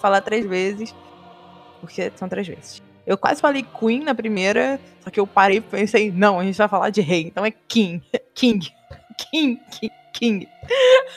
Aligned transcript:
falar 0.00 0.20
três 0.20 0.46
vezes, 0.46 0.94
porque 1.80 2.10
são 2.16 2.28
três 2.28 2.46
vezes. 2.46 2.82
Eu 3.06 3.18
quase 3.18 3.40
falei 3.40 3.62
Queen 3.62 4.04
na 4.04 4.14
primeira, 4.14 4.80
só 5.00 5.10
que 5.10 5.18
eu 5.18 5.26
parei 5.26 5.58
e 5.58 5.60
pensei, 5.60 6.10
não, 6.10 6.38
a 6.38 6.44
gente 6.44 6.56
vai 6.56 6.68
falar 6.68 6.90
de 6.90 7.00
rei, 7.00 7.22
então 7.22 7.44
é 7.44 7.50
King. 7.50 8.02
King. 8.34 8.72
King. 9.16 9.60
King. 9.70 9.92
King. 10.12 10.48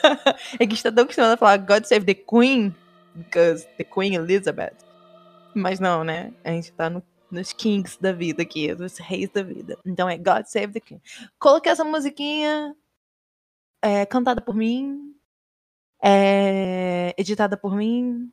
é 0.58 0.66
que 0.66 0.74
está 0.74 0.90
tão 0.90 1.04
acostumado 1.04 1.32
a 1.32 1.36
falar 1.36 1.56
God 1.58 1.84
save 1.84 2.04
the 2.04 2.14
Queen, 2.14 2.74
because 3.14 3.66
the 3.76 3.84
Queen 3.84 4.14
Elizabeth. 4.14 4.76
Mas 5.54 5.78
não, 5.78 6.02
né? 6.02 6.32
A 6.42 6.50
gente 6.50 6.72
tá 6.72 6.90
no, 6.90 7.02
nos 7.30 7.52
kings 7.52 8.00
da 8.00 8.12
vida 8.12 8.42
aqui, 8.42 8.74
nos 8.74 8.98
reis 8.98 9.28
da 9.30 9.42
vida. 9.42 9.78
Então 9.84 10.08
é 10.08 10.16
God 10.16 10.46
save 10.46 10.72
the 10.72 10.80
King. 10.80 11.00
Coloquei 11.38 11.70
essa 11.70 11.84
musiquinha 11.84 12.74
é, 13.82 14.06
cantada 14.06 14.40
por 14.40 14.54
mim, 14.54 15.14
é, 16.02 17.14
editada 17.16 17.56
por 17.56 17.76
mim, 17.76 18.32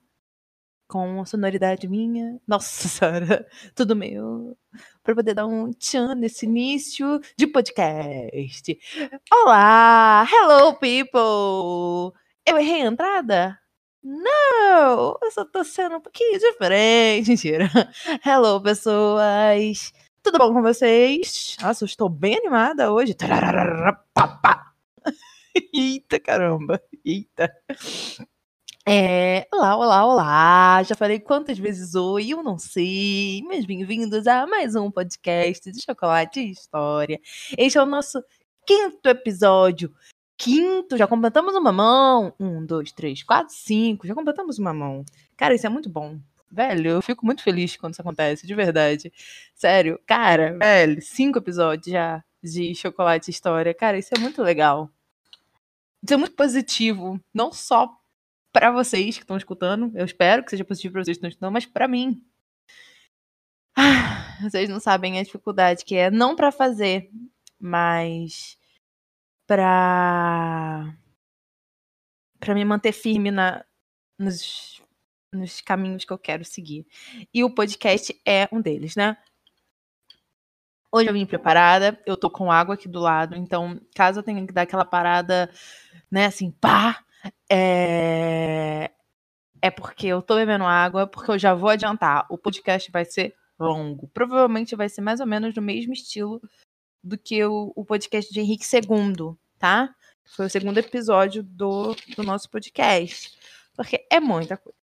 com 0.91 1.25
sonoridade 1.25 1.87
minha. 1.87 2.37
Nossa 2.45 2.89
senhora, 2.89 3.47
tudo 3.73 3.95
meu. 3.95 4.57
Para 5.01 5.15
poder 5.15 5.33
dar 5.33 5.47
um 5.47 5.71
tchan 5.71 6.15
nesse 6.15 6.45
início 6.45 7.21
de 7.37 7.47
podcast. 7.47 8.77
Olá! 9.31 10.27
Hello, 10.29 10.73
people! 10.73 12.13
Eu 12.45 12.57
errei 12.57 12.81
a 12.81 12.87
entrada? 12.87 13.57
Não! 14.03 15.17
Eu 15.21 15.31
só 15.31 15.45
tô 15.45 15.63
sendo 15.63 15.95
um 15.95 16.01
pouquinho 16.01 16.37
diferente. 16.37 17.29
Mentira. 17.29 17.69
Hello, 18.25 18.61
pessoas! 18.61 19.93
Tudo 20.21 20.39
bom 20.39 20.53
com 20.53 20.61
vocês? 20.61 21.55
Nossa, 21.61 21.85
eu 21.85 21.87
estou 21.87 22.09
bem 22.09 22.35
animada 22.35 22.91
hoje. 22.91 23.15
Eita 25.73 26.19
caramba! 26.19 26.81
Eita! 27.05 27.49
É, 28.87 29.47
olá, 29.53 29.77
olá, 29.77 30.05
olá! 30.05 30.83
Já 30.83 30.95
falei 30.95 31.19
quantas 31.19 31.59
vezes 31.59 31.93
oi, 31.93 32.29
eu 32.29 32.41
não 32.41 32.57
sei. 32.57 33.43
Mas 33.45 33.63
bem-vindos 33.63 34.25
a 34.25 34.47
mais 34.47 34.75
um 34.75 34.89
podcast 34.89 35.71
de 35.71 35.83
Chocolate 35.83 36.39
e 36.39 36.49
História. 36.49 37.19
Este 37.55 37.77
é 37.77 37.83
o 37.83 37.85
nosso 37.85 38.23
quinto 38.65 39.07
episódio. 39.07 39.93
Quinto, 40.35 40.97
já 40.97 41.05
completamos 41.05 41.53
uma 41.55 41.71
mão. 41.71 42.33
Um, 42.39 42.65
dois, 42.65 42.91
três, 42.91 43.21
quatro, 43.21 43.53
cinco. 43.53 44.07
Já 44.07 44.15
completamos 44.15 44.57
uma 44.57 44.73
mão. 44.73 45.05
Cara, 45.37 45.53
isso 45.53 45.67
é 45.67 45.69
muito 45.69 45.87
bom. 45.87 46.19
Velho, 46.51 46.89
eu 46.89 47.01
fico 47.03 47.23
muito 47.23 47.43
feliz 47.43 47.77
quando 47.77 47.93
isso 47.93 48.01
acontece, 48.01 48.47
de 48.47 48.55
verdade. 48.55 49.13
Sério, 49.53 49.99
cara, 50.07 50.57
velho, 50.57 50.99
cinco 51.03 51.37
episódios 51.37 51.85
já 51.85 52.23
de 52.43 52.73
Chocolate 52.73 53.29
e 53.29 53.31
História. 53.31 53.75
Cara, 53.75 53.99
isso 53.99 54.09
é 54.17 54.19
muito 54.19 54.41
legal. 54.41 54.89
Isso 56.03 56.15
é 56.15 56.17
muito 56.17 56.35
positivo. 56.35 57.19
Não 57.31 57.51
só 57.51 58.00
para 58.51 58.71
vocês 58.71 59.15
que 59.15 59.23
estão 59.23 59.37
escutando. 59.37 59.91
Eu 59.95 60.05
espero 60.05 60.43
que 60.43 60.51
seja 60.51 60.65
positivo 60.65 60.93
para 60.93 61.03
vocês 61.03 61.17
que 61.17 61.19
estão 61.19 61.29
escutando, 61.29 61.53
mas 61.53 61.65
para 61.65 61.87
mim. 61.87 62.23
Ah, 63.75 64.37
vocês 64.41 64.69
não 64.69 64.79
sabem 64.79 65.19
a 65.19 65.23
dificuldade 65.23 65.85
que 65.85 65.95
é, 65.95 66.11
não 66.11 66.35
para 66.35 66.51
fazer, 66.51 67.09
mas 67.59 68.57
para 69.47 70.93
para 72.39 72.55
me 72.55 72.65
manter 72.65 72.91
firme 72.91 73.29
na, 73.29 73.63
nos, 74.17 74.81
nos 75.31 75.61
caminhos 75.61 76.03
que 76.03 76.11
eu 76.11 76.17
quero 76.17 76.43
seguir. 76.43 76.87
E 77.31 77.43
o 77.43 77.53
podcast 77.53 78.19
é 78.25 78.49
um 78.51 78.59
deles, 78.59 78.95
né? 78.95 79.15
Hoje 80.91 81.09
eu 81.09 81.13
vim 81.13 81.25
preparada, 81.25 82.01
eu 82.05 82.17
tô 82.17 82.29
com 82.29 82.51
água 82.51 82.75
aqui 82.75 82.87
do 82.87 82.99
lado, 82.99 83.35
então 83.35 83.79
caso 83.95 84.19
eu 84.19 84.23
tenha 84.23 84.45
que 84.45 84.51
dar 84.51 84.63
aquela 84.63 84.83
parada, 84.83 85.49
né, 86.09 86.25
assim, 86.25 86.51
pá, 86.51 87.05
é... 87.51 88.91
é 89.61 89.71
porque 89.71 90.07
eu 90.07 90.21
tô 90.21 90.35
bebendo 90.35 90.63
água, 90.63 91.05
porque 91.05 91.31
eu 91.31 91.39
já 91.39 91.53
vou 91.53 91.69
adiantar. 91.69 92.25
O 92.29 92.37
podcast 92.37 92.91
vai 92.91 93.05
ser 93.05 93.35
longo. 93.59 94.07
Provavelmente 94.09 94.75
vai 94.75 94.89
ser 94.89 95.01
mais 95.01 95.19
ou 95.19 95.27
menos 95.27 95.53
do 95.53 95.61
mesmo 95.61 95.93
estilo 95.93 96.41
do 97.03 97.17
que 97.17 97.43
o, 97.43 97.73
o 97.75 97.83
podcast 97.83 98.31
de 98.33 98.39
Henrique 98.39 98.65
II, 98.65 99.35
tá? 99.59 99.93
Foi 100.35 100.45
o 100.45 100.49
segundo 100.49 100.77
episódio 100.77 101.43
do, 101.43 101.95
do 102.15 102.23
nosso 102.23 102.49
podcast. 102.49 103.37
Porque 103.75 104.05
é 104.09 104.19
muita 104.19 104.57
coisa. 104.57 104.77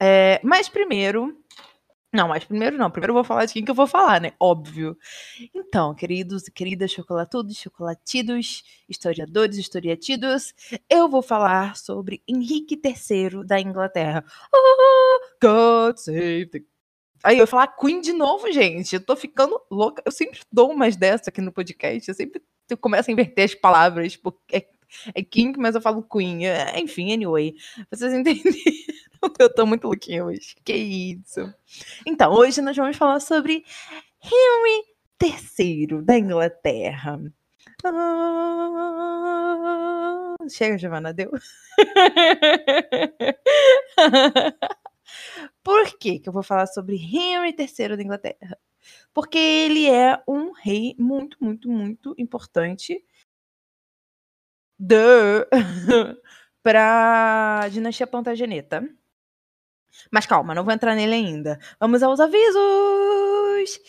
É, 0.00 0.40
mas 0.42 0.68
primeiro, 0.68 1.39
não, 2.12 2.26
mas 2.26 2.44
primeiro 2.44 2.76
não. 2.76 2.90
Primeiro 2.90 3.12
eu 3.12 3.14
vou 3.14 3.24
falar 3.24 3.44
de 3.44 3.52
quem 3.52 3.64
que 3.64 3.70
eu 3.70 3.74
vou 3.74 3.86
falar, 3.86 4.20
né? 4.20 4.32
Óbvio. 4.40 4.96
Então, 5.54 5.94
queridos 5.94 6.48
e 6.48 6.50
queridas 6.50 6.90
chocolatudos, 6.90 7.56
chocolatidos, 7.56 8.64
historiadores, 8.88 9.56
historiatidos, 9.56 10.52
eu 10.88 11.08
vou 11.08 11.22
falar 11.22 11.76
sobre 11.76 12.20
Henrique 12.26 12.80
III 12.84 13.44
da 13.46 13.60
Inglaterra. 13.60 14.24
Oh, 14.52 15.20
God 15.40 15.96
save 15.98 16.46
the... 16.46 16.64
Aí 17.22 17.34
eu 17.36 17.40
vou 17.40 17.46
falar 17.46 17.68
Queen 17.68 18.00
de 18.00 18.12
novo, 18.12 18.50
gente. 18.50 18.94
Eu 18.94 19.00
tô 19.00 19.14
ficando 19.14 19.60
louca. 19.70 20.02
Eu 20.04 20.10
sempre 20.10 20.40
dou 20.50 20.70
umas 20.70 20.96
dessas 20.96 21.28
aqui 21.28 21.40
no 21.40 21.52
podcast. 21.52 22.08
Eu 22.08 22.14
sempre 22.14 22.42
começo 22.80 23.10
a 23.10 23.12
inverter 23.12 23.44
as 23.44 23.54
palavras, 23.54 24.16
porque 24.16 24.56
é, 24.56 24.66
é 25.14 25.22
King, 25.22 25.58
mas 25.58 25.76
eu 25.76 25.80
falo 25.80 26.02
Queen. 26.02 26.46
É, 26.46 26.80
enfim, 26.80 27.12
anyway. 27.12 27.54
Vocês 27.90 28.12
entenderam? 28.14 28.56
Eu 29.38 29.52
tô 29.52 29.66
muito 29.66 29.86
louquinha 29.86 30.24
hoje. 30.24 30.56
Que 30.64 30.74
isso. 30.74 31.52
Então, 32.06 32.32
hoje 32.32 32.60
nós 32.60 32.76
vamos 32.76 32.96
falar 32.96 33.20
sobre 33.20 33.64
Henry 34.22 34.84
III 35.22 36.02
da 36.02 36.18
Inglaterra. 36.18 37.20
Ah, 37.84 38.74
chega, 40.48 40.78
Giovana, 40.78 41.12
deu. 41.12 41.30
Por 45.62 45.98
que, 45.98 46.18
que 46.20 46.28
eu 46.28 46.32
vou 46.32 46.42
falar 46.42 46.66
sobre 46.66 46.96
Henry 46.96 47.54
III 47.58 47.96
da 47.96 48.02
Inglaterra? 48.02 48.58
Porque 49.12 49.38
ele 49.38 49.88
é 49.90 50.22
um 50.26 50.52
rei 50.52 50.94
muito, 50.98 51.36
muito, 51.40 51.68
muito 51.70 52.14
importante 52.18 53.04
para 56.62 57.60
a 57.64 57.68
dinastia 57.68 58.06
Plantageneta. 58.06 58.88
Mas 60.10 60.26
calma, 60.26 60.54
não 60.54 60.64
vou 60.64 60.72
entrar 60.72 60.94
nele 60.94 61.14
ainda. 61.14 61.58
Vamos 61.78 62.02
aos 62.02 62.20
avisos! 62.20 63.80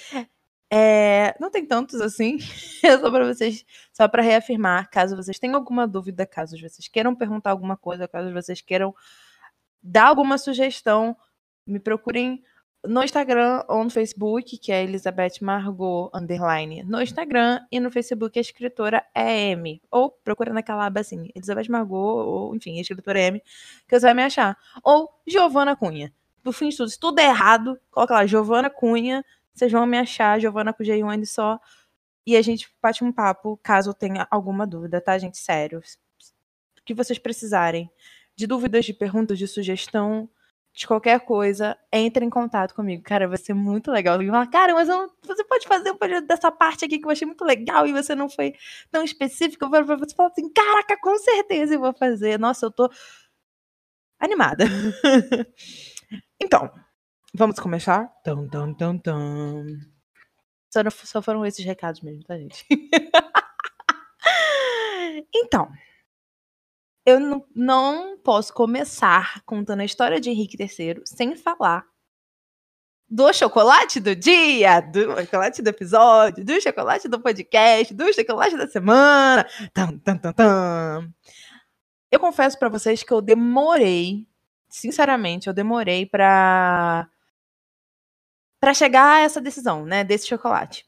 É, 0.73 1.35
não 1.37 1.51
tem 1.51 1.65
tantos 1.65 1.99
assim, 1.99 2.37
é 2.81 2.97
só 2.97 3.11
para 3.11 3.25
vocês, 3.25 3.65
só 3.91 4.07
para 4.07 4.21
reafirmar, 4.23 4.89
caso 4.89 5.17
vocês 5.17 5.37
tenham 5.37 5.57
alguma 5.57 5.85
dúvida, 5.85 6.25
caso 6.25 6.57
vocês 6.57 6.87
queiram 6.87 7.13
perguntar 7.13 7.51
alguma 7.51 7.75
coisa, 7.75 8.07
caso 8.07 8.31
vocês 8.31 8.61
queiram 8.61 8.95
dar 9.83 10.05
alguma 10.05 10.37
sugestão, 10.37 11.17
me 11.67 11.77
procurem 11.77 12.41
no 12.85 13.03
Instagram 13.03 13.63
ou 13.67 13.83
no 13.83 13.89
Facebook, 13.89 14.57
que 14.57 14.71
é 14.71 14.83
Elizabeth 14.83 15.35
Margot 15.41 16.09
underline 16.13 16.83
no 16.83 17.01
Instagram, 17.01 17.59
e 17.71 17.79
no 17.79 17.91
Facebook 17.91 18.37
a 18.37 18.41
escritora 18.41 19.05
é 19.13 19.51
M. 19.51 19.81
Ou 19.91 20.09
procura 20.09 20.51
naquela 20.51 20.85
aba 20.85 21.01
assim, 21.01 21.29
Elizabeth 21.35 21.69
Margot, 21.69 21.95
ou 21.95 22.55
enfim, 22.55 22.77
a 22.77 22.81
escritora 22.81 23.19
é 23.19 23.27
M, 23.27 23.43
que 23.87 23.99
você 23.99 24.05
vai 24.05 24.13
me 24.13 24.23
achar. 24.23 24.57
Ou 24.83 25.09
Giovana 25.27 25.75
Cunha. 25.75 26.13
No 26.43 26.51
fim 26.51 26.69
de 26.69 26.77
tudo, 26.77 26.89
se 26.89 26.99
tudo 26.99 27.19
é 27.19 27.25
errado, 27.25 27.79
coloca 27.91 28.15
lá, 28.15 28.25
Giovana 28.25 28.69
Cunha, 28.69 29.23
vocês 29.53 29.71
vão 29.71 29.85
me 29.85 29.97
achar, 29.97 30.39
Giovana 30.39 30.73
com 30.73 30.83
G1 30.83 31.25
só. 31.25 31.59
E 32.25 32.35
a 32.35 32.41
gente 32.41 32.69
bate 32.81 33.03
um 33.03 33.11
papo, 33.11 33.59
caso 33.61 33.93
tenha 33.93 34.27
alguma 34.31 34.65
dúvida, 34.65 34.99
tá, 35.01 35.17
gente? 35.17 35.37
Sério. 35.37 35.79
O 35.79 36.83
que 36.83 36.93
vocês 36.93 37.19
precisarem. 37.19 37.89
De 38.35 38.47
dúvidas, 38.47 38.85
de 38.85 38.93
perguntas, 38.93 39.37
de 39.37 39.47
sugestão, 39.47 40.29
de 40.73 40.87
qualquer 40.87 41.19
coisa, 41.21 41.77
entre 41.91 42.25
em 42.25 42.29
contato 42.29 42.73
comigo. 42.73 43.03
Cara, 43.03 43.27
vai 43.27 43.37
ser 43.37 43.53
muito 43.53 43.91
legal. 43.91 44.21
E 44.21 44.27
falar, 44.27 44.47
cara, 44.47 44.73
mas 44.73 44.87
não, 44.87 45.11
você 45.21 45.43
pode 45.43 45.67
fazer 45.67 45.91
um 45.91 45.97
projeto 45.97 46.25
dessa 46.25 46.49
parte 46.51 46.85
aqui 46.85 46.97
que 46.97 47.05
eu 47.05 47.11
achei 47.11 47.27
muito 47.27 47.43
legal 47.43 47.85
e 47.85 47.91
você 47.91 48.15
não 48.15 48.29
foi 48.29 48.53
tão 48.89 49.03
específico. 49.03 49.69
Você 49.69 50.15
fala 50.15 50.29
assim, 50.29 50.49
caraca, 50.51 50.97
com 51.01 51.17
certeza 51.17 51.75
eu 51.75 51.79
vou 51.79 51.93
fazer. 51.93 52.39
Nossa, 52.39 52.67
eu 52.67 52.71
tô 52.71 52.89
animada. 54.19 54.63
então, 56.41 56.71
vamos 57.33 57.59
começar? 57.59 58.07
Tum, 58.23 58.47
tum, 58.47 58.73
tum, 58.73 58.97
tum. 58.97 59.65
Só, 60.69 60.83
não, 60.83 60.91
só 60.91 61.21
foram 61.21 61.45
esses 61.45 61.65
recados 61.65 61.99
mesmo, 61.99 62.23
tá, 62.23 62.37
gente? 62.37 62.65
então, 65.35 65.69
eu 67.05 67.19
não, 67.19 67.45
não 67.55 68.17
posso 68.19 68.53
começar 68.53 69.41
contando 69.45 69.81
a 69.81 69.85
história 69.85 70.19
de 70.19 70.29
Henrique 70.29 70.57
III 70.59 71.01
sem 71.05 71.35
falar 71.35 71.85
do 73.11 73.31
chocolate 73.33 73.99
do 73.99 74.15
dia, 74.15 74.79
do 74.79 75.19
chocolate 75.25 75.61
do 75.61 75.67
episódio, 75.67 76.45
do 76.45 76.61
chocolate 76.61 77.09
do 77.09 77.19
podcast, 77.19 77.93
do 77.93 78.13
chocolate 78.13 78.55
da 78.55 78.67
semana. 78.67 79.45
Eu 82.09 82.19
confesso 82.21 82.57
para 82.57 82.69
vocês 82.69 83.03
que 83.03 83.11
eu 83.11 83.21
demorei, 83.21 84.25
sinceramente, 84.69 85.47
eu 85.47 85.53
demorei 85.53 86.05
para 86.05 87.09
para 88.61 88.73
chegar 88.75 89.17
a 89.17 89.19
essa 89.21 89.41
decisão, 89.41 89.85
né, 89.85 90.03
desse 90.03 90.27
chocolate. 90.27 90.85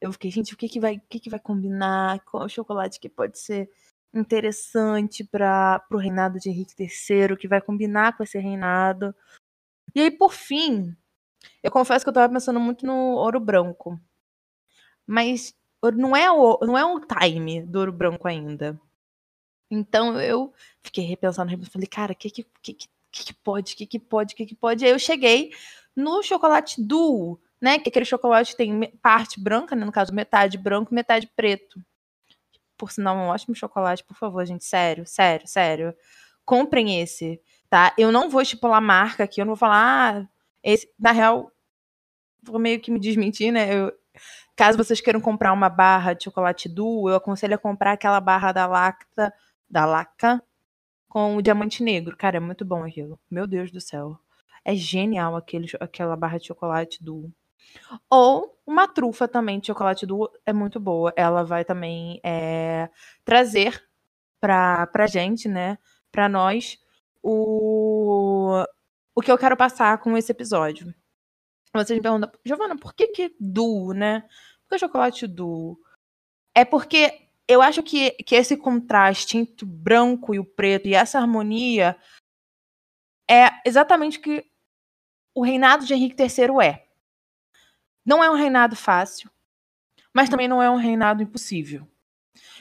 eu 0.00 0.12
fiquei, 0.12 0.30
gente, 0.30 0.54
o 0.54 0.56
que 0.56 0.68
que 0.68 0.80
vai, 0.80 0.96
o 0.96 1.02
que 1.08 1.20
que 1.20 1.30
vai 1.30 1.40
combinar? 1.40 2.20
Qual 2.24 2.44
o 2.44 2.48
chocolate 2.48 3.00
que 3.00 3.08
pode 3.08 3.38
ser 3.38 3.70
interessante 4.14 5.24
para 5.24 5.84
o 5.90 5.96
reinado 5.96 6.38
de 6.38 6.48
Henrique 6.48 6.74
III, 6.78 7.36
que 7.36 7.48
vai 7.48 7.60
combinar 7.60 8.16
com 8.16 8.22
esse 8.22 8.38
reinado. 8.38 9.14
E 9.94 10.00
aí, 10.00 10.10
por 10.10 10.32
fim, 10.32 10.96
eu 11.62 11.70
confesso 11.70 12.04
que 12.04 12.08
eu 12.08 12.12
tava 12.14 12.32
pensando 12.32 12.60
muito 12.60 12.86
no 12.86 12.94
ouro 12.94 13.40
branco. 13.40 14.00
Mas 15.06 15.54
não 15.96 16.16
é 16.16 16.30
o, 16.30 16.58
não 16.62 16.76
é 16.76 16.84
o 16.84 17.00
time 17.00 17.62
do 17.62 17.78
ouro 17.78 17.92
branco 17.92 18.26
ainda. 18.28 18.78
Então 19.70 20.20
eu 20.20 20.52
fiquei 20.82 21.04
repensando, 21.04 21.50
falei, 21.66 21.86
cara, 21.86 22.12
o 22.12 22.16
que 22.16 22.30
que, 22.30 22.44
que, 22.62 22.74
que, 23.12 23.34
pode, 23.34 23.74
o 23.74 23.76
que 23.76 23.86
que 23.86 23.98
pode, 23.98 24.34
o 24.34 24.36
que 24.36 24.46
que 24.46 24.54
pode? 24.54 24.84
Aí 24.84 24.90
eu 24.90 24.98
cheguei 24.98 25.52
no 25.94 26.22
chocolate 26.22 26.82
duo, 26.82 27.40
né? 27.60 27.78
Que 27.78 27.88
aquele 27.90 28.04
chocolate 28.04 28.56
tem 28.56 28.90
parte 29.02 29.40
branca, 29.40 29.76
né? 29.76 29.84
No 29.84 29.92
caso, 29.92 30.14
metade 30.14 30.56
branco, 30.56 30.94
metade 30.94 31.26
preto. 31.36 31.80
Por 32.78 32.92
sinal, 32.92 33.16
um 33.16 33.28
ótimo 33.28 33.54
chocolate, 33.54 34.04
por 34.04 34.16
favor, 34.16 34.44
gente. 34.46 34.64
Sério, 34.64 35.06
sério, 35.06 35.46
sério. 35.46 35.94
Comprem 36.44 37.00
esse, 37.00 37.40
tá? 37.68 37.94
Eu 37.98 38.12
não 38.12 38.30
vou 38.30 38.40
estipular 38.42 38.80
marca 38.80 39.24
aqui, 39.24 39.40
eu 39.40 39.44
não 39.44 39.52
vou 39.54 39.58
falar, 39.58 40.22
ah, 40.24 40.28
esse, 40.62 40.88
na 40.98 41.12
real, 41.12 41.52
vou 42.42 42.58
meio 42.58 42.80
que 42.80 42.90
me 42.90 42.98
desmentir, 43.00 43.52
né? 43.52 43.74
Eu, 43.74 43.92
caso 44.56 44.78
vocês 44.78 45.00
queiram 45.00 45.20
comprar 45.20 45.52
uma 45.52 45.68
barra 45.68 46.14
de 46.14 46.24
chocolate 46.24 46.68
duo, 46.68 47.10
eu 47.10 47.16
aconselho 47.16 47.54
a 47.54 47.58
comprar 47.58 47.92
aquela 47.92 48.20
barra 48.20 48.52
da 48.52 48.66
Lacta, 48.66 49.32
da 49.70 49.84
Laca, 49.86 50.42
com 51.08 51.36
o 51.36 51.42
diamante 51.42 51.82
negro. 51.82 52.16
Cara, 52.16 52.38
é 52.38 52.40
muito 52.40 52.64
bom 52.64 52.84
aquilo. 52.84 53.18
Meu 53.30 53.46
Deus 53.46 53.70
do 53.72 53.80
céu. 53.80 54.18
É 54.64 54.74
genial 54.74 55.36
aquele, 55.36 55.68
aquela 55.80 56.16
barra 56.16 56.38
de 56.38 56.46
chocolate 56.46 57.02
duo. 57.02 57.32
Ou 58.10 58.58
uma 58.66 58.86
trufa 58.86 59.26
também 59.26 59.58
de 59.58 59.68
chocolate 59.68 60.06
duo 60.06 60.30
é 60.44 60.52
muito 60.52 60.78
boa. 60.78 61.12
Ela 61.16 61.42
vai 61.42 61.64
também 61.64 62.20
é, 62.24 62.88
trazer 63.24 63.82
pra, 64.40 64.86
pra 64.88 65.06
gente, 65.06 65.48
né? 65.48 65.78
Pra 66.10 66.28
nós, 66.28 66.78
o, 67.22 68.64
o 69.14 69.20
que 69.20 69.30
eu 69.30 69.38
quero 69.38 69.56
passar 69.56 69.98
com 69.98 70.16
esse 70.16 70.32
episódio. 70.32 70.94
Vocês 71.74 71.98
me 71.98 72.02
perguntam, 72.02 72.30
Giovana, 72.44 72.76
por 72.76 72.94
que 72.94 73.08
que 73.08 73.36
duo, 73.38 73.92
né? 73.92 74.22
Por 74.62 74.70
que 74.70 74.78
chocolate 74.78 75.26
duo? 75.26 75.78
É 76.54 76.64
porque 76.64 77.28
eu 77.46 77.62
acho 77.62 77.82
que, 77.82 78.10
que 78.12 78.34
esse 78.34 78.56
contraste 78.56 79.38
entre 79.38 79.64
o 79.64 79.68
branco 79.68 80.34
e 80.34 80.38
o 80.38 80.44
preto 80.44 80.88
e 80.88 80.94
essa 80.94 81.18
harmonia 81.18 81.96
é 83.30 83.50
exatamente 83.66 84.18
o 84.18 84.22
que 84.22 84.44
o 85.34 85.42
reinado 85.42 85.86
de 85.86 85.94
Henrique 85.94 86.20
III 86.20 86.66
é. 86.66 86.87
Não 88.08 88.24
é 88.24 88.30
um 88.30 88.34
reinado 88.34 88.74
fácil, 88.74 89.30
mas 90.14 90.30
também 90.30 90.48
não 90.48 90.62
é 90.62 90.70
um 90.70 90.76
reinado 90.76 91.22
impossível. 91.22 91.86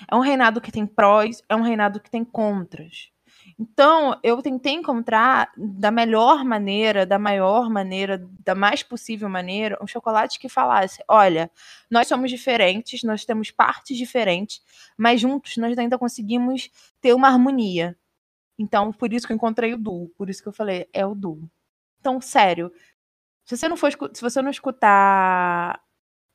É 0.06 0.14
um 0.14 0.20
reinado 0.20 0.60
que 0.60 0.74
tem 0.74 0.86
prós, 0.86 1.42
é 1.48 1.56
um 1.56 1.62
reinado 1.62 2.02
que 2.02 2.12
tem 2.12 2.26
contras. 2.26 3.14
Então, 3.58 4.20
eu 4.22 4.42
tentei 4.42 4.74
encontrar 4.74 5.50
da 5.56 5.90
melhor 5.90 6.44
maneira, 6.44 7.06
da 7.06 7.18
maior 7.18 7.70
maneira, 7.70 8.28
da 8.44 8.54
mais 8.54 8.84
possível 8.84 9.30
maneira, 9.30 9.80
um 9.82 9.88
chocolate 9.88 10.38
que 10.38 10.50
falasse: 10.50 11.02
olha, 11.08 11.50
nós 11.90 12.10
somos 12.10 12.30
diferentes, 12.30 13.04
nós 13.04 13.24
temos 13.24 13.50
partes 13.50 13.96
diferentes, 13.96 14.62
mas 14.98 15.22
juntos 15.22 15.56
nós 15.56 15.78
ainda 15.78 15.98
conseguimos 15.98 16.70
ter 17.00 17.14
uma 17.14 17.30
harmonia. 17.30 17.98
Então, 18.60 18.92
por 18.92 19.14
isso 19.14 19.26
que 19.26 19.32
eu 19.32 19.38
encontrei 19.38 19.74
o 19.74 19.78
duo, 19.78 20.10
por 20.18 20.30
isso 20.30 20.44
que 20.44 20.50
eu 20.50 20.54
falei: 20.54 20.90
é 20.92 21.06
o 21.06 21.16
duo. 21.16 21.50
Então, 22.02 22.20
sério, 22.20 22.70
se 23.48 23.56
você 23.56 23.70
não 23.70 23.78
for 23.78 23.90
se 24.14 24.22
você 24.22 24.42
não 24.42 24.52
escutar 24.52 25.82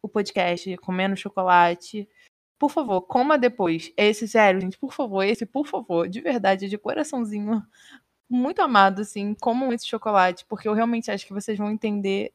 o 0.02 0.08
podcast 0.08 0.76
comendo 0.78 1.14
chocolate, 1.14 2.08
por 2.58 2.70
favor, 2.70 3.02
coma 3.02 3.36
depois. 3.36 3.92
Esse, 3.96 4.26
sério, 4.26 4.60
gente, 4.60 4.78
por 4.78 4.92
favor, 4.94 5.22
esse, 5.22 5.44
por 5.44 5.66
favor, 5.66 6.08
de 6.08 6.20
verdade, 6.22 6.68
de 6.70 6.78
coraçãozinho, 6.78 7.62
muito 8.28 8.62
amado, 8.62 9.02
assim, 9.02 9.34
comam 9.34 9.72
esse 9.72 9.86
chocolate, 9.86 10.46
porque 10.48 10.66
eu 10.66 10.72
realmente 10.72 11.10
acho 11.10 11.26
que 11.26 11.34
vocês 11.34 11.58
vão 11.58 11.70
entender 11.70 12.32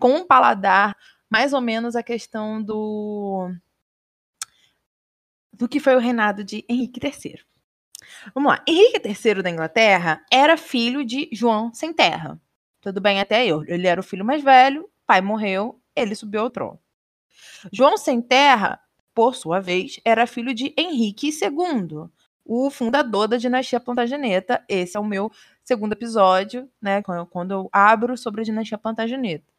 com 0.00 0.16
o 0.16 0.26
paladar 0.26 0.96
mais 1.28 1.52
ou 1.52 1.60
menos 1.60 1.94
a 1.94 2.02
questão 2.02 2.62
do 2.62 3.50
do 5.52 5.68
que 5.68 5.80
foi 5.80 5.94
o 5.96 6.00
reinado 6.00 6.42
de 6.42 6.64
Henrique 6.68 7.00
III. 7.04 7.40
Vamos 8.34 8.52
lá. 8.52 8.64
Henrique 8.66 9.02
III 9.06 9.42
da 9.42 9.50
Inglaterra 9.50 10.24
era 10.32 10.56
filho 10.56 11.04
de 11.04 11.28
João 11.32 11.72
Sem 11.74 11.92
Terra. 11.92 12.40
Tudo 12.84 13.00
bem 13.00 13.18
até 13.18 13.46
eu. 13.46 13.64
Ele 13.66 13.86
era 13.86 13.98
o 13.98 14.04
filho 14.04 14.22
mais 14.26 14.44
velho, 14.44 14.86
pai 15.06 15.22
morreu, 15.22 15.80
ele 15.96 16.14
subiu 16.14 16.42
ao 16.42 16.50
trono. 16.50 16.78
João 17.72 17.96
Sem 17.96 18.20
Terra, 18.20 18.78
por 19.14 19.34
sua 19.34 19.58
vez, 19.58 19.98
era 20.04 20.26
filho 20.26 20.52
de 20.52 20.74
Henrique 20.76 21.30
II, 21.30 22.10
o 22.44 22.68
fundador 22.68 23.26
da 23.26 23.38
dinastia 23.38 23.80
Plantageneta. 23.80 24.62
Esse 24.68 24.98
é 24.98 25.00
o 25.00 25.04
meu 25.04 25.30
segundo 25.64 25.94
episódio, 25.94 26.70
né, 26.78 27.02
quando 27.30 27.52
eu 27.52 27.70
abro 27.72 28.18
sobre 28.18 28.42
a 28.42 28.44
dinastia 28.44 28.76
Plantageneta. 28.76 29.50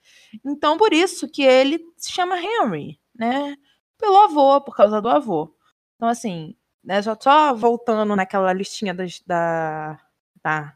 Então, 0.45 0.77
por 0.77 0.93
isso 0.93 1.27
que 1.27 1.41
ele 1.41 1.79
se 1.97 2.11
chama 2.11 2.39
Henry, 2.39 2.99
né, 3.15 3.55
pelo 3.97 4.17
avô, 4.17 4.61
por 4.61 4.75
causa 4.75 5.01
do 5.01 5.09
avô. 5.09 5.51
Então, 5.95 6.07
assim, 6.07 6.55
né, 6.83 7.01
só, 7.01 7.55
voltando 7.55 8.15
naquela 8.15 8.53
listinha 8.53 8.93
das, 8.93 9.19
da, 9.25 9.99
da 10.43 10.75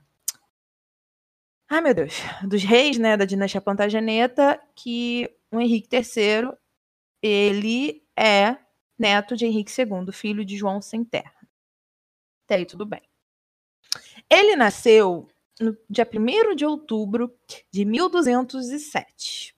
ai 1.69 1.81
meu 1.81 1.93
Deus, 1.93 2.15
dos 2.43 2.63
reis, 2.63 2.97
né, 2.97 3.15
da 3.15 3.25
dinastia 3.25 3.61
Plantageneta, 3.61 4.59
que 4.75 5.29
o 5.51 5.59
Henrique 5.59 5.95
III, 5.95 6.51
ele 7.21 8.03
é 8.17 8.57
neto 8.97 9.37
de 9.37 9.45
Henrique 9.45 9.71
II, 9.71 10.11
filho 10.11 10.43
de 10.43 10.57
João 10.57 10.81
Sem 10.81 11.03
Terra. 11.03 11.35
Até 12.45 12.55
aí 12.55 12.65
tudo 12.65 12.83
bem. 12.85 13.03
Ele 14.29 14.55
nasceu 14.55 15.27
no 15.59 15.75
dia 15.89 16.07
1 16.11 16.55
de 16.55 16.65
outubro 16.65 17.31
de 17.71 17.85
1207, 17.85 19.55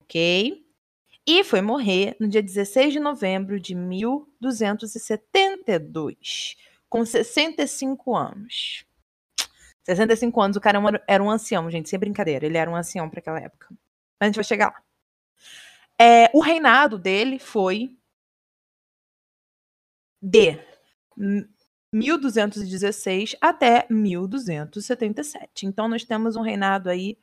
ok? 0.00 0.64
E 1.26 1.44
foi 1.44 1.60
morrer 1.60 2.16
no 2.18 2.26
dia 2.26 2.42
16 2.42 2.94
de 2.94 3.00
novembro 3.00 3.60
de 3.60 3.74
1272, 3.74 6.56
com 6.88 7.04
65 7.04 8.16
anos. 8.16 8.86
65 9.84 10.40
anos, 10.40 10.56
o 10.56 10.60
cara 10.60 10.78
era 11.06 11.22
um 11.22 11.30
ancião, 11.30 11.70
gente, 11.70 11.88
sem 11.88 11.98
brincadeira. 11.98 12.46
Ele 12.46 12.56
era 12.56 12.70
um 12.70 12.76
ancião 12.76 13.08
para 13.10 13.20
aquela 13.20 13.40
época. 13.40 13.68
Mas 13.70 13.78
a 14.20 14.26
gente 14.26 14.36
vai 14.36 14.44
chegar 14.44 14.68
lá. 14.68 14.82
É, 16.00 16.30
o 16.32 16.40
reinado 16.40 16.98
dele 16.98 17.38
foi 17.38 17.96
de 20.20 20.58
1216 21.92 23.36
até 23.40 23.86
1277. 23.90 25.66
Então 25.66 25.88
nós 25.88 26.04
temos 26.04 26.36
um 26.36 26.42
reinado 26.42 26.88
aí 26.88 27.18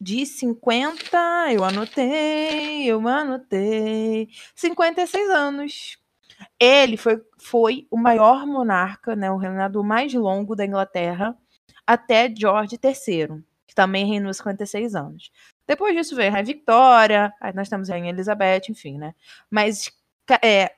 de 0.00 0.26
50, 0.26 1.16
eu 1.52 1.64
anotei, 1.64 2.84
eu 2.86 3.06
anotei, 3.06 4.28
56 4.54 5.30
anos. 5.30 6.01
Ele 6.58 6.96
foi, 6.96 7.20
foi 7.38 7.86
o 7.90 7.96
maior 7.96 8.46
monarca, 8.46 9.16
né, 9.16 9.30
o 9.30 9.36
reinado 9.36 9.82
mais 9.82 10.12
longo 10.14 10.54
da 10.54 10.64
Inglaterra, 10.64 11.36
até 11.86 12.32
George 12.34 12.78
III, 12.82 13.42
que 13.66 13.74
também 13.74 14.06
reinou 14.06 14.32
56 14.32 14.94
anos. 14.94 15.30
Depois 15.66 15.94
disso 15.94 16.16
veio 16.16 16.28
a 16.28 16.32
Rainha 16.32 16.44
Victoria, 16.44 17.32
aí 17.40 17.54
nós 17.54 17.68
temos 17.68 17.88
a 17.88 17.94
Rainha 17.94 18.10
Elizabeth, 18.10 18.62
enfim, 18.68 18.98
né? 18.98 19.14
Mas 19.50 19.90
é, 20.42 20.72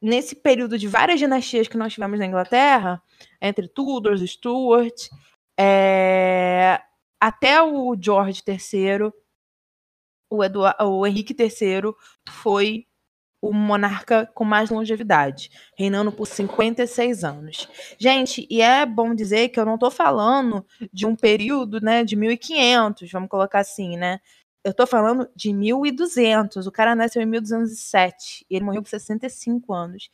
nesse 0.00 0.34
período 0.34 0.78
de 0.78 0.88
várias 0.88 1.18
dinastias 1.18 1.68
que 1.68 1.76
nós 1.76 1.92
tivemos 1.92 2.18
na 2.18 2.26
Inglaterra, 2.26 3.02
entre 3.40 3.68
Tudors, 3.68 4.20
Stuart, 4.22 5.08
é, 5.58 6.80
até 7.20 7.62
o 7.62 7.94
George 8.00 8.42
III, 8.46 9.12
o, 10.30 10.44
Eduard, 10.44 10.76
o 10.80 11.06
Henrique 11.06 11.34
III 11.38 11.92
foi 12.28 12.86
o 13.40 13.52
monarca 13.52 14.30
com 14.34 14.44
mais 14.44 14.70
longevidade, 14.70 15.50
reinando 15.76 16.12
por 16.12 16.26
56 16.26 17.24
anos. 17.24 17.68
Gente, 17.98 18.46
e 18.50 18.60
é 18.60 18.84
bom 18.84 19.14
dizer 19.14 19.48
que 19.48 19.58
eu 19.58 19.64
não 19.64 19.74
estou 19.74 19.90
falando 19.90 20.64
de 20.92 21.06
um 21.06 21.16
período, 21.16 21.80
né, 21.80 22.04
de 22.04 22.16
1500, 22.16 23.10
vamos 23.10 23.28
colocar 23.28 23.60
assim, 23.60 23.96
né? 23.96 24.20
Eu 24.62 24.72
estou 24.72 24.86
falando 24.86 25.28
de 25.34 25.52
1200. 25.52 26.66
O 26.66 26.72
cara 26.72 26.94
nasceu 26.94 27.22
em 27.22 27.26
1207 27.26 28.44
e 28.48 28.56
ele 28.56 28.64
morreu 28.64 28.82
com 28.82 28.88
65 28.88 29.72
anos. 29.72 30.10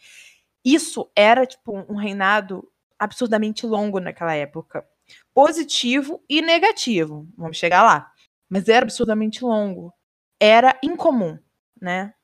Isso 0.65 1.11
era 1.17 1.45
tipo 1.47 1.73
um 1.89 1.97
reinado 1.97 2.69
absurdamente 2.99 3.67
longo 3.67 3.99
naquela 4.01 4.35
época. 4.35 4.87
Positivo 5.35 6.23
e 6.29 6.41
negativo. 6.43 7.29
Vamos 7.37 7.57
chegar 7.57 7.83
lá. 7.83 8.13
Mas 8.49 8.69
era 8.69 8.85
absurdamente 8.85 9.45
longo. 9.45 9.93
Era 10.41 10.79
incomum, 10.83 11.39
né? 11.81 12.15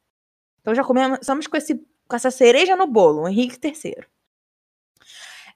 Então 0.62 0.74
já 0.74 0.84
começamos 0.84 1.46
com, 1.46 1.56
esse, 1.56 1.74
com 2.08 2.16
essa 2.16 2.30
cereja 2.30 2.76
no 2.76 2.86
bolo, 2.86 3.28
Henrique 3.28 3.58
III. 3.62 4.06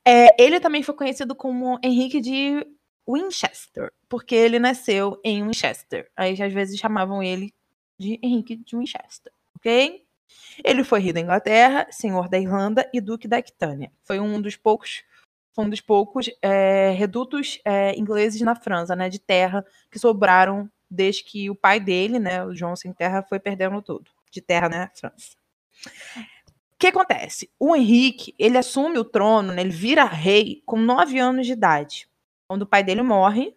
É, 0.05 0.41
ele 0.41 0.61
também 0.61 0.83
foi 0.83 0.95
conhecido 0.95 1.35
como 1.35 1.79
Henrique 1.83 2.21
de 2.21 2.67
Winchester, 3.09 3.93
porque 4.09 4.35
ele 4.35 4.59
nasceu 4.59 5.21
em 5.25 5.45
Winchester. 5.45 6.11
Aí 6.17 6.41
às 6.41 6.53
vezes 6.53 6.79
chamavam 6.79 7.23
ele 7.23 7.55
de 7.99 8.19
Henrique 8.23 8.57
de 8.57 8.77
Winchester, 8.77 9.33
ok? 9.57 10.05
Ele 10.65 10.85
foi 10.85 11.01
rei 11.01 11.13
da 11.13 11.21
Inglaterra, 11.21 11.87
senhor 11.91 12.29
da 12.29 12.39
Irlanda 12.39 12.89
e 12.93 13.01
duque 13.01 13.29
da 13.29 13.39
Aquitânia. 13.39 13.93
Foi 14.03 14.19
um 14.19 14.41
dos 14.41 14.57
poucos, 14.57 15.05
um 15.57 15.69
dos 15.69 15.81
poucos 15.81 16.31
é, 16.43 16.91
redutos 16.91 17.61
é, 17.65 17.97
ingleses 17.97 18.41
na 18.41 18.57
França, 18.57 18.97
né, 18.97 19.09
de 19.09 19.21
terra 19.21 19.65
que 19.91 19.99
sobraram 19.99 20.69
desde 20.91 21.25
que 21.25 21.49
o 21.49 21.55
pai 21.55 21.79
dele, 21.81 22.19
né, 22.19 22.45
o 22.45 22.55
João 22.55 22.75
sem 22.77 22.93
terra, 22.93 23.23
foi 23.23 23.39
perdendo 23.39 23.81
tudo 23.83 24.16
de 24.37 24.43
terra 24.43 24.69
na 24.69 24.91
França. 24.95 25.37
O 25.87 26.79
que 26.79 26.89
acontece? 26.89 27.51
O 27.59 27.75
Henrique, 27.75 28.35
ele 28.39 28.59
assume 28.59 28.99
o 28.99 29.05
trono, 29.05 29.53
né, 29.53 29.63
ele 29.63 29.71
vira 29.71 30.05
rei 30.05 30.63
com 30.67 30.79
nove 30.79 31.19
anos 31.19 31.47
de 31.47 31.53
idade, 31.53 32.09
quando 32.47 32.63
o 32.63 32.67
pai 32.67 32.85
dele 32.85 33.03
morre, 33.03 33.57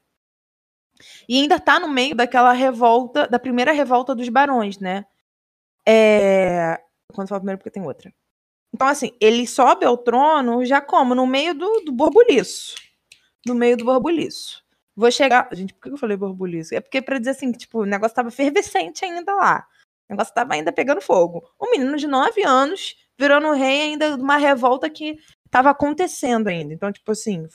e 1.27 1.41
ainda 1.41 1.55
está 1.55 1.79
no 1.79 1.87
meio 1.87 2.15
daquela 2.15 2.53
revolta, 2.53 3.27
da 3.27 3.39
primeira 3.39 3.71
revolta 3.71 4.15
dos 4.15 4.27
barões, 4.29 4.79
né? 4.79 5.05
É... 5.87 6.81
Quando 7.13 7.27
falo 7.27 7.41
primeiro, 7.41 7.57
porque 7.57 7.71
tem 7.71 7.83
outra. 7.83 8.13
Então, 8.73 8.87
assim, 8.87 9.11
ele 9.19 9.47
sobe 9.47 9.85
ao 9.85 9.97
trono 9.97 10.63
já 10.65 10.79
como? 10.79 11.15
No 11.15 11.25
meio 11.25 11.53
do, 11.53 11.81
do 11.81 11.91
borbuliço. 11.91 12.75
No 13.45 13.55
meio 13.55 13.75
do 13.75 13.85
borbuliço. 13.85 14.63
Vou 14.95 15.09
chegar. 15.11 15.49
Gente, 15.53 15.73
por 15.73 15.83
que 15.83 15.89
eu 15.89 15.97
falei 15.97 16.17
borbuliço? 16.17 16.75
É 16.75 16.81
porque 16.81 17.01
pra 17.01 17.17
dizer 17.17 17.31
assim, 17.31 17.51
que 17.51 17.59
tipo, 17.59 17.79
o 17.79 17.85
negócio 17.85 18.15
tava 18.15 18.29
fervescente 18.29 19.03
ainda 19.03 19.33
lá. 19.33 19.65
O 20.09 20.13
negócio 20.13 20.33
tava 20.33 20.53
ainda 20.53 20.71
pegando 20.71 21.01
fogo. 21.01 21.47
Um 21.61 21.71
menino 21.71 21.95
de 21.97 22.07
9 22.07 22.43
anos 22.43 22.95
virando 23.17 23.51
rei 23.51 23.81
ainda 23.81 24.17
de 24.17 24.23
uma 24.23 24.37
revolta 24.37 24.89
que 24.89 25.17
tava 25.51 25.69
acontecendo 25.69 26.47
ainda. 26.47 26.73
Então, 26.73 26.91
tipo 26.91 27.11
assim, 27.11 27.47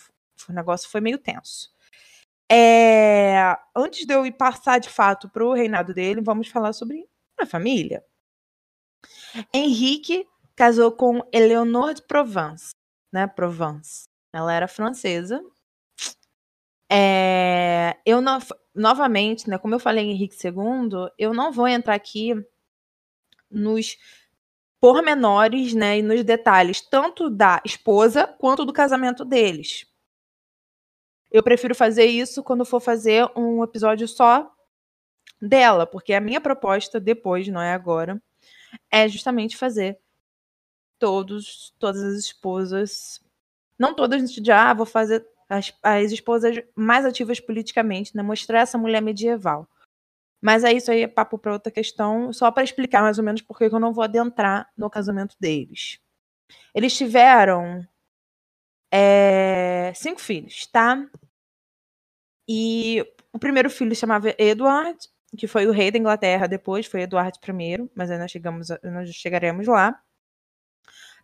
o 0.48 0.52
negócio 0.52 0.88
foi 0.88 1.00
meio 1.00 1.18
tenso. 1.18 1.72
É... 2.50 3.56
Antes 3.74 4.06
de 4.06 4.14
eu 4.14 4.24
ir 4.24 4.32
passar 4.32 4.78
de 4.78 4.88
fato 4.88 5.28
pro 5.28 5.52
reinado 5.52 5.92
dele, 5.92 6.20
vamos 6.20 6.48
falar 6.48 6.72
sobre 6.72 7.08
a 7.38 7.46
família. 7.46 8.04
Henrique 9.52 10.26
casou 10.54 10.92
com 10.92 11.26
Eleonore 11.32 11.94
de 11.94 12.02
Provence, 12.02 12.70
né? 13.12 13.26
Provence. 13.26 14.04
Ela 14.32 14.52
era 14.52 14.68
francesa 14.68 15.42
é, 16.96 17.96
eu 18.06 18.20
no, 18.20 18.38
novamente, 18.74 19.48
né, 19.48 19.56
como 19.58 19.74
eu 19.74 19.78
falei 19.78 20.04
em 20.04 20.10
Henrique 20.10 20.36
II, 20.44 21.10
eu 21.18 21.32
não 21.32 21.52
vou 21.52 21.68
entrar 21.68 21.94
aqui 21.94 22.34
nos 23.50 23.96
pormenores, 24.80 25.72
né, 25.72 25.98
e 25.98 26.02
nos 26.02 26.22
detalhes 26.24 26.80
tanto 26.80 27.30
da 27.30 27.62
esposa 27.64 28.26
quanto 28.26 28.64
do 28.64 28.72
casamento 28.72 29.24
deles. 29.24 29.86
Eu 31.30 31.42
prefiro 31.42 31.74
fazer 31.74 32.04
isso 32.04 32.42
quando 32.42 32.64
for 32.64 32.80
fazer 32.80 33.28
um 33.36 33.62
episódio 33.64 34.06
só 34.06 34.52
dela, 35.40 35.86
porque 35.86 36.12
a 36.12 36.20
minha 36.20 36.40
proposta 36.40 37.00
depois, 37.00 37.48
não 37.48 37.60
é 37.60 37.72
agora, 37.72 38.22
é 38.90 39.08
justamente 39.08 39.56
fazer 39.56 39.98
todos, 40.98 41.74
todas 41.78 42.02
as 42.02 42.18
esposas, 42.18 43.20
não 43.78 43.94
todas 43.94 44.30
de 44.32 44.52
ah, 44.52 44.74
vou 44.74 44.86
fazer 44.86 45.26
as, 45.48 45.72
as 45.82 46.12
esposas 46.12 46.62
mais 46.74 47.04
ativas 47.04 47.40
politicamente, 47.40 48.16
né? 48.16 48.22
Mostrar 48.22 48.60
essa 48.60 48.78
mulher 48.78 49.00
medieval. 49.00 49.68
Mas 50.40 50.62
é 50.64 50.72
isso 50.72 50.90
aí, 50.90 51.02
é 51.02 51.08
papo 51.08 51.38
para 51.38 51.52
outra 51.54 51.72
questão, 51.72 52.32
só 52.32 52.50
para 52.50 52.62
explicar 52.64 53.02
mais 53.02 53.18
ou 53.18 53.24
menos 53.24 53.40
por 53.40 53.56
que 53.56 53.64
eu 53.64 53.80
não 53.80 53.92
vou 53.92 54.04
adentrar 54.04 54.70
no 54.76 54.90
casamento 54.90 55.36
deles. 55.40 55.98
Eles 56.74 56.96
tiveram 56.96 57.86
é, 58.92 59.92
cinco 59.94 60.20
filhos, 60.20 60.66
tá? 60.66 61.08
E 62.48 63.04
o 63.32 63.38
primeiro 63.38 63.70
filho 63.70 63.94
chamava 63.96 64.34
Edward, 64.38 64.98
que 65.36 65.46
foi 65.46 65.66
o 65.66 65.72
rei 65.72 65.90
da 65.90 65.98
Inglaterra 65.98 66.46
depois, 66.46 66.86
foi 66.86 67.02
Eduardo 67.02 67.38
I, 67.42 67.90
mas 67.94 68.10
ainda 68.10 68.28
chegamos, 68.28 68.68
nós 68.82 69.10
chegaremos 69.14 69.66
lá. 69.66 70.00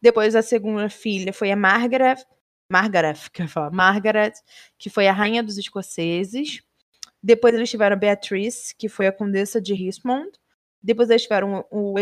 Depois 0.03 0.35
a 0.35 0.43
segunda 0.43 0.89
filha 0.89 1.33
foi 1.33 1.51
a 1.51 1.57
Margaret, 1.57 2.25
Margaret, 2.71 3.29
que 3.33 3.43
eu 3.43 3.49
falar, 3.49 3.71
Margaret, 3.71 4.33
que 4.79 4.89
foi 4.89 5.09
a 5.09 5.13
rainha 5.13 5.43
dos 5.43 5.59
escoceses. 5.59 6.63
Depois 7.23 7.55
eles 7.55 7.69
tiveram 7.69 7.97
a 7.97 7.99
Beatriz, 7.99 8.73
que 8.73 8.89
foi 8.89 9.07
a 9.07 9.13
condessa 9.13 9.61
de 9.61 9.75
Richmond. 9.75 10.31
Depois 10.83 11.11
eles 11.11 11.23
tiveram 11.23 11.67
o 11.71 11.95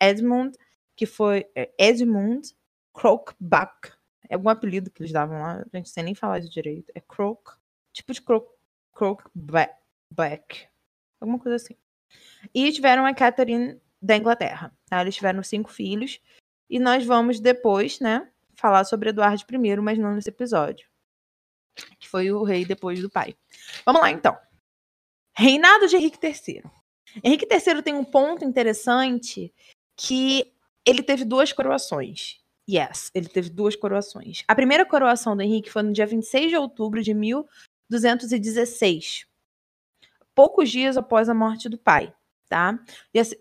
Edmund, 0.00 0.58
que 0.96 1.06
foi 1.06 1.46
é, 1.54 1.70
Edmund 1.78 2.54
Crokeback. 2.92 3.92
É 4.28 4.34
algum 4.34 4.48
apelido 4.48 4.90
que 4.90 5.02
eles 5.02 5.12
davam 5.12 5.40
lá, 5.40 5.64
a 5.72 5.76
gente 5.76 5.90
sem 5.90 6.02
nem 6.02 6.14
falar 6.14 6.38
isso 6.38 6.50
direito. 6.50 6.90
É 6.94 7.00
Croke, 7.00 7.52
tipo 7.92 8.12
de 8.12 8.22
Croke, 8.22 8.50
Crokeback. 8.92 10.66
Alguma 11.20 11.38
coisa 11.38 11.56
assim. 11.56 11.76
E 12.52 12.72
tiveram 12.72 13.06
a 13.06 13.14
Catherine 13.14 13.80
da 14.00 14.16
Inglaterra. 14.16 14.72
Tá? 14.86 15.00
Eles 15.00 15.14
tiveram 15.14 15.42
cinco 15.42 15.70
filhos. 15.70 16.20
E 16.68 16.78
nós 16.78 17.04
vamos 17.04 17.38
depois, 17.38 18.00
né, 18.00 18.28
falar 18.56 18.84
sobre 18.84 19.10
Eduardo 19.10 19.44
I, 19.50 19.76
mas 19.76 19.98
não 19.98 20.14
nesse 20.14 20.28
episódio. 20.28 20.88
Que 21.98 22.08
foi 22.08 22.30
o 22.30 22.44
rei 22.44 22.64
depois 22.64 23.00
do 23.00 23.10
pai. 23.10 23.36
Vamos 23.84 24.00
lá, 24.00 24.10
então. 24.10 24.38
Reinado 25.36 25.88
de 25.88 25.96
Henrique 25.96 26.24
III. 26.24 26.62
Henrique 27.22 27.46
III 27.50 27.82
tem 27.82 27.94
um 27.94 28.04
ponto 28.04 28.44
interessante 28.44 29.52
que 29.96 30.52
ele 30.84 31.02
teve 31.02 31.24
duas 31.24 31.52
coroações. 31.52 32.38
Yes, 32.68 33.10
ele 33.14 33.28
teve 33.28 33.48
duas 33.50 33.76
coroações. 33.76 34.42
A 34.48 34.54
primeira 34.54 34.86
coroação 34.86 35.36
do 35.36 35.42
Henrique 35.42 35.70
foi 35.70 35.82
no 35.82 35.92
dia 35.92 36.06
26 36.06 36.48
de 36.50 36.56
outubro 36.56 37.02
de 37.02 37.12
1216. 37.12 39.26
Poucos 40.34 40.70
dias 40.70 40.96
após 40.96 41.28
a 41.28 41.34
morte 41.34 41.68
do 41.68 41.76
pai, 41.76 42.14
tá? 42.48 42.70
A, 42.70 42.78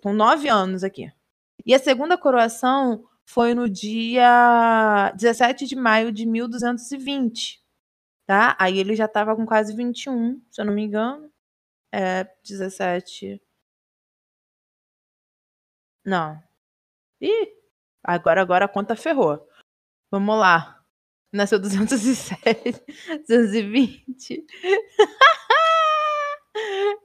com 0.01 0.11
nove 0.13 0.49
anos 0.49 0.83
aqui. 0.83 1.09
E 1.65 1.73
a 1.73 1.79
segunda 1.79 2.17
coroação 2.17 3.05
foi 3.25 3.53
no 3.53 3.69
dia 3.69 5.11
17 5.15 5.65
de 5.65 5.75
maio 5.75 6.11
de 6.11 6.25
1220, 6.25 7.63
tá? 8.25 8.55
Aí 8.59 8.79
ele 8.79 8.95
já 8.95 9.05
estava 9.05 9.35
com 9.35 9.45
quase 9.45 9.75
21, 9.75 10.41
se 10.51 10.61
eu 10.61 10.65
não 10.65 10.73
me 10.73 10.83
engano. 10.83 11.31
É, 11.91 12.25
17. 12.43 13.41
Não. 16.05 16.41
Ih, 17.21 17.53
agora, 18.03 18.41
agora 18.41 18.65
a 18.65 18.69
conta 18.69 18.95
ferrou. 18.95 19.47
Vamos 20.11 20.37
lá. 20.39 20.83
Nasceu 21.31 21.59
207, 21.59 22.83
220. 23.27 24.45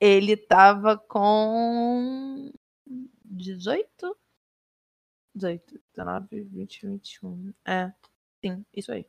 ele 0.00 0.36
tava 0.36 0.98
com 0.98 2.50
18? 3.24 4.16
18, 5.40 5.80
19, 5.96 6.42
20, 6.42 6.86
21. 6.86 7.52
É, 7.66 7.92
sim, 8.40 8.64
isso 8.74 8.92
aí. 8.92 9.06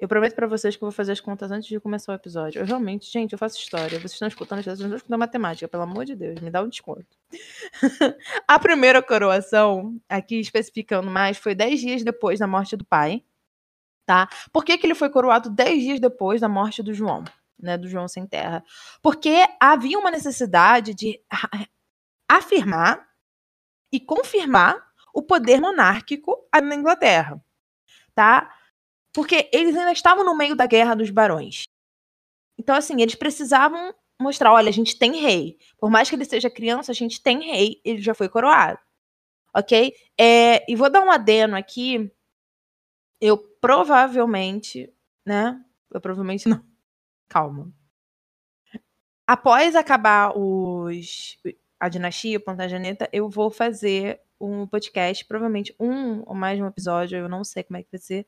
Eu 0.00 0.08
prometo 0.08 0.34
para 0.34 0.46
vocês 0.46 0.74
que 0.74 0.82
eu 0.82 0.86
vou 0.86 0.92
fazer 0.92 1.12
as 1.12 1.20
contas 1.20 1.50
antes 1.50 1.68
de 1.68 1.78
começar 1.78 2.12
o 2.12 2.14
episódio. 2.14 2.58
Eu 2.58 2.64
realmente, 2.64 3.10
gente, 3.12 3.34
eu 3.34 3.38
faço 3.38 3.58
história. 3.58 3.98
Vocês 3.98 4.12
estão 4.12 4.28
escutando, 4.28 4.62
vocês 4.62 4.80
estão 4.80 4.96
escutando 4.96 5.18
matemática, 5.18 5.68
pelo 5.68 5.82
amor 5.82 6.06
de 6.06 6.16
Deus, 6.16 6.40
me 6.40 6.50
dá 6.50 6.62
um 6.62 6.68
desconto. 6.70 7.18
a 8.48 8.58
primeira 8.58 9.02
coroação, 9.02 10.00
aqui 10.08 10.40
especificando 10.40 11.10
mais, 11.10 11.36
foi 11.36 11.54
10 11.54 11.80
dias 11.80 12.02
depois 12.02 12.38
da 12.38 12.46
morte 12.46 12.76
do 12.76 12.84
pai, 12.84 13.22
tá? 14.06 14.26
Por 14.50 14.64
que, 14.64 14.78
que 14.78 14.86
ele 14.86 14.94
foi 14.94 15.10
coroado 15.10 15.50
10 15.50 15.82
dias 15.82 16.00
depois 16.00 16.40
da 16.40 16.48
morte 16.48 16.82
do 16.82 16.94
João, 16.94 17.22
né, 17.58 17.76
do 17.76 17.86
João 17.86 18.08
sem 18.08 18.26
terra? 18.26 18.64
Porque 19.02 19.46
havia 19.60 19.98
uma 19.98 20.10
necessidade 20.10 20.94
de 20.94 21.20
afirmar 22.26 23.06
e 23.92 24.00
confirmar 24.00 24.89
o 25.14 25.22
poder 25.22 25.60
monárquico 25.60 26.36
na 26.52 26.74
Inglaterra, 26.74 27.42
tá? 28.14 28.54
Porque 29.12 29.48
eles 29.52 29.76
ainda 29.76 29.92
estavam 29.92 30.24
no 30.24 30.36
meio 30.36 30.54
da 30.54 30.66
guerra 30.66 30.94
dos 30.94 31.10
barões. 31.10 31.64
Então, 32.58 32.76
assim, 32.76 33.00
eles 33.00 33.14
precisavam 33.14 33.94
mostrar: 34.20 34.52
olha, 34.52 34.68
a 34.68 34.72
gente 34.72 34.98
tem 34.98 35.16
rei. 35.20 35.58
Por 35.78 35.90
mais 35.90 36.08
que 36.08 36.16
ele 36.16 36.24
seja 36.24 36.50
criança, 36.50 36.92
a 36.92 36.94
gente 36.94 37.22
tem 37.22 37.40
rei, 37.42 37.80
ele 37.84 38.02
já 38.02 38.14
foi 38.14 38.28
coroado. 38.28 38.78
Ok? 39.54 39.94
É, 40.18 40.70
e 40.70 40.76
vou 40.76 40.90
dar 40.90 41.02
um 41.02 41.10
adeno 41.10 41.56
aqui. 41.56 42.12
Eu 43.20 43.38
provavelmente, 43.60 44.92
né? 45.26 45.62
Eu 45.90 46.00
provavelmente 46.00 46.48
não. 46.48 46.64
Calma. 47.28 47.72
Após 49.26 49.76
acabar 49.76 50.36
os, 50.36 51.38
a 51.78 51.88
dinastia, 51.88 52.38
o 52.38 52.40
Plantageneta, 52.40 53.08
eu 53.12 53.28
vou 53.28 53.50
fazer 53.50 54.20
um 54.40 54.66
podcast, 54.66 55.24
provavelmente 55.26 55.74
um 55.78 56.22
ou 56.26 56.34
mais 56.34 56.60
um 56.60 56.66
episódio, 56.66 57.18
eu 57.18 57.28
não 57.28 57.44
sei 57.44 57.62
como 57.62 57.76
é 57.76 57.82
que 57.82 57.88
vai 57.92 58.00
ser, 58.00 58.26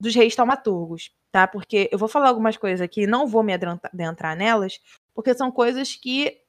dos 0.00 0.14
reis 0.14 0.34
taumaturgos, 0.34 1.10
tá? 1.30 1.46
Porque 1.46 1.88
eu 1.92 1.98
vou 1.98 2.08
falar 2.08 2.28
algumas 2.28 2.56
coisas 2.56 2.80
aqui, 2.80 3.06
não 3.06 3.26
vou 3.26 3.42
me 3.42 3.52
adentrar 3.52 4.36
nelas, 4.36 4.80
porque 5.14 5.34
são 5.34 5.50
coisas 5.50 5.94
que 5.94 6.42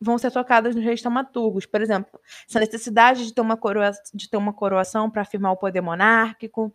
vão 0.00 0.18
ser 0.18 0.30
tocadas 0.30 0.74
nos 0.74 0.84
reis 0.84 1.02
taumaturgos. 1.02 1.66
Por 1.66 1.80
exemplo, 1.80 2.20
essa 2.48 2.60
necessidade 2.60 3.24
de 3.26 3.34
ter 3.34 3.40
uma, 3.40 3.56
coroa, 3.56 3.90
de 4.14 4.28
ter 4.28 4.36
uma 4.36 4.52
coroação 4.52 5.10
para 5.10 5.22
afirmar 5.22 5.52
o 5.52 5.56
poder 5.56 5.80
monárquico, 5.80 6.74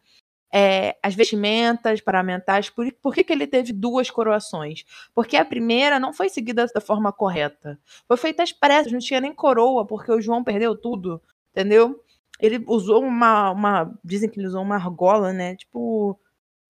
é, 0.51 0.97
as 1.01 1.15
vestimentas 1.15 2.01
paramentais. 2.01 2.69
Por, 2.69 2.91
por 3.01 3.13
que, 3.13 3.23
que 3.23 3.31
ele 3.31 3.47
teve 3.47 3.71
duas 3.71 4.09
coroações? 4.09 4.83
Porque 5.13 5.37
a 5.37 5.45
primeira 5.45 5.99
não 5.99 6.11
foi 6.13 6.29
seguida 6.29 6.65
da 6.73 6.81
forma 6.81 7.11
correta. 7.13 7.79
Foi 8.07 8.17
feita 8.17 8.43
às 8.43 8.51
pressas, 8.51 8.91
não 8.91 8.99
tinha 8.99 9.21
nem 9.21 9.33
coroa, 9.33 9.85
porque 9.85 10.11
o 10.11 10.21
João 10.21 10.43
perdeu 10.43 10.75
tudo, 10.75 11.21
entendeu? 11.51 12.03
Ele 12.39 12.63
usou 12.67 13.03
uma. 13.03 13.51
uma 13.51 13.99
dizem 14.03 14.29
que 14.29 14.39
ele 14.39 14.47
usou 14.47 14.61
uma 14.61 14.75
argola, 14.75 15.31
né? 15.33 15.55
Tipo. 15.55 16.19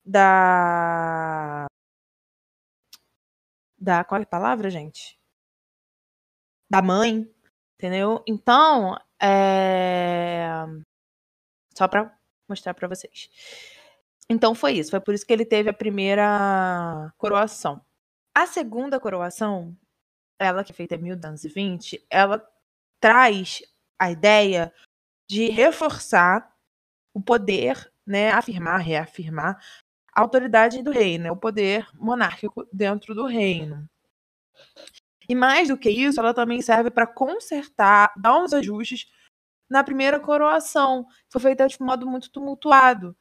Da. 0.06 1.66
Da. 3.80 4.04
Qual 4.04 4.20
é 4.20 4.24
a 4.24 4.28
palavra, 4.28 4.70
gente? 4.70 5.18
Da 6.70 6.82
mãe, 6.82 7.30
entendeu? 7.76 8.24
Então, 8.28 8.98
é... 9.22 10.48
só 11.78 11.88
para 11.88 12.18
mostrar 12.48 12.74
para 12.74 12.88
vocês. 12.88 13.30
Então 14.30 14.56
foi 14.56 14.74
isso, 14.74 14.92
foi 14.92 15.02
por 15.02 15.14
isso 15.14 15.26
que 15.26 15.34
ele 15.34 15.46
teve 15.46 15.70
a 15.70 15.74
primeira 15.74 17.14
coroação. 17.18 17.82
A 18.34 18.48
segunda 18.48 19.00
coroação, 19.00 19.76
ela 20.40 20.64
que 20.64 20.72
é 20.72 20.76
feita 20.76 20.96
em 20.96 21.00
1220, 21.00 22.06
ela 22.10 22.42
traz 23.00 23.62
a 24.02 24.10
ideia 24.10 24.74
de 25.30 25.48
reforçar 25.50 26.52
o 27.14 27.22
poder, 27.22 27.94
né, 28.06 28.32
afirmar, 28.32 28.80
reafirmar 28.80 29.64
a 30.12 30.22
autoridade 30.22 30.82
do 30.82 30.90
rei, 30.90 31.20
né, 31.20 31.32
o 31.32 31.38
poder 31.38 31.88
monárquico 31.94 32.68
dentro 32.74 33.14
do 33.14 33.28
reino. 33.28 33.88
E 35.30 35.36
mais 35.36 35.68
do 35.68 35.78
que 35.78 35.90
isso, 35.92 36.20
ela 36.20 36.34
também 36.34 36.64
serve 36.64 36.90
para 36.90 37.06
consertar, 37.06 38.12
dar 38.18 38.40
uns 38.40 38.54
ajustes 38.54 39.06
na 39.70 39.84
primeira 39.84 40.20
coroação. 40.20 41.06
Foi 41.30 41.40
feita 41.40 41.68
de 41.68 41.80
modo 41.80 42.08
muito 42.08 42.32
tumultuado. 42.32 43.16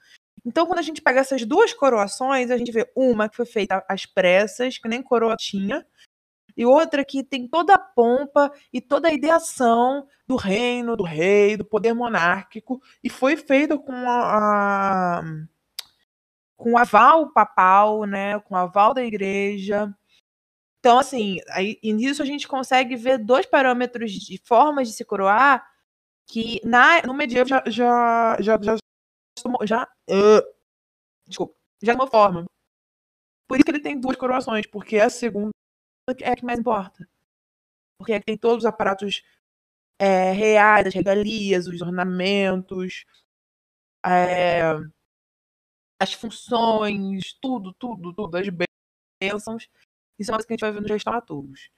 Então, 0.47 0.67
quando 0.67 0.79
a 0.79 0.83
gente 0.83 1.03
pega 1.03 1.21
essas 1.21 1.45
duas 1.45 1.75
coroações, 1.75 2.51
a 2.51 2.57
gente 2.57 2.73
vê 2.73 2.91
uma 2.97 3.29
que 3.29 3.37
foi 3.37 3.45
feita 3.45 3.85
às 3.87 4.07
pressas, 4.07 4.79
que 4.79 4.89
nem 4.89 5.03
coroa 5.03 5.37
tinha, 5.37 5.87
e 6.61 6.67
outra 6.67 7.03
que 7.03 7.25
tem 7.25 7.49
toda 7.49 7.73
a 7.75 7.79
pompa 7.79 8.53
e 8.71 8.83
toda 8.83 9.09
a 9.09 9.13
ideação 9.15 10.07
do 10.29 10.37
reino, 10.37 10.95
do 10.95 11.05
rei, 11.05 11.57
do 11.57 11.65
poder 11.65 11.95
monárquico, 11.95 12.83
e 13.03 13.09
foi 13.09 13.35
feita 13.35 13.79
com 13.79 13.95
a, 13.95 15.23
com 16.59 16.73
o 16.73 16.79
aval 16.79 17.33
papal, 17.33 18.05
né, 18.05 18.39
com 18.41 18.55
o 18.55 18.59
aval 18.59 18.93
da 18.93 19.03
igreja. 19.03 19.91
Então, 20.81 20.99
assim, 20.99 21.39
aí, 21.49 21.79
nisso 21.83 22.23
a 22.23 22.27
gente 22.27 22.47
consegue 22.47 22.95
ver 22.95 23.17
dois 23.17 23.47
parâmetros 23.47 24.13
de 24.13 24.37
formas 24.45 24.87
de 24.87 24.93
se 24.93 25.03
coroar 25.03 25.67
que 26.27 26.61
na, 26.63 27.01
no 27.07 27.15
medieval 27.15 27.47
já 27.47 27.65
já 27.71 28.37
já 28.41 28.61
já, 28.67 28.77
já 29.65 29.85
uh, 30.11 30.55
desculpa, 31.27 31.55
já 31.83 31.93
tomou 31.93 32.07
forma. 32.07 32.45
Por 33.49 33.57
isso 33.57 33.65
que 33.65 33.71
ele 33.71 33.81
tem 33.81 33.99
duas 33.99 34.17
coroações, 34.17 34.67
porque 34.67 34.99
a 34.99 35.09
segunda 35.09 35.51
é 36.21 36.31
a 36.31 36.37
que 36.37 36.45
mais 36.45 36.59
importa. 36.59 37.09
Porque 37.99 38.13
é 38.13 38.21
tem 38.21 38.37
todos 38.37 38.65
os 38.65 38.67
aparatos 38.67 39.23
é, 39.99 40.33
reais, 40.33 40.87
as 40.87 40.95
regalias, 40.95 41.67
os 41.67 41.83
ornamentos, 41.83 43.05
é, 44.05 44.63
as 46.01 46.15
funções, 46.15 47.35
tudo, 47.41 47.75
tudo, 47.75 48.15
tudo, 48.15 48.37
as 48.37 48.47
bênçãos. 49.21 49.69
Isso 50.19 50.31
é 50.31 50.33
uma 50.33 50.39
coisa 50.39 50.47
que 50.47 50.53
a 50.53 50.57
gente 50.57 50.61
vai 50.63 50.73
ver 50.73 50.81
nos 50.81 50.91
restauradores. 50.91 51.71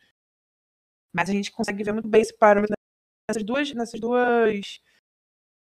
Mas 1.12 1.28
a 1.28 1.32
gente 1.32 1.50
consegue 1.52 1.82
ver 1.84 1.92
muito 1.92 2.08
bem 2.08 2.22
esse 2.22 2.36
parâmetro 2.36 2.74
nessas 3.28 3.44
duas, 3.44 3.72
nessas 3.74 4.00
duas 4.00 4.80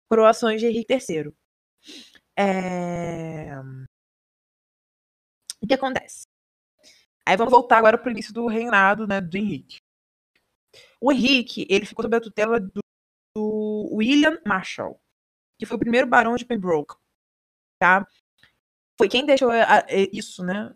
coroações 0.09 0.61
de 0.61 0.67
Henrique 0.67 0.93
III. 0.93 1.33
É... 2.37 3.51
O 5.61 5.67
que 5.67 5.73
acontece? 5.73 6.25
Aí 7.27 7.35
vamos 7.35 7.51
voltar 7.51 7.77
agora 7.77 7.97
para 7.97 8.07
o 8.07 8.11
início 8.11 8.33
do 8.33 8.47
reinado 8.47 9.05
né, 9.05 9.19
do 9.19 9.35
Henrique. 9.35 9.81
O 11.01 11.11
Henrique 11.11 11.67
ele 11.69 11.85
ficou 11.85 12.03
sob 12.03 12.15
a 12.15 12.21
tutela 12.21 12.57
do, 12.57 12.79
do 13.35 13.89
William 13.91 14.39
Marshall, 14.45 14.97
que 15.59 15.65
foi 15.65 15.75
o 15.75 15.79
primeiro 15.79 16.07
barão 16.07 16.37
de 16.37 16.45
Pembroke. 16.45 16.95
Tá? 17.77 18.07
Foi 18.97 19.09
quem 19.09 19.25
deixou 19.25 19.51
a, 19.51 19.79
a, 19.79 19.85
isso, 20.13 20.41
né? 20.41 20.73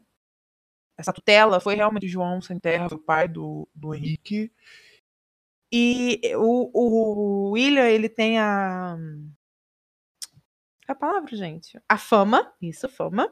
Essa 0.97 1.13
tutela 1.13 1.61
foi 1.61 1.75
realmente 1.75 2.09
João 2.09 2.41
Sem 2.41 2.59
Terra, 2.59 2.87
o 2.91 2.99
pai 2.99 3.29
do, 3.29 3.65
do 3.73 3.95
Henrique. 3.95 4.51
E 5.71 6.19
o, 6.35 6.69
o 6.73 7.51
William, 7.51 7.87
ele 7.87 8.09
tem 8.09 8.37
a. 8.39 8.97
A 10.85 10.93
palavra, 10.93 11.33
gente. 11.33 11.81
A 11.87 11.97
fama, 11.97 12.53
isso, 12.61 12.89
fama, 12.89 13.31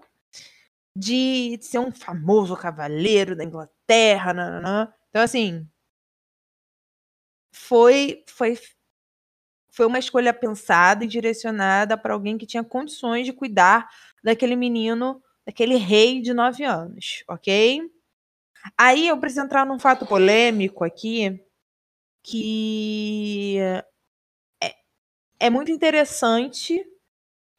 de 0.96 1.58
ser 1.62 1.80
um 1.80 1.92
famoso 1.92 2.56
cavaleiro 2.56 3.36
da 3.36 3.44
Inglaterra. 3.44 4.34
Nananã. 4.34 4.94
Então, 5.10 5.22
assim. 5.22 5.68
Foi, 7.52 8.24
foi, 8.28 8.58
foi 9.72 9.86
uma 9.86 10.00
escolha 10.00 10.34
pensada 10.34 11.04
e 11.04 11.08
direcionada 11.08 11.98
para 11.98 12.14
alguém 12.14 12.38
que 12.38 12.46
tinha 12.46 12.64
condições 12.64 13.26
de 13.26 13.34
cuidar 13.34 13.90
daquele 14.24 14.56
menino, 14.56 15.22
daquele 15.46 15.76
rei 15.76 16.22
de 16.22 16.34
nove 16.34 16.64
anos, 16.64 17.24
ok? 17.28 17.82
Aí 18.78 19.08
eu 19.08 19.20
preciso 19.20 19.46
entrar 19.46 19.66
num 19.66 19.80
fato 19.80 20.06
polêmico 20.06 20.84
aqui, 20.84 21.42
que 22.24 23.58
é, 24.62 24.76
é 25.40 25.50
muito 25.50 25.72
interessante, 25.72 26.86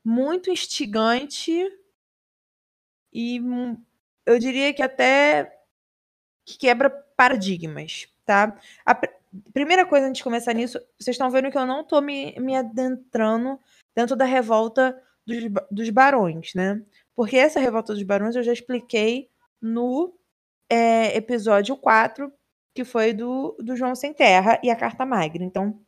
muito 0.05 0.51
instigante 0.51 1.67
e 3.13 3.41
eu 4.27 4.39
diria 4.39 4.73
que 4.73 4.83
até 4.83 5.57
que 6.45 6.59
quebra 6.59 6.91
paradigmas, 7.17 8.09
tá? 8.25 8.57
A 8.85 8.95
pr 8.95 9.09
primeira 9.53 9.87
coisa 9.87 10.09
antes 10.09 10.19
de 10.19 10.25
começar 10.25 10.53
nisso, 10.53 10.81
vocês 10.99 11.15
estão 11.15 11.31
vendo 11.31 11.53
que 11.53 11.59
eu 11.59 11.65
não 11.65 11.83
estou 11.83 12.03
me, 12.03 12.35
me 12.41 12.57
adentrando 12.57 13.61
dentro 13.95 14.17
da 14.17 14.25
revolta 14.25 15.01
dos, 15.25 15.39
dos 15.71 15.91
barões, 15.91 16.53
né? 16.53 16.83
Porque 17.15 17.37
essa 17.37 17.61
revolta 17.61 17.95
dos 17.95 18.03
barões 18.03 18.35
eu 18.35 18.43
já 18.43 18.53
expliquei 18.53 19.31
no 19.61 20.13
é, 20.69 21.17
episódio 21.17 21.77
4, 21.77 22.33
que 22.75 22.85
foi 22.85 23.13
do, 23.13 23.57
do 23.61 23.77
João 23.77 23.95
Sem 23.95 24.13
Terra 24.13 24.59
e 24.63 24.71
a 24.71 24.77
Carta 24.77 25.07
Magna. 25.07 25.45
Então, 25.45 25.81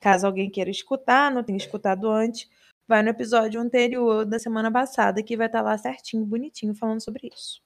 caso 0.00 0.26
alguém 0.26 0.50
queira 0.50 0.70
escutar, 0.70 1.30
não 1.30 1.42
tenha 1.42 1.56
escutado 1.56 2.10
antes, 2.10 2.50
vai 2.86 3.02
no 3.02 3.10
episódio 3.10 3.60
anterior 3.60 4.24
da 4.24 4.38
semana 4.38 4.70
passada, 4.70 5.22
que 5.22 5.36
vai 5.36 5.46
estar 5.46 5.62
lá 5.62 5.76
certinho, 5.78 6.24
bonitinho, 6.24 6.74
falando 6.74 7.02
sobre 7.02 7.28
isso. 7.34 7.62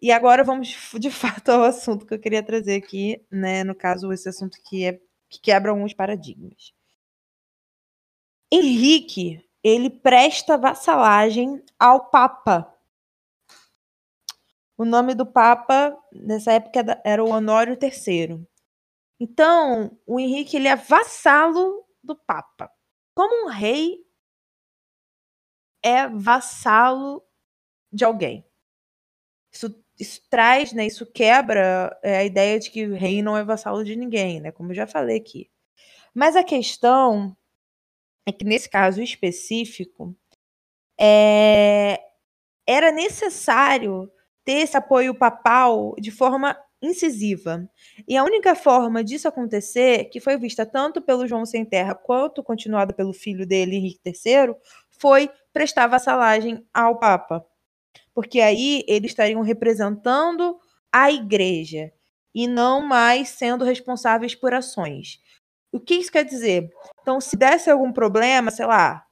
E 0.00 0.12
agora 0.12 0.44
vamos 0.44 0.68
de 0.98 1.10
fato 1.10 1.50
ao 1.50 1.64
assunto 1.64 2.06
que 2.06 2.14
eu 2.14 2.18
queria 2.20 2.42
trazer 2.42 2.76
aqui, 2.76 3.24
né? 3.30 3.64
No 3.64 3.74
caso, 3.74 4.12
esse 4.12 4.28
assunto 4.28 4.58
que, 4.64 4.84
é, 4.84 5.00
que 5.28 5.40
quebra 5.40 5.70
alguns 5.70 5.94
paradigmas. 5.94 6.72
Henrique, 8.52 9.44
ele 9.62 9.90
presta 9.90 10.56
vassalagem 10.56 11.62
ao 11.78 12.10
Papa. 12.10 12.72
O 14.78 14.84
nome 14.84 15.14
do 15.14 15.26
Papa 15.26 15.96
nessa 16.12 16.52
época 16.52 17.00
era 17.04 17.24
o 17.24 17.30
Honório 17.30 17.76
III. 17.80 18.46
Então, 19.18 19.98
o 20.06 20.20
Henrique 20.20 20.56
ele 20.56 20.68
é 20.68 20.76
vassalo 20.76 21.84
do 22.04 22.14
Papa. 22.14 22.70
Como 23.14 23.46
um 23.46 23.48
rei 23.48 24.05
é 25.86 26.08
vassalo 26.08 27.22
de 27.92 28.04
alguém. 28.04 28.44
Isso, 29.52 29.72
isso 29.98 30.20
traz, 30.28 30.72
né, 30.72 30.84
isso 30.84 31.06
quebra 31.06 31.96
é, 32.02 32.18
a 32.18 32.24
ideia 32.24 32.58
de 32.58 32.72
que 32.72 32.84
o 32.84 32.96
rei 32.96 33.22
não 33.22 33.36
é 33.36 33.44
vassalo 33.44 33.84
de 33.84 33.94
ninguém, 33.94 34.40
né, 34.40 34.50
como 34.50 34.72
eu 34.72 34.74
já 34.74 34.86
falei 34.86 35.16
aqui. 35.16 35.48
Mas 36.12 36.34
a 36.34 36.42
questão 36.42 37.36
é 38.26 38.32
que 38.32 38.44
nesse 38.44 38.68
caso 38.68 39.00
específico 39.00 40.12
é, 40.98 42.00
era 42.66 42.90
necessário 42.90 44.10
ter 44.44 44.54
esse 44.54 44.76
apoio 44.76 45.14
papal 45.14 45.94
de 45.98 46.10
forma 46.10 46.58
incisiva. 46.82 47.68
E 48.06 48.16
a 48.16 48.24
única 48.24 48.54
forma 48.54 49.02
disso 49.02 49.28
acontecer, 49.28 50.06
que 50.06 50.20
foi 50.20 50.36
vista 50.36 50.66
tanto 50.66 51.00
pelo 51.00 51.26
João 51.26 51.46
Sem 51.46 51.64
Terra 51.64 51.94
quanto 51.94 52.42
continuada 52.42 52.92
pelo 52.92 53.12
filho 53.12 53.46
dele, 53.46 53.76
Henrique 53.76 54.00
III, 54.04 54.54
foi 54.98 55.30
prestar 55.52 55.86
vassalagem 55.86 56.66
ao 56.72 56.98
Papa. 56.98 57.44
Porque 58.14 58.40
aí 58.40 58.84
eles 58.86 59.10
estariam 59.10 59.42
representando 59.42 60.58
a 60.92 61.10
igreja 61.10 61.92
e 62.34 62.46
não 62.46 62.80
mais 62.80 63.30
sendo 63.30 63.64
responsáveis 63.64 64.34
por 64.34 64.52
ações. 64.52 65.20
O 65.72 65.80
que 65.80 65.94
isso 65.94 66.12
quer 66.12 66.24
dizer? 66.24 66.70
Então, 67.00 67.20
se 67.20 67.36
desse 67.36 67.70
algum 67.70 67.92
problema, 67.92 68.50
sei 68.50 68.66
lá, 68.66 69.06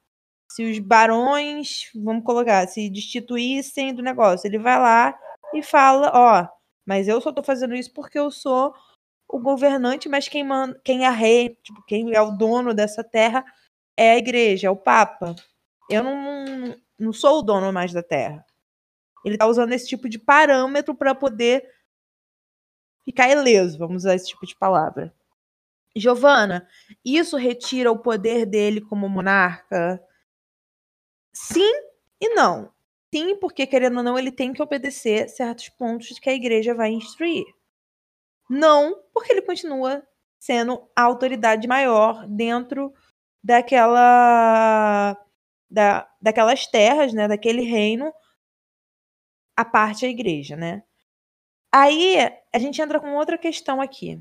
se 0.51 0.65
os 0.71 0.79
barões, 0.79 1.91
vamos 1.95 2.25
colocar, 2.25 2.67
se 2.69 2.89
destituíssem 2.89 3.95
do 3.95 4.03
negócio, 4.03 4.47
ele 4.47 4.59
vai 4.59 4.79
lá 4.79 5.19
e 5.53 5.63
fala, 5.63 6.11
ó, 6.15 6.49
mas 6.87 7.09
eu 7.09 7.21
só 7.21 7.33
tô 7.33 7.43
fazendo 7.43 7.75
isso 7.75 7.93
porque 7.93 8.19
eu 8.19 8.31
sou 8.31 8.75
o 9.29 9.39
governante, 9.39 10.09
mas 10.09 10.29
quem 10.29 10.45
manda, 10.45 10.81
quem 10.85 11.05
é 11.07 11.11
rei, 11.11 11.59
tipo, 11.63 11.83
quem 11.87 12.15
é 12.15 12.21
o 12.21 12.31
dono 12.31 12.73
dessa 12.75 13.03
terra 13.03 13.45
é 13.97 14.13
a 14.13 14.19
igreja, 14.19 14.69
é 14.69 14.71
o 14.71 14.77
papa. 14.77 15.35
Eu 15.91 16.03
não, 16.03 16.77
não 16.99 17.13
sou 17.13 17.39
o 17.39 17.43
dono 17.43 17.73
mais 17.73 17.93
da 17.93 18.03
terra. 18.03 18.45
Ele 19.25 19.37
está 19.37 19.47
usando 19.47 19.73
esse 19.73 19.87
tipo 19.87 20.09
de 20.09 20.19
parâmetro 20.19 20.95
para 20.95 21.15
poder 21.15 21.65
ficar 23.05 23.31
ileso, 23.31 23.79
vamos 23.79 24.05
usar 24.05 24.15
esse 24.15 24.29
tipo 24.29 24.47
de 24.47 24.57
palavra. 24.57 25.15
Giovana, 25.97 26.69
isso 27.05 27.37
retira 27.37 27.91
o 27.93 27.99
poder 27.99 28.47
dele 28.47 28.81
como 28.81 29.09
monarca? 29.09 30.03
Sim 31.33 31.73
e 32.21 32.35
não. 32.35 32.73
Sim, 33.15 33.37
porque 33.37 33.67
querendo 33.67 33.99
ou 33.99 34.03
não, 34.03 34.19
ele 34.19 34.33
tem 34.33 34.53
que 34.53 34.63
obedecer 34.63 35.29
certos 35.29 35.69
pontos 35.69 36.19
que 36.19 36.29
a 36.29 36.35
igreja 36.35 36.75
vai 36.75 36.91
instruir. 36.91 37.45
Não, 38.51 39.03
porque 39.13 39.33
ele 39.33 39.43
continua 39.43 40.03
sendo 40.39 40.89
a 40.97 41.03
autoridade 41.03 41.67
maior 41.69 42.27
dentro 42.27 42.93
daquela 43.43 45.17
da, 45.75 46.09
daquelas 46.23 46.67
terras, 46.69 47.13
né, 47.13 47.27
daquele 47.27 47.63
reino, 47.63 48.13
a 49.57 49.65
parte 49.65 50.03
da 50.03 50.09
igreja, 50.09 50.57
né? 50.57 50.85
Aí 51.73 52.17
a 52.53 52.59
gente 52.59 52.81
entra 52.81 53.01
com 53.01 53.17
outra 53.17 53.37
questão 53.37 53.81
aqui, 53.81 54.21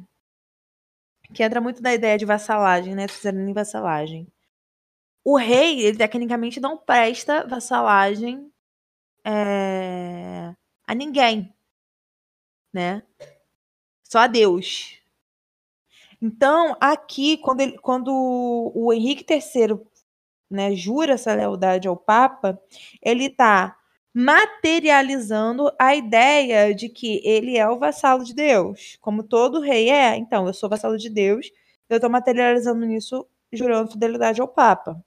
que 1.34 1.44
entra 1.44 1.62
muito 1.62 1.82
da 1.82 1.94
ideia 1.94 2.18
de 2.18 2.26
vassalagem, 2.26 2.96
né, 2.96 3.06
em 3.26 3.54
vassalagem. 3.54 4.28
O 5.24 5.38
rei, 5.38 5.82
ele 5.82 5.98
tecnicamente 5.98 6.60
não 6.60 6.78
presta 6.78 7.48
vassalagem 7.48 8.52
é, 9.24 10.54
a 10.88 10.96
ninguém, 10.96 11.54
né? 12.74 13.04
Só 14.04 14.20
a 14.20 14.28
Deus. 14.28 15.00
Então, 16.22 16.76
aqui, 16.82 17.38
quando, 17.38 17.62
ele, 17.62 17.78
quando 17.80 18.12
o 18.76 18.92
Henrique 18.94 19.26
III 19.32 19.80
né, 20.54 20.76
jura 20.76 21.14
essa 21.14 21.34
lealdade 21.34 21.88
ao 21.88 21.98
Papa, 21.98 22.60
ele 23.02 23.26
está 23.26 23.76
materializando 24.14 25.72
a 25.80 25.96
ideia 25.96 26.74
de 26.76 26.88
que 26.88 27.20
ele 27.26 27.58
é 27.58 27.68
o 27.68 27.80
vassalo 27.80 28.24
de 28.24 28.34
Deus. 28.34 28.98
Como 29.02 29.24
todo 29.24 29.60
rei 29.60 29.90
é, 29.90 30.16
então, 30.16 30.46
eu 30.48 30.54
sou 30.54 30.70
vassalo 30.70 30.98
de 30.98 31.10
Deus, 31.10 31.52
eu 31.90 31.98
estou 31.98 32.10
materializando 32.10 32.86
nisso, 32.86 33.26
jurando 33.52 33.92
fidelidade 33.92 34.40
ao 34.40 34.48
Papa. 34.48 35.04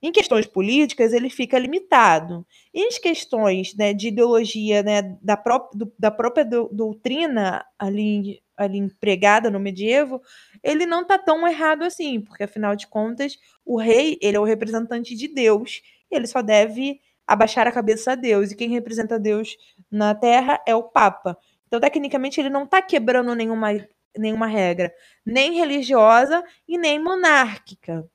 Em 0.00 0.12
questões 0.12 0.46
políticas, 0.46 1.12
ele 1.12 1.28
fica 1.28 1.58
limitado. 1.58 2.46
Em 2.72 2.88
questões 3.00 3.74
né, 3.74 3.92
de 3.92 4.08
ideologia 4.08 4.82
né, 4.82 5.02
da, 5.20 5.36
pró 5.36 5.68
do, 5.74 5.92
da 5.98 6.10
própria 6.10 6.44
do, 6.44 6.68
doutrina 6.72 7.64
ali, 7.78 8.40
ali 8.58 8.78
empregada 8.78 9.50
no 9.50 9.60
medievo, 9.60 10.20
ele 10.62 10.84
não 10.84 11.02
está 11.02 11.18
tão 11.18 11.46
errado 11.46 11.84
assim, 11.84 12.20
porque 12.20 12.44
afinal 12.44 12.74
de 12.76 12.86
contas, 12.86 13.38
o 13.64 13.78
rei 13.78 14.18
ele 14.20 14.36
é 14.36 14.40
o 14.40 14.44
representante 14.44 15.14
de 15.14 15.28
Deus, 15.28 15.80
e 16.10 16.16
ele 16.16 16.26
só 16.26 16.42
deve 16.42 17.00
abaixar 17.26 17.66
a 17.66 17.72
cabeça 17.72 18.12
a 18.12 18.14
Deus, 18.14 18.50
e 18.50 18.56
quem 18.56 18.68
representa 18.70 19.18
Deus 19.18 19.56
na 19.90 20.14
Terra 20.14 20.60
é 20.66 20.74
o 20.74 20.82
Papa. 20.82 21.36
Então, 21.66 21.78
tecnicamente, 21.78 22.40
ele 22.40 22.50
não 22.50 22.64
está 22.64 22.82
quebrando 22.82 23.34
nenhuma, 23.34 23.68
nenhuma 24.16 24.46
regra, 24.46 24.92
nem 25.24 25.52
religiosa 25.54 26.42
e 26.66 26.78
nem 26.78 26.98
monárquica 26.98 28.08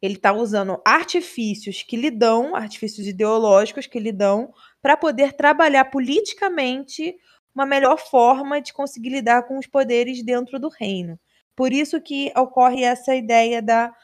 ele 0.00 0.14
está 0.14 0.32
usando 0.32 0.80
artifícios 0.84 1.82
que 1.82 1.96
lhe 1.96 2.10
dão, 2.10 2.56
artifícios 2.56 3.06
ideológicos 3.06 3.86
que 3.86 4.00
lhe 4.00 4.12
dão, 4.12 4.52
para 4.80 4.96
poder 4.96 5.34
trabalhar 5.34 5.84
politicamente 5.86 7.14
uma 7.54 7.66
melhor 7.66 7.98
forma 7.98 8.60
de 8.60 8.72
conseguir 8.72 9.10
lidar 9.10 9.42
com 9.44 9.58
os 9.58 9.66
poderes 9.66 10.22
dentro 10.24 10.58
do 10.58 10.68
reino. 10.68 11.18
Por 11.56 11.72
isso 11.72 12.00
que 12.00 12.32
ocorre 12.36 12.82
essa 12.84 13.14
ideia 13.14 13.60
da 13.60 13.94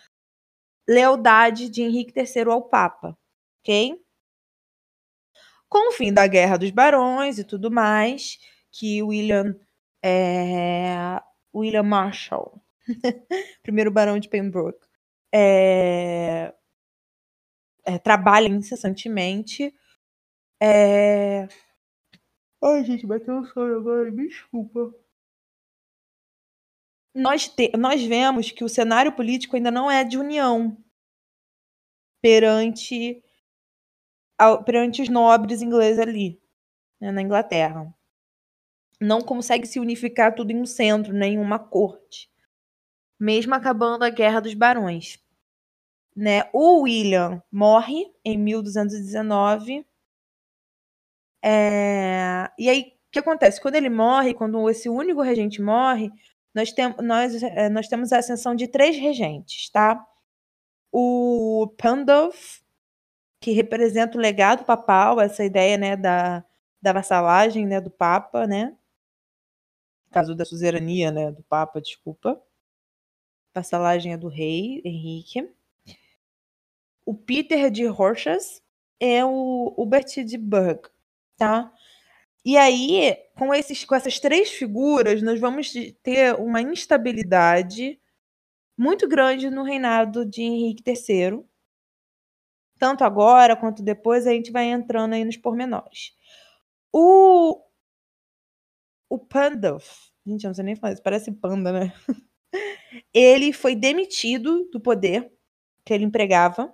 lealdade 0.88 1.68
de 1.68 1.82
Henrique 1.82 2.12
III 2.18 2.44
ao 2.50 2.62
Papa, 2.62 3.16
ok? 3.60 3.98
Com 5.68 5.88
o 5.88 5.92
fim 5.92 6.12
da 6.12 6.26
Guerra 6.26 6.56
dos 6.56 6.70
Barões 6.70 7.38
e 7.38 7.44
tudo 7.44 7.70
mais, 7.70 8.38
que 8.70 9.02
William 9.02 9.56
é, 10.04 11.20
William 11.54 11.82
Marshall, 11.82 12.60
primeiro 13.62 13.90
Barão 13.90 14.18
de 14.18 14.28
Pembroke, 14.28 14.86
é, 15.34 16.54
é, 17.84 17.98
trabalha 17.98 18.48
incessantemente. 18.48 19.74
É... 20.60 21.48
Ai, 22.62 22.84
gente, 22.84 23.06
bateu 23.06 23.34
um 23.34 23.44
sono 23.44 23.76
agora, 23.76 24.10
me 24.10 24.28
desculpa. 24.28 24.94
Nós, 27.14 27.48
te... 27.48 27.72
nós 27.76 28.02
vemos 28.02 28.50
que 28.50 28.64
o 28.64 28.68
cenário 28.68 29.12
político 29.12 29.56
ainda 29.56 29.70
não 29.70 29.90
é 29.90 30.04
de 30.04 30.18
união 30.18 30.76
perante, 32.20 33.22
ao, 34.38 34.62
perante 34.64 35.02
os 35.02 35.08
nobres 35.08 35.62
ingleses 35.62 35.98
ali, 35.98 36.40
né, 37.00 37.10
na 37.10 37.22
Inglaterra. 37.22 37.94
Não 39.00 39.20
consegue 39.20 39.66
se 39.66 39.78
unificar 39.78 40.34
tudo 40.34 40.50
em 40.50 40.60
um 40.60 40.66
centro, 40.66 41.12
nem 41.12 41.34
em 41.34 41.38
uma 41.38 41.58
corte. 41.58 42.30
Mesmo 43.18 43.54
acabando 43.54 44.04
a 44.04 44.10
Guerra 44.10 44.40
dos 44.40 44.54
Barões 44.54 45.24
né? 46.16 46.48
O 46.52 46.80
William 46.82 47.42
morre 47.52 48.10
em 48.24 48.38
1219. 48.38 49.86
É... 51.46 52.50
E 52.58 52.68
aí, 52.68 52.94
o 53.08 53.12
que 53.12 53.18
acontece? 53.18 53.60
Quando 53.60 53.76
ele 53.76 53.88
morre, 53.90 54.34
quando 54.34 54.68
esse 54.70 54.88
único 54.88 55.22
regente 55.22 55.62
morre, 55.62 56.10
nós, 56.54 56.72
tem, 56.72 56.94
nós, 57.02 57.42
é, 57.42 57.68
nós 57.68 57.88
temos 57.88 58.12
a 58.12 58.18
ascensão 58.18 58.54
de 58.54 58.66
três 58.68 58.96
regentes, 58.96 59.70
tá? 59.70 60.04
O 60.92 61.72
Pandulf, 61.78 62.60
que 63.40 63.52
representa 63.52 64.18
o 64.18 64.20
legado 64.20 64.64
papal, 64.64 65.20
essa 65.20 65.44
ideia, 65.44 65.76
né, 65.76 65.96
da, 65.96 66.44
da 66.82 66.92
vassalagem, 66.92 67.66
né, 67.66 67.80
do 67.80 67.90
Papa, 67.90 68.46
né? 68.46 68.76
Caso 70.10 70.34
da 70.34 70.44
suzerania, 70.44 71.10
né, 71.10 71.30
do 71.30 71.42
Papa, 71.44 71.80
desculpa. 71.80 72.40
Vassalagem 73.54 74.12
é 74.12 74.16
do 74.16 74.28
rei 74.28 74.82
Henrique 74.84 75.48
o 77.06 77.14
Peter 77.14 77.70
de 77.70 77.86
Rochas 77.86 78.60
é 78.98 79.24
o 79.24 79.72
Hubert 79.78 80.24
de 80.24 80.36
Burgh, 80.36 80.90
tá? 81.36 81.72
E 82.44 82.56
aí, 82.56 83.16
com, 83.36 83.52
esses, 83.52 83.84
com 83.84 83.94
essas 83.94 84.20
três 84.20 84.50
figuras, 84.50 85.20
nós 85.22 85.40
vamos 85.40 85.72
ter 86.02 86.34
uma 86.36 86.62
instabilidade 86.62 88.00
muito 88.78 89.08
grande 89.08 89.50
no 89.50 89.62
reinado 89.64 90.24
de 90.24 90.42
Henrique 90.42 90.82
III. 90.86 91.44
Tanto 92.78 93.04
agora 93.04 93.56
quanto 93.56 93.82
depois, 93.82 94.26
a 94.26 94.32
gente 94.32 94.52
vai 94.52 94.66
entrando 94.66 95.14
aí 95.14 95.24
nos 95.24 95.36
pormenores. 95.36 96.12
O, 96.92 97.60
o 99.08 99.18
Pandulf, 99.18 100.10
gente, 100.26 100.44
eu 100.44 100.48
não 100.48 100.54
sei 100.54 100.64
nem 100.64 100.76
falar 100.76 100.92
isso, 100.92 101.02
parece 101.02 101.32
panda, 101.32 101.72
né? 101.72 101.92
Ele 103.12 103.52
foi 103.52 103.74
demitido 103.74 104.68
do 104.70 104.80
poder 104.80 105.32
que 105.84 105.92
ele 105.92 106.04
empregava 106.04 106.72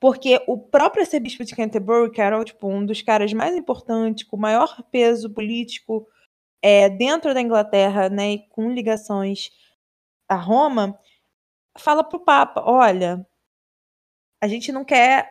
porque 0.00 0.42
o 0.46 0.58
próprio 0.58 1.02
arcebispo 1.02 1.44
de 1.44 1.54
Canterbury, 1.54 2.10
que 2.10 2.20
era 2.20 2.42
tipo, 2.44 2.68
um 2.68 2.84
dos 2.84 3.02
caras 3.02 3.32
mais 3.32 3.56
importantes, 3.56 4.24
com 4.24 4.36
maior 4.36 4.82
peso 4.90 5.30
político 5.30 6.06
é, 6.62 6.88
dentro 6.88 7.34
da 7.34 7.40
Inglaterra, 7.40 8.08
né, 8.08 8.32
e 8.32 8.48
com 8.48 8.70
ligações 8.72 9.50
a 10.28 10.36
Roma, 10.36 10.98
fala 11.78 12.04
para 12.04 12.16
o 12.16 12.24
Papa: 12.24 12.62
olha, 12.64 13.26
a 14.40 14.48
gente 14.48 14.72
não 14.72 14.84
quer, 14.84 15.30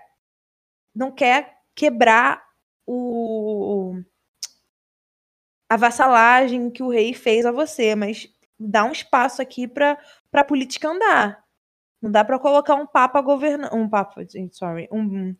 não 0.96 1.12
quer 1.12 1.58
quebrar 1.76 2.44
o 2.86 3.96
a 5.70 5.78
vassalagem 5.78 6.70
que 6.70 6.84
o 6.84 6.90
rei 6.90 7.16
fez 7.16 7.48
a 7.48 7.52
você, 7.52 7.96
mas 7.96 8.30
dá 8.60 8.84
um 8.86 8.92
espaço 8.92 9.42
aqui 9.42 9.68
para 9.68 9.98
a 10.32 10.44
política 10.44 10.88
andar. 10.88 11.44
Não 12.04 12.12
dá 12.12 12.22
para 12.26 12.38
colocar 12.38 12.76
um 12.76 12.86
papa 12.86 13.22
governando, 13.22 13.74
um 13.74 13.88
papa, 13.88 14.26
sorry, 14.52 14.90
um, 14.92 15.34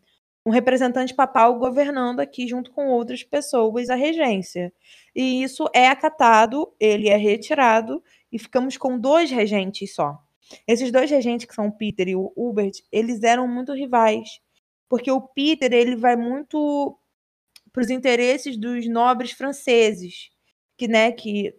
um 0.46 0.50
representante 0.50 1.14
papal 1.14 1.60
governando 1.60 2.22
aqui 2.22 2.48
junto 2.48 2.72
com 2.72 2.88
outras 2.88 3.22
pessoas 3.22 3.90
a 3.90 3.96
regência. 3.96 4.72
E 5.14 5.44
isso 5.44 5.70
é 5.76 5.90
acatado, 5.90 6.74
ele 6.80 7.10
é 7.10 7.18
retirado 7.18 8.02
e 8.32 8.40
ficamos 8.40 8.78
com 8.78 8.98
dois 8.98 9.30
regentes 9.30 9.94
só. 9.94 10.18
Esses 10.66 10.90
dois 10.90 11.12
regentes 11.12 11.46
que 11.46 11.54
são 11.54 11.68
o 11.68 11.72
Peter 11.78 12.08
e 12.08 12.16
o 12.16 12.32
Hubert, 12.34 12.82
eles 12.90 13.24
eram 13.24 13.46
muito 13.46 13.74
rivais, 13.74 14.40
porque 14.88 15.12
o 15.12 15.20
Peter 15.20 15.74
ele 15.74 15.98
vai 15.98 16.16
muito 16.16 16.98
para 17.74 17.82
os 17.82 17.90
interesses 17.90 18.56
dos 18.56 18.88
nobres 18.88 19.32
franceses, 19.32 20.30
que 20.78 20.88
né, 20.88 21.12
que 21.12 21.54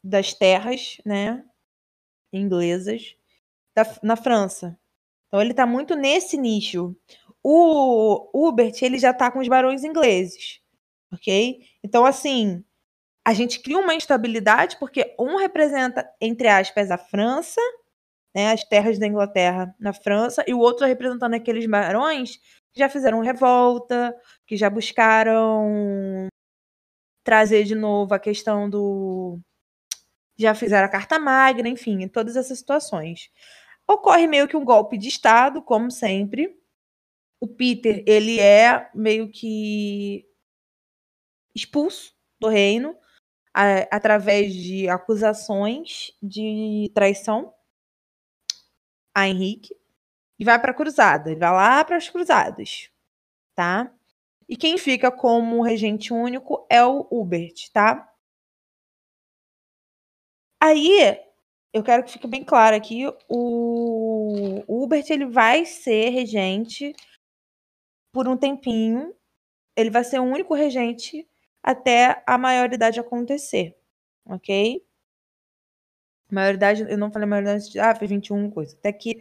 das 0.00 0.32
terras, 0.32 0.98
né, 1.04 1.42
inglesas 2.32 3.16
da, 3.74 3.86
na 4.02 4.16
França. 4.16 4.78
Então 5.28 5.40
ele 5.40 5.50
está 5.52 5.66
muito 5.66 5.94
nesse 5.96 6.36
nicho. 6.36 6.96
O 7.42 8.30
Hubert, 8.32 8.74
ele 8.82 8.98
já 8.98 9.10
está 9.10 9.30
com 9.30 9.38
os 9.38 9.48
barões 9.48 9.84
ingleses, 9.84 10.60
ok? 11.12 11.60
Então, 11.82 12.06
assim, 12.06 12.64
a 13.24 13.34
gente 13.34 13.60
cria 13.60 13.78
uma 13.78 13.94
instabilidade 13.94 14.78
porque 14.78 15.14
um 15.18 15.36
representa, 15.36 16.08
entre 16.20 16.48
aspas, 16.48 16.90
a 16.90 16.98
França 16.98 17.60
né, 18.34 18.52
as 18.52 18.64
terras 18.64 18.98
da 18.98 19.06
Inglaterra 19.06 19.74
na 19.78 19.92
França, 19.92 20.44
e 20.46 20.52
o 20.52 20.58
outro 20.58 20.86
representando 20.86 21.34
aqueles 21.34 21.66
barões 21.66 22.38
que 22.72 22.80
já 22.80 22.88
fizeram 22.88 23.20
revolta, 23.20 24.14
que 24.46 24.56
já 24.56 24.68
buscaram 24.68 26.26
trazer 27.22 27.64
de 27.64 27.74
novo 27.74 28.12
a 28.14 28.18
questão 28.18 28.68
do. 28.68 29.38
Já 30.36 30.54
fizeram 30.54 30.86
a 30.86 30.90
Carta 30.90 31.18
Magna, 31.18 31.68
enfim, 31.68 32.08
todas 32.08 32.36
essas 32.36 32.58
situações. 32.58 33.30
Ocorre 33.88 34.26
meio 34.26 34.48
que 34.48 34.56
um 34.56 34.64
golpe 34.64 34.96
de 34.96 35.08
Estado, 35.08 35.62
como 35.62 35.90
sempre. 35.90 36.58
O 37.40 37.48
Peter, 37.48 38.02
ele 38.06 38.40
é 38.40 38.90
meio 38.94 39.30
que 39.30 40.26
expulso 41.54 42.14
do 42.40 42.48
reino 42.48 42.96
a, 43.54 43.80
através 43.96 44.54
de 44.54 44.88
acusações 44.88 46.12
de 46.22 46.90
traição 46.94 47.54
a 49.14 49.28
Henrique 49.28 49.74
e 50.38 50.44
vai 50.44 50.60
para 50.60 50.72
a 50.72 50.74
cruzada. 50.74 51.30
Ele 51.30 51.40
vai 51.40 51.52
lá 51.52 51.84
para 51.84 51.96
as 51.96 52.08
cruzadas, 52.10 52.90
tá? 53.54 53.92
E 54.48 54.56
quem 54.56 54.78
fica 54.78 55.10
como 55.12 55.62
regente 55.62 56.12
único 56.12 56.66
é 56.70 56.84
o 56.84 57.06
Hubert, 57.10 57.70
tá? 57.72 58.10
Aí, 60.60 61.18
eu 61.74 61.82
quero 61.82 62.04
que 62.04 62.12
fique 62.12 62.28
bem 62.28 62.44
claro 62.44 62.76
aqui, 62.76 63.04
o, 63.28 64.62
o 64.68 64.82
Hubert 64.84 65.06
ele 65.10 65.26
vai 65.26 65.66
ser 65.66 66.10
regente 66.10 66.94
por 68.12 68.28
um 68.28 68.36
tempinho. 68.36 69.12
Ele 69.76 69.90
vai 69.90 70.04
ser 70.04 70.20
o 70.20 70.24
único 70.24 70.54
regente 70.54 71.28
até 71.60 72.22
a 72.26 72.38
maioridade 72.38 73.00
acontecer, 73.00 73.76
ok? 74.24 74.86
Maioridade, 76.30 76.82
eu 76.88 76.96
não 76.96 77.10
falei 77.10 77.28
maioridade, 77.28 77.76
ah, 77.80 77.94
foi 77.96 78.06
21 78.06 78.50
coisa. 78.52 78.76
Até 78.76 78.92
que 78.92 79.20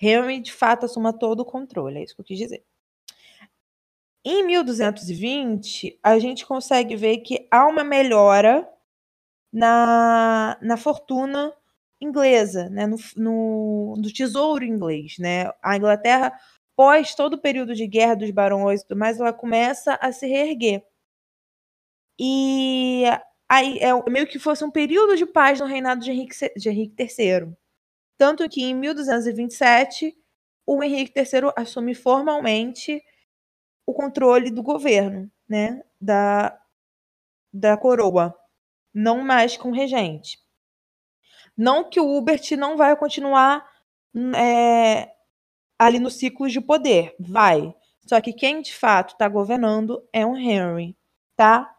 Henry, 0.00 0.40
de 0.40 0.52
fato, 0.52 0.86
assuma 0.86 1.12
todo 1.12 1.40
o 1.40 1.44
controle, 1.44 1.98
é 1.98 2.02
isso 2.04 2.14
que 2.14 2.22
eu 2.22 2.24
quis 2.24 2.38
dizer. 2.38 2.64
Em 4.24 4.42
1220, 4.46 5.98
a 6.02 6.18
gente 6.18 6.46
consegue 6.46 6.96
ver 6.96 7.18
que 7.18 7.46
há 7.50 7.66
uma 7.66 7.84
melhora 7.84 8.66
na, 9.52 10.58
na 10.62 10.76
fortuna 10.78 11.54
inglesa, 12.00 12.68
né? 12.70 12.86
no, 12.86 12.96
no, 13.16 13.94
no 13.96 14.12
tesouro 14.12 14.64
inglês. 14.64 15.16
Né? 15.18 15.50
A 15.62 15.76
Inglaterra, 15.76 16.32
pós 16.76 17.14
todo 17.14 17.34
o 17.34 17.40
período 17.40 17.74
de 17.74 17.86
guerra 17.86 18.14
dos 18.16 18.30
barões 18.30 18.80
e 18.80 18.86
tudo 18.86 18.98
mais, 18.98 19.20
ela 19.20 19.32
começa 19.32 19.94
a 20.00 20.12
se 20.12 20.26
reerguer. 20.26 20.84
E 22.18 23.04
aí 23.48 23.78
é 23.78 24.10
meio 24.10 24.26
que 24.26 24.38
fosse 24.38 24.64
um 24.64 24.70
período 24.70 25.16
de 25.16 25.26
paz 25.26 25.60
no 25.60 25.66
reinado 25.66 26.02
de 26.02 26.10
Henrique, 26.10 26.34
de 26.56 26.68
Henrique 26.68 27.02
III. 27.02 27.52
Tanto 28.18 28.48
que 28.48 28.62
em 28.62 28.74
1227 28.74 30.14
o 30.66 30.82
Henrique 30.82 31.18
III 31.18 31.52
assume 31.56 31.94
formalmente 31.94 33.02
o 33.86 33.94
controle 33.94 34.50
do 34.50 34.62
governo, 34.62 35.30
né, 35.48 35.82
da, 36.00 36.56
da 37.52 37.76
coroa, 37.76 38.36
não 38.94 39.22
mais 39.22 39.56
com 39.56 39.70
regente. 39.72 40.38
Não 41.60 41.84
que 41.84 42.00
o 42.00 42.16
Hubert 42.16 42.40
não 42.56 42.74
vai 42.74 42.96
continuar 42.96 43.62
é, 44.34 45.12
ali 45.78 45.98
no 45.98 46.10
ciclo 46.10 46.48
de 46.48 46.58
poder, 46.58 47.14
vai. 47.20 47.74
Só 48.08 48.18
que 48.18 48.32
quem 48.32 48.62
de 48.62 48.74
fato 48.74 49.12
está 49.12 49.28
governando 49.28 50.02
é 50.10 50.24
o 50.24 50.34
Henry, 50.34 50.96
tá? 51.36 51.70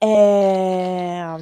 É... 0.00 1.36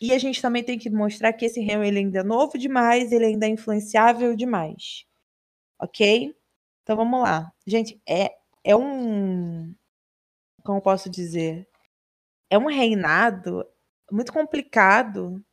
E 0.00 0.14
a 0.14 0.18
gente 0.18 0.40
também 0.40 0.64
tem 0.64 0.78
que 0.78 0.88
mostrar 0.88 1.34
que 1.34 1.44
esse 1.44 1.60
Henry 1.60 1.88
ele 1.88 1.98
ainda 1.98 2.20
é 2.20 2.22
novo 2.22 2.56
demais, 2.56 3.12
ele 3.12 3.26
ainda 3.26 3.44
é 3.46 3.50
influenciável 3.50 4.34
demais. 4.34 5.04
Ok? 5.78 6.34
Então 6.82 6.96
vamos 6.96 7.20
lá. 7.20 7.52
Gente, 7.66 8.00
é 8.08 8.34
é 8.64 8.74
um. 8.74 9.74
Como 10.64 10.80
posso 10.80 11.10
dizer? 11.10 11.68
É 12.50 12.58
um 12.58 12.68
reinado 12.68 13.66
muito 14.10 14.32
complicado 14.32 15.44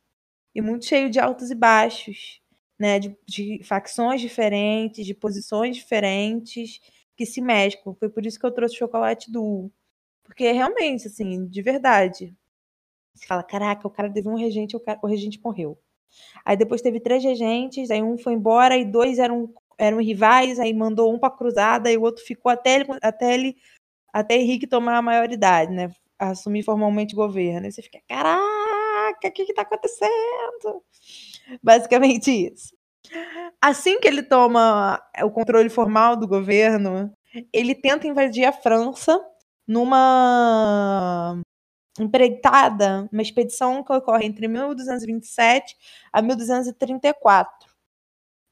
e 0.54 0.60
muito 0.62 0.86
cheio 0.86 1.10
de 1.10 1.18
altos 1.20 1.50
e 1.50 1.54
baixos, 1.54 2.40
né? 2.78 2.98
De, 2.98 3.16
de 3.26 3.60
facções 3.64 4.20
diferentes, 4.20 5.06
de 5.06 5.14
posições 5.14 5.76
diferentes 5.76 6.80
que 7.16 7.26
se 7.26 7.40
mesclam. 7.40 7.94
Foi 7.94 8.08
por 8.08 8.24
isso 8.26 8.38
que 8.38 8.46
eu 8.46 8.52
trouxe 8.52 8.76
chocolate 8.76 9.30
do. 9.30 9.70
Porque 10.24 10.52
realmente, 10.52 11.08
assim, 11.08 11.46
de 11.48 11.62
verdade. 11.62 12.34
Você 13.14 13.26
fala, 13.26 13.42
caraca, 13.42 13.86
o 13.86 13.90
cara 13.90 14.12
teve 14.12 14.28
um 14.28 14.36
regente, 14.36 14.76
o, 14.76 14.80
cara, 14.80 14.98
o 15.02 15.06
regente 15.06 15.40
morreu. 15.44 15.78
Aí 16.44 16.56
depois 16.56 16.82
teve 16.82 17.00
três 17.00 17.22
regentes, 17.24 17.90
aí 17.90 18.02
um 18.02 18.18
foi 18.18 18.34
embora 18.34 18.76
e 18.76 18.84
dois 18.84 19.18
eram 19.18 19.52
eram 19.78 19.98
rivais, 19.98 20.60
aí 20.60 20.74
mandou 20.74 21.12
um 21.14 21.18
para 21.18 21.30
cruzada 21.34 21.90
e 21.90 21.96
o 21.96 22.02
outro 22.02 22.22
ficou 22.24 22.52
até 22.52 22.74
ele, 22.76 22.86
até 23.02 23.34
ele, 23.34 23.56
até 24.12 24.36
Henrique 24.36 24.66
tomar 24.66 24.96
a 24.98 25.02
maioridade, 25.02 25.72
né? 25.72 25.90
Assumir 26.18 26.62
formalmente 26.64 27.14
o 27.14 27.16
governo. 27.16 27.66
E 27.66 27.72
você 27.72 27.82
fica, 27.82 28.00
caraca, 28.08 28.40
o 29.28 29.32
que 29.32 29.42
está 29.42 29.62
acontecendo? 29.62 30.82
Basicamente 31.62 32.30
isso. 32.30 32.74
Assim 33.60 34.00
que 34.00 34.08
ele 34.08 34.22
toma 34.22 35.02
o 35.22 35.30
controle 35.30 35.68
formal 35.68 36.16
do 36.16 36.28
governo, 36.28 37.12
ele 37.52 37.74
tenta 37.74 38.06
invadir 38.06 38.44
a 38.44 38.52
França 38.52 39.20
numa 39.66 41.40
empreitada, 41.98 43.08
uma 43.12 43.22
expedição 43.22 43.82
que 43.84 43.92
ocorre 43.92 44.26
entre 44.26 44.48
1227 44.48 45.76
a 46.12 46.22
1234 46.22 47.70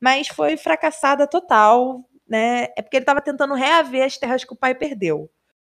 mas 0.01 0.29
foi 0.29 0.57
fracassada 0.57 1.27
total, 1.27 2.09
né? 2.27 2.65
É 2.77 2.83
porque 2.83 2.97
ele 2.97 3.03
estava 3.03 3.21
tentando 3.21 3.55
reaver 3.55 4.05
as 4.05 4.17
terras 4.17 4.45
que 4.45 4.53
o 4.53 4.57
pai 4.57 4.75
perdeu. 4.75 5.31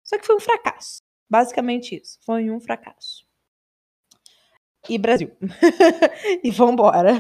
Só 0.04 0.18
que 0.18 0.26
foi 0.26 0.36
um 0.36 0.40
fracasso. 0.40 1.02
Basicamente 1.30 1.96
isso. 1.96 2.20
Foi 2.26 2.50
um 2.50 2.60
fracasso. 2.60 3.26
E 4.88 4.98
Brasil. 4.98 5.32
e 6.44 6.52
vambora. 6.52 7.20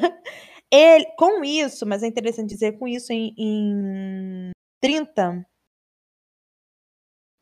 Ele, 0.71 1.05
com 1.17 1.43
isso, 1.43 1.85
mas 1.85 2.03
é 2.03 2.07
interessante 2.07 2.49
dizer, 2.49 2.77
com 2.77 2.87
isso 2.87 3.11
em, 3.11 3.33
em 3.37 4.51
30, 4.79 5.45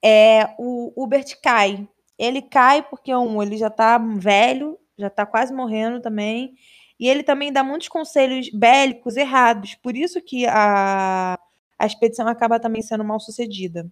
é, 0.03 0.55
o 0.57 0.93
Hubert 0.95 1.39
cai. 1.41 1.87
Ele 2.17 2.41
cai 2.41 2.81
porque, 2.87 3.13
um, 3.13 3.41
ele 3.43 3.57
já 3.57 3.69
tá 3.69 3.97
velho, 3.97 4.79
já 4.97 5.09
tá 5.09 5.25
quase 5.25 5.53
morrendo 5.53 6.01
também. 6.01 6.55
E 6.99 7.07
ele 7.07 7.23
também 7.23 7.51
dá 7.51 7.63
muitos 7.63 7.87
conselhos 7.89 8.49
bélicos 8.51 9.17
errados, 9.17 9.75
por 9.75 9.95
isso 9.95 10.19
que 10.21 10.45
a, 10.47 11.37
a 11.77 11.85
expedição 11.85 12.27
acaba 12.27 12.59
também 12.59 12.81
sendo 12.81 13.03
mal 13.03 13.19
sucedida. 13.19 13.87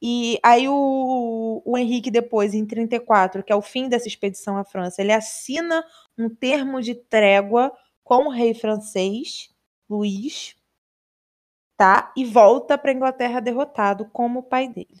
E 0.00 0.38
aí 0.44 0.68
o, 0.68 1.62
o 1.64 1.76
Henrique 1.76 2.10
depois, 2.10 2.54
em 2.54 2.64
34, 2.64 3.42
que 3.42 3.52
é 3.52 3.56
o 3.56 3.62
fim 3.62 3.88
dessa 3.88 4.06
expedição 4.06 4.56
à 4.56 4.64
França, 4.64 5.02
ele 5.02 5.12
assina 5.12 5.84
um 6.16 6.28
termo 6.28 6.80
de 6.80 6.94
trégua 6.94 7.72
com 8.04 8.26
o 8.26 8.30
rei 8.30 8.54
francês, 8.54 9.52
Luís, 9.90 10.56
tá? 11.76 12.12
E 12.16 12.24
volta 12.24 12.78
para 12.78 12.90
a 12.90 12.94
Inglaterra 12.94 13.40
derrotado 13.40 14.06
como 14.10 14.40
o 14.40 14.42
pai 14.42 14.68
dele. 14.68 15.00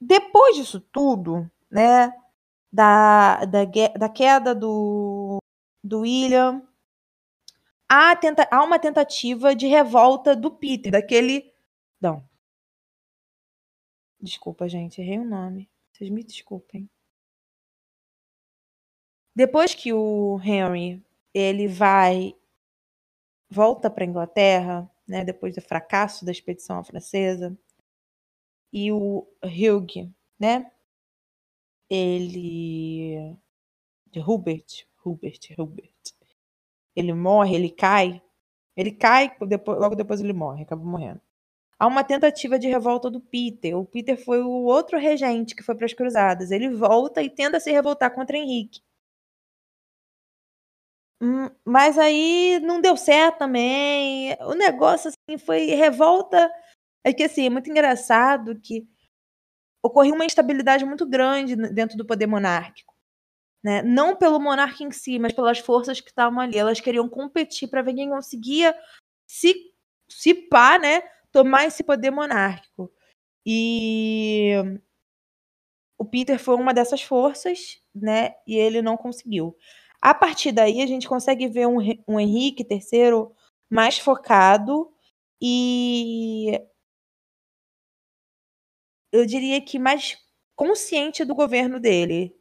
Depois 0.00 0.56
disso 0.56 0.80
tudo, 0.80 1.50
né, 1.70 2.12
da, 2.72 3.44
da, 3.46 3.64
da 3.98 4.08
queda 4.08 4.54
do, 4.54 5.38
do 5.82 6.00
William. 6.00 6.62
Há, 7.88 8.16
tenta, 8.16 8.46
há 8.50 8.62
uma 8.62 8.78
tentativa 8.78 9.54
de 9.54 9.66
revolta 9.66 10.34
do 10.36 10.50
Peter, 10.50 10.92
daquele. 10.92 11.52
Não. 12.00 12.22
Desculpa, 14.20 14.68
gente, 14.68 15.00
errei 15.00 15.18
o 15.18 15.24
nome. 15.24 15.70
Vocês 15.92 16.10
me 16.10 16.22
desculpem. 16.22 16.88
Depois 19.34 19.74
que 19.74 19.92
o 19.92 20.40
Henry 20.42 21.04
ele 21.34 21.68
vai 21.68 22.34
volta 23.48 23.90
para 23.90 24.04
Inglaterra, 24.04 24.90
né, 25.06 25.24
depois 25.24 25.54
do 25.54 25.60
fracasso 25.60 26.24
da 26.24 26.32
expedição 26.32 26.82
francesa, 26.82 27.56
e 28.72 28.90
o 28.92 29.26
Hugh, 29.44 30.12
né, 30.38 30.70
ele. 31.88 33.36
De 34.10 34.20
Hubert, 34.20 34.86
Hubert, 35.04 35.40
Hubert. 35.58 35.92
Ele 36.94 37.12
morre, 37.12 37.54
ele 37.54 37.70
cai. 37.70 38.22
Ele 38.76 38.92
cai, 38.92 39.36
depois, 39.46 39.78
logo 39.78 39.94
depois 39.94 40.20
ele 40.20 40.32
morre, 40.32 40.62
acaba 40.62 40.84
morrendo. 40.84 41.20
Há 41.78 41.86
uma 41.86 42.04
tentativa 42.04 42.58
de 42.58 42.68
revolta 42.68 43.10
do 43.10 43.18
Peter. 43.20 43.76
O 43.76 43.84
Peter 43.86 44.22
foi 44.22 44.42
o 44.42 44.50
outro 44.64 44.98
regente 44.98 45.54
que 45.54 45.62
foi 45.62 45.74
para 45.74 45.86
as 45.86 45.94
cruzadas. 45.94 46.50
Ele 46.50 46.68
volta 46.70 47.22
e 47.22 47.30
tenta 47.30 47.60
se 47.60 47.70
revoltar 47.72 48.14
contra 48.14 48.36
Henrique. 48.36 48.80
Hum, 51.20 51.48
mas 51.64 51.98
aí 51.98 52.60
não 52.60 52.80
deu 52.80 52.96
certo 52.96 53.38
também. 53.38 54.36
O 54.42 54.54
negócio 54.54 55.08
assim 55.10 55.38
foi 55.38 55.66
revolta. 55.66 56.50
É 57.04 57.12
que 57.12 57.24
assim, 57.24 57.46
é 57.46 57.50
muito 57.50 57.70
engraçado 57.70 58.58
que 58.60 58.86
ocorreu 59.82 60.14
uma 60.14 60.24
instabilidade 60.24 60.84
muito 60.84 61.06
grande 61.06 61.56
dentro 61.72 61.96
do 61.96 62.06
poder 62.06 62.26
monárquico. 62.26 62.94
né? 63.64 63.82
Não 63.82 64.16
pelo 64.16 64.40
monarca 64.40 64.84
em 64.84 64.90
si, 64.92 65.18
mas 65.18 65.32
pelas 65.34 65.58
forças 65.60 66.00
que 66.00 66.10
estavam 66.10 66.40
ali. 66.40 66.58
Elas 66.58 66.80
queriam 66.80 67.08
competir 67.08 67.68
para 67.68 67.82
ver 67.82 67.94
quem 67.94 68.10
conseguia 68.10 68.76
se, 69.26 69.54
se 70.08 70.34
pá, 70.34 70.78
né? 70.78 71.02
Tomar 71.32 71.66
esse 71.66 71.82
poder 71.82 72.10
monárquico. 72.10 72.90
E 73.44 74.54
o 75.98 76.04
Peter 76.04 76.38
foi 76.38 76.56
uma 76.56 76.74
dessas 76.74 77.02
forças, 77.02 77.80
né? 77.94 78.34
E 78.46 78.56
ele 78.56 78.82
não 78.82 78.96
conseguiu. 78.96 79.56
A 80.00 80.14
partir 80.14 80.52
daí, 80.52 80.82
a 80.82 80.86
gente 80.86 81.08
consegue 81.08 81.48
ver 81.48 81.66
um, 81.66 81.78
um 82.06 82.20
Henrique 82.20 82.66
III 82.70 83.28
mais 83.70 83.98
focado 83.98 84.92
e 85.40 86.60
eu 89.12 89.24
diria 89.26 89.60
que 89.60 89.78
mais 89.78 90.18
consciente 90.54 91.24
do 91.24 91.34
governo 91.34 91.80
dele, 91.80 92.36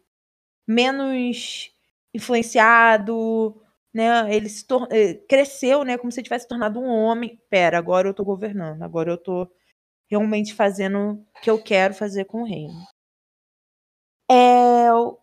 menos 0.67 1.71
influenciado, 2.13 3.61
né? 3.95 4.35
Ele 4.35 4.49
se 4.49 4.65
eh, 4.91 5.15
cresceu, 5.29 5.85
né? 5.85 5.97
Como 5.97 6.11
se 6.11 6.21
tivesse 6.21 6.47
tornado 6.47 6.79
um 6.81 6.87
homem. 6.89 7.39
Pera, 7.49 7.77
agora 7.77 8.09
eu 8.09 8.13
tô 8.13 8.25
governando, 8.25 8.81
agora 8.83 9.09
eu 9.11 9.17
tô 9.17 9.49
realmente 10.09 10.53
fazendo 10.53 11.13
o 11.13 11.41
que 11.41 11.49
eu 11.49 11.61
quero 11.63 11.93
fazer 11.93 12.25
com 12.25 12.41
o 12.41 12.45
reino. 12.45 12.73
É, 14.29 14.91
o 14.93 15.17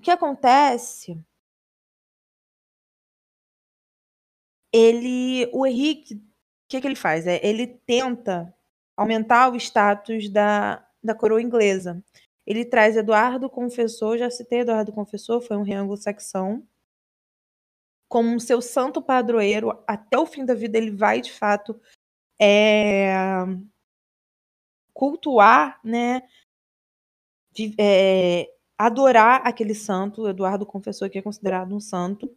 que 0.00 0.10
acontece 0.10 1.18
ele, 4.72 5.50
o 5.52 5.66
Henrique, 5.66 6.14
o 6.14 6.20
que, 6.68 6.80
que 6.80 6.86
ele 6.86 6.94
faz? 6.94 7.26
É, 7.26 7.44
ele 7.44 7.66
tenta 7.66 8.54
aumentar 8.96 9.50
o 9.52 9.56
status 9.56 10.28
da, 10.30 10.86
da 11.02 11.14
coroa 11.14 11.42
inglesa. 11.42 12.02
Ele 12.46 12.64
traz 12.64 12.96
Eduardo 12.96 13.50
Confessor, 13.50 14.18
já 14.18 14.30
citei 14.30 14.60
Eduardo 14.60 14.92
Confessor, 14.92 15.40
foi 15.40 15.56
um 15.56 15.62
rei 15.62 15.74
anglo-saxão, 15.74 16.64
como 18.10 18.40
seu 18.40 18.60
santo 18.60 19.00
padroeiro. 19.00 19.82
Até 19.86 20.18
o 20.18 20.26
fim 20.26 20.44
da 20.44 20.52
vida 20.52 20.76
ele 20.76 20.90
vai, 20.90 21.20
de 21.20 21.32
fato, 21.32 21.80
é, 22.42 23.14
cultuar, 24.92 25.78
né, 25.84 26.22
de, 27.52 27.72
é, 27.78 28.52
adorar 28.76 29.46
aquele 29.46 29.74
santo, 29.76 30.28
Eduardo 30.28 30.66
Confessor, 30.66 31.08
que 31.08 31.18
é 31.18 31.22
considerado 31.22 31.72
um 31.72 31.78
santo. 31.78 32.28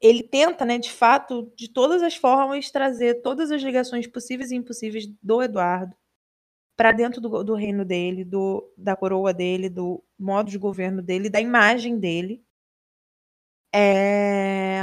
Ele 0.00 0.22
tenta, 0.22 0.66
né, 0.66 0.78
de 0.78 0.92
fato, 0.92 1.50
de 1.56 1.66
todas 1.68 2.02
as 2.02 2.14
formas, 2.14 2.70
trazer 2.70 3.22
todas 3.22 3.50
as 3.50 3.62
ligações 3.62 4.06
possíveis 4.06 4.50
e 4.50 4.56
impossíveis 4.56 5.06
do 5.22 5.42
Eduardo 5.42 5.96
para 6.76 6.92
dentro 6.92 7.22
do, 7.22 7.42
do, 7.42 7.54
reino 7.54 7.86
dele, 7.86 8.22
do, 8.22 8.70
da 8.76 8.94
coroa 8.94 9.32
dele, 9.32 9.70
do 9.70 10.04
modo 10.18 10.50
de 10.50 10.58
governo 10.58 11.00
dele, 11.00 11.30
da 11.30 11.40
imagem 11.40 11.98
dele. 11.98 12.44
É... 13.74 14.78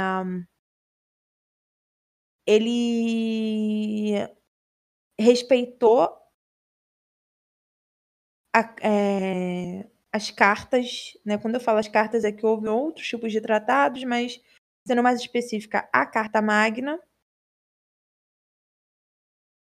Ele 2.46 4.28
respeitou 5.18 6.08
a, 8.54 8.60
é, 8.82 9.88
as 10.12 10.30
cartas, 10.30 11.12
né? 11.24 11.38
Quando 11.38 11.54
eu 11.54 11.60
falo 11.60 11.78
as 11.78 11.88
cartas, 11.88 12.24
é 12.24 12.32
que 12.32 12.44
houve 12.44 12.68
outros 12.68 13.06
tipos 13.08 13.32
de 13.32 13.40
tratados, 13.40 14.04
mas 14.04 14.40
sendo 14.86 15.02
mais 15.02 15.20
específica, 15.20 15.88
a 15.92 16.04
Carta 16.06 16.42
Magna. 16.42 16.98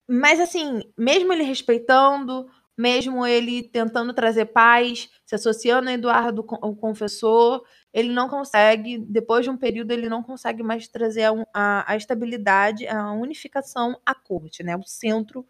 Mas 0.09 0.41
assim, 0.41 0.83
mesmo 0.99 1.33
ele 1.33 1.43
respeitando, 1.43 2.47
mesmo 2.77 3.27
ele 3.27 3.63
tentando 3.69 4.13
trazer 4.15 4.47
paz, 4.47 5.09
se 5.25 5.35
associando 5.35 5.89
a 5.89 5.93
Eduardo 5.93 6.45
o 6.63 6.77
Confessor, 6.77 7.63
ele 7.93 8.11
não 8.13 8.29
consegue, 8.29 8.99
depois 8.99 9.45
de 9.45 9.51
um 9.51 9.57
período, 9.57 9.91
ele 9.91 10.09
não 10.09 10.23
consegue 10.23 10.63
mais 10.63 10.89
trazer 10.89 11.25
a, 11.25 11.33
a, 11.53 11.93
a 11.93 11.97
estabilidade, 11.97 12.87
a 12.89 13.13
unificação 13.13 14.01
à 14.05 14.15
corte, 14.15 14.63
né? 14.63 14.77
o 14.77 14.83
centro 14.83 15.47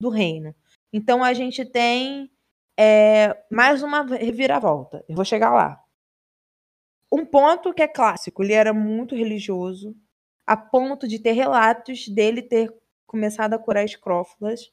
do 0.00 0.08
reino. 0.08 0.54
Então 0.92 1.22
a 1.22 1.34
gente 1.34 1.64
tem 1.64 2.30
é, 2.78 3.36
mais 3.50 3.82
uma 3.82 4.02
reviravolta. 4.02 5.04
Eu 5.08 5.14
vou 5.14 5.24
chegar 5.24 5.52
lá. 5.52 5.82
Um 7.12 7.26
ponto 7.26 7.74
que 7.74 7.82
é 7.82 7.88
clássico, 7.88 8.42
ele 8.42 8.54
era 8.54 8.72
muito 8.72 9.14
religioso, 9.14 9.94
a 10.46 10.56
ponto 10.56 11.06
de 11.06 11.18
ter 11.18 11.32
relatos 11.32 12.08
dele 12.08 12.40
ter 12.40 12.74
começado 13.06 13.52
a 13.52 13.58
curar 13.58 13.84
escrófulas. 13.84 14.72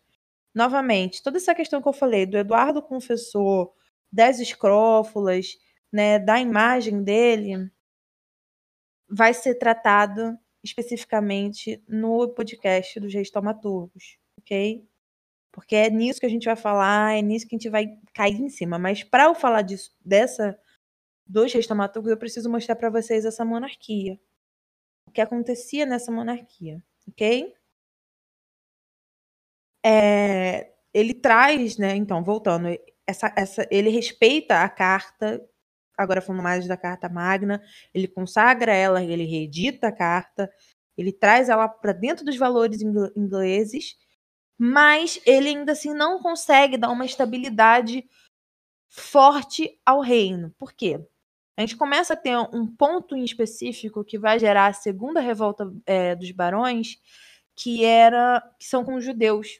Novamente, 0.55 1.21
toda 1.21 1.38
essa 1.38 1.53
questão 1.53 1.82
que 1.82 1.88
eu 1.89 1.93
falei 1.93 2.25
do 2.25 2.38
Eduardo 2.38 2.82
Confessor, 2.82 3.73
das 4.12 4.39
escrófulas, 4.39 5.58
né, 5.91 6.19
da 6.19 6.39
imagem 6.39 7.04
dele, 7.04 7.71
vai 9.10 9.34
ser 9.34 9.56
tratado 9.56 10.38
especificamente 10.63 11.84
no 11.88 12.30
podcast 12.30 12.99
dos 12.99 13.13
Reis 13.13 13.32
Taumaturgos, 13.32 14.17
ok? 14.39 14.88
Porque 15.52 15.75
é 15.75 15.89
nisso 15.89 16.19
que 16.19 16.25
a 16.25 16.30
gente 16.30 16.45
vai 16.45 16.56
falar, 16.56 17.17
é 17.17 17.21
nisso 17.21 17.47
que 17.47 17.56
a 17.56 17.58
gente 17.58 17.69
vai 17.69 17.97
cair 18.13 18.39
em 18.39 18.49
cima. 18.49 18.78
Mas 18.78 19.04
para 19.04 19.25
eu 19.25 19.36
falar 19.36 19.62
disso, 19.62 19.91
dessa 19.99 20.60
dos 21.25 21.54
reis 21.54 21.67
taumaturgos, 21.67 22.12
eu 22.12 22.17
preciso 22.17 22.49
mostrar 22.49 22.75
para 22.75 22.89
vocês 22.89 23.23
essa 23.23 23.45
monarquia. 23.45 24.19
O 25.08 25.12
que 25.12 25.21
acontecia 25.21 25.86
nessa 25.86 26.12
monarquia, 26.12 26.84
ok? 27.08 27.54
É, 29.86 30.71
ele 30.93 31.13
traz, 31.13 31.78
né? 31.78 31.95
Então, 31.95 32.23
voltando, 32.23 32.67
essa, 33.08 33.34
essa, 33.36 33.67
ele 33.71 33.89
respeita 33.89 34.62
a 34.62 34.69
carta, 34.69 35.43
agora 35.99 36.21
falando 36.21 36.43
mais 36.43 36.67
da 36.67 36.77
carta 36.77 37.09
magna, 37.09 37.62
ele 37.93 38.07
consagra 38.07 38.73
ela, 38.73 39.03
ele 39.03 39.25
reedita 39.25 39.88
a 39.88 39.91
carta, 39.91 40.51
ele 40.97 41.12
traz 41.12 41.49
ela 41.49 41.67
para 41.67 41.93
dentro 41.93 42.25
dos 42.25 42.38
valores 42.38 42.81
ingleses, 42.81 43.95
mas 44.57 45.21
ele 45.25 45.49
ainda 45.49 45.73
assim 45.73 45.93
não 45.93 46.21
consegue 46.21 46.77
dar 46.77 46.89
uma 46.89 47.05
estabilidade 47.05 48.03
forte 48.89 49.79
ao 49.85 50.01
reino. 50.01 50.53
Por 50.57 50.73
quê? 50.73 50.99
a 51.59 51.62
gente 51.62 51.75
começa 51.75 52.13
a 52.13 52.15
ter 52.15 52.38
um 52.38 52.65
ponto 52.65 53.17
em 53.17 53.23
específico 53.25 54.01
que 54.01 54.17
vai 54.17 54.39
gerar 54.39 54.67
a 54.67 54.73
segunda 54.73 55.19
revolta 55.19 55.69
é, 55.85 56.15
dos 56.15 56.31
barões, 56.31 56.95
que 57.53 57.83
era 57.83 58.41
que 58.57 58.65
são 58.65 58.85
com 58.85 58.95
os 58.95 59.03
judeus. 59.03 59.59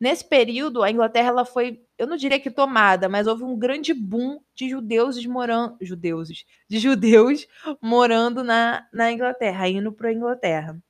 Nesse 0.00 0.24
período, 0.24 0.82
a 0.82 0.90
Inglaterra 0.90 1.28
ela 1.28 1.44
foi, 1.44 1.84
eu 1.98 2.06
não 2.06 2.16
diria 2.16 2.38
que 2.38 2.50
tomada, 2.50 3.08
mas 3.08 3.26
houve 3.26 3.42
um 3.42 3.58
grande 3.58 3.92
boom 3.92 4.40
de 4.54 4.68
judeus 4.68 5.24
morando, 5.26 5.76
judeus, 5.80 6.28
de 6.68 6.78
judeus 6.78 7.46
morando 7.82 8.44
na, 8.44 8.86
na 8.92 9.10
Inglaterra, 9.10 9.68
indo 9.68 9.92
para 9.92 10.10
a 10.10 10.12
Inglaterra. 10.12 10.80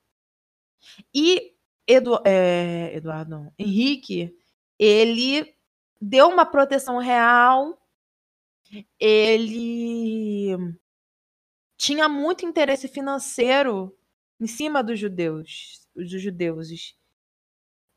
E 1.15 1.55
Edu, 1.87 2.21
é, 2.25 2.93
Eduardo, 2.95 3.51
Henrique, 3.59 4.37
ele 4.79 5.55
deu 6.01 6.29
uma 6.29 6.45
proteção 6.45 6.99
real 6.99 7.79
ele 8.99 10.57
tinha 11.77 12.09
muito 12.09 12.45
interesse 12.45 12.89
financeiro 12.89 13.97
em 14.41 14.47
cima 14.47 14.83
dos 14.83 14.99
judeus, 14.99 15.87
dos 15.95 16.11
judeus. 16.11 16.69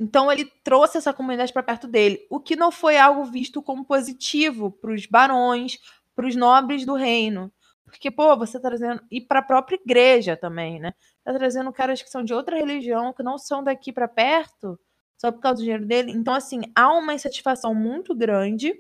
Então 0.01 0.31
ele 0.31 0.45
trouxe 0.63 0.97
essa 0.97 1.13
comunidade 1.13 1.53
para 1.53 1.61
perto 1.61 1.87
dele, 1.87 2.25
o 2.27 2.39
que 2.39 2.55
não 2.55 2.71
foi 2.71 2.97
algo 2.97 3.23
visto 3.23 3.61
como 3.61 3.86
positivo 3.86 4.71
para 4.71 4.91
os 4.91 5.05
barões, 5.05 5.78
para 6.15 6.26
os 6.28 6.36
nobres 6.36 6.84
do 6.88 6.95
reino. 6.95 7.53
Porque, 7.86 8.09
pô, 8.09 8.36
você 8.36 8.59
tá 8.59 8.69
trazendo. 8.69 9.03
E 9.11 9.21
para 9.21 9.39
a 9.41 9.43
própria 9.43 9.76
igreja 9.76 10.36
também, 10.36 10.80
né? 10.80 10.93
Tá 11.23 11.32
trazendo 11.34 11.71
caras 11.71 12.01
que 12.01 12.09
são 12.09 12.23
de 12.23 12.34
outra 12.34 12.57
religião, 12.57 13.13
que 13.13 13.21
não 13.21 13.38
são 13.38 13.63
daqui 13.63 13.93
para 13.93 14.07
perto, 14.07 14.80
só 15.19 15.32
por 15.32 15.39
causa 15.39 15.57
do 15.57 15.63
dinheiro 15.63 15.86
dele. 15.86 16.11
Então, 16.11 16.34
assim, 16.34 16.61
há 16.76 16.91
uma 16.91 17.13
insatisfação 17.13 17.76
muito 17.76 18.15
grande, 18.15 18.73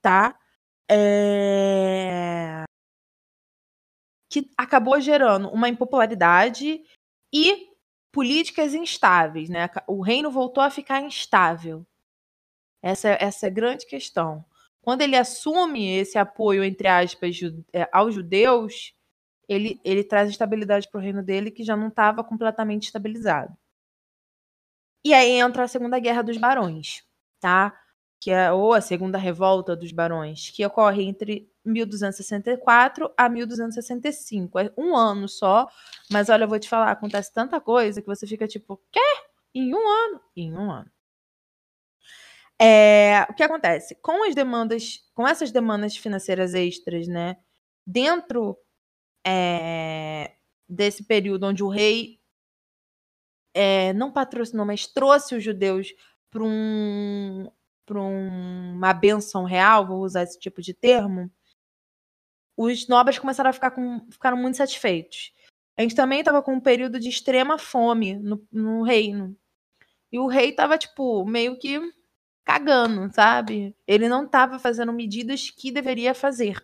tá? 0.00 0.38
É... 0.90 2.64
Que 4.30 4.50
acabou 4.56 4.98
gerando 5.00 5.50
uma 5.50 5.68
impopularidade 5.68 6.82
e 7.30 7.67
políticas 8.18 8.74
instáveis, 8.74 9.48
né? 9.48 9.70
O 9.86 10.02
reino 10.02 10.28
voltou 10.28 10.60
a 10.60 10.70
ficar 10.70 11.00
instável. 11.00 11.86
Essa, 12.82 13.10
essa 13.10 13.46
é 13.46 13.48
a 13.48 13.52
grande 13.52 13.86
questão. 13.86 14.44
Quando 14.82 15.02
ele 15.02 15.14
assume 15.14 15.86
esse 15.86 16.18
apoio, 16.18 16.64
entre 16.64 16.88
aspas, 16.88 17.38
é, 17.72 17.88
aos 17.92 18.12
judeus, 18.12 18.92
ele, 19.48 19.80
ele 19.84 20.02
traz 20.02 20.28
estabilidade 20.28 20.88
para 20.90 20.98
o 20.98 21.00
reino 21.00 21.22
dele, 21.22 21.52
que 21.52 21.62
já 21.62 21.76
não 21.76 21.86
estava 21.86 22.24
completamente 22.24 22.86
estabilizado. 22.86 23.56
E 25.04 25.14
aí 25.14 25.38
entra 25.38 25.62
a 25.62 25.68
Segunda 25.68 26.00
Guerra 26.00 26.22
dos 26.22 26.38
Barões, 26.38 27.04
tá? 27.38 27.72
Que 28.20 28.30
é 28.30 28.50
ou 28.52 28.72
a 28.72 28.80
Segunda 28.80 29.18
Revolta 29.18 29.76
dos 29.76 29.92
Barões, 29.92 30.50
que 30.50 30.64
ocorre 30.66 31.04
entre 31.04 31.50
1264 31.64 33.12
a 33.16 33.28
1265. 33.28 34.58
É 34.58 34.72
um 34.76 34.96
ano 34.96 35.28
só, 35.28 35.68
mas 36.10 36.28
olha, 36.28 36.44
eu 36.44 36.48
vou 36.48 36.58
te 36.58 36.68
falar, 36.68 36.90
acontece 36.90 37.32
tanta 37.32 37.60
coisa 37.60 38.00
que 38.00 38.06
você 38.06 38.26
fica 38.26 38.48
tipo, 38.48 38.80
quê? 38.90 39.00
Em 39.54 39.74
um 39.74 39.88
ano? 39.88 40.20
Em 40.36 40.52
um 40.52 40.70
ano. 40.70 40.90
É, 42.60 43.24
o 43.30 43.34
que 43.34 43.42
acontece? 43.42 43.94
Com 44.02 44.24
as 44.28 44.34
demandas, 44.34 45.00
com 45.14 45.26
essas 45.26 45.52
demandas 45.52 45.96
financeiras 45.96 46.54
extras, 46.54 47.06
né? 47.06 47.36
Dentro 47.86 48.58
é, 49.24 50.34
desse 50.68 51.04
período 51.04 51.46
onde 51.46 51.62
o 51.62 51.68
rei 51.68 52.18
é, 53.54 53.92
não 53.92 54.12
patrocinou, 54.12 54.66
mas 54.66 54.86
trouxe 54.86 55.36
os 55.36 55.44
judeus 55.44 55.94
para 56.30 56.42
um, 56.42 57.50
um, 57.96 58.74
uma 58.74 58.92
benção 58.92 59.44
real, 59.44 59.86
vou 59.86 60.02
usar 60.02 60.24
esse 60.24 60.38
tipo 60.38 60.60
de 60.60 60.74
termo, 60.74 61.30
os 62.58 62.88
nobres 62.88 63.20
começaram 63.20 63.50
a 63.50 63.52
ficar 63.52 63.70
com, 63.70 64.04
ficaram 64.10 64.36
muito 64.36 64.56
satisfeitos. 64.56 65.32
A 65.76 65.82
gente 65.82 65.94
também 65.94 66.18
estava 66.18 66.42
com 66.42 66.54
um 66.54 66.60
período 66.60 66.98
de 66.98 67.08
extrema 67.08 67.56
fome 67.56 68.16
no, 68.16 68.44
no 68.50 68.82
reino. 68.82 69.36
E 70.10 70.18
o 70.18 70.26
rei 70.26 70.50
estava, 70.50 70.76
tipo, 70.76 71.24
meio 71.24 71.56
que 71.56 71.80
cagando, 72.44 73.14
sabe? 73.14 73.76
Ele 73.86 74.08
não 74.08 74.24
estava 74.24 74.58
fazendo 74.58 74.92
medidas 74.92 75.50
que 75.50 75.70
deveria 75.70 76.14
fazer. 76.14 76.60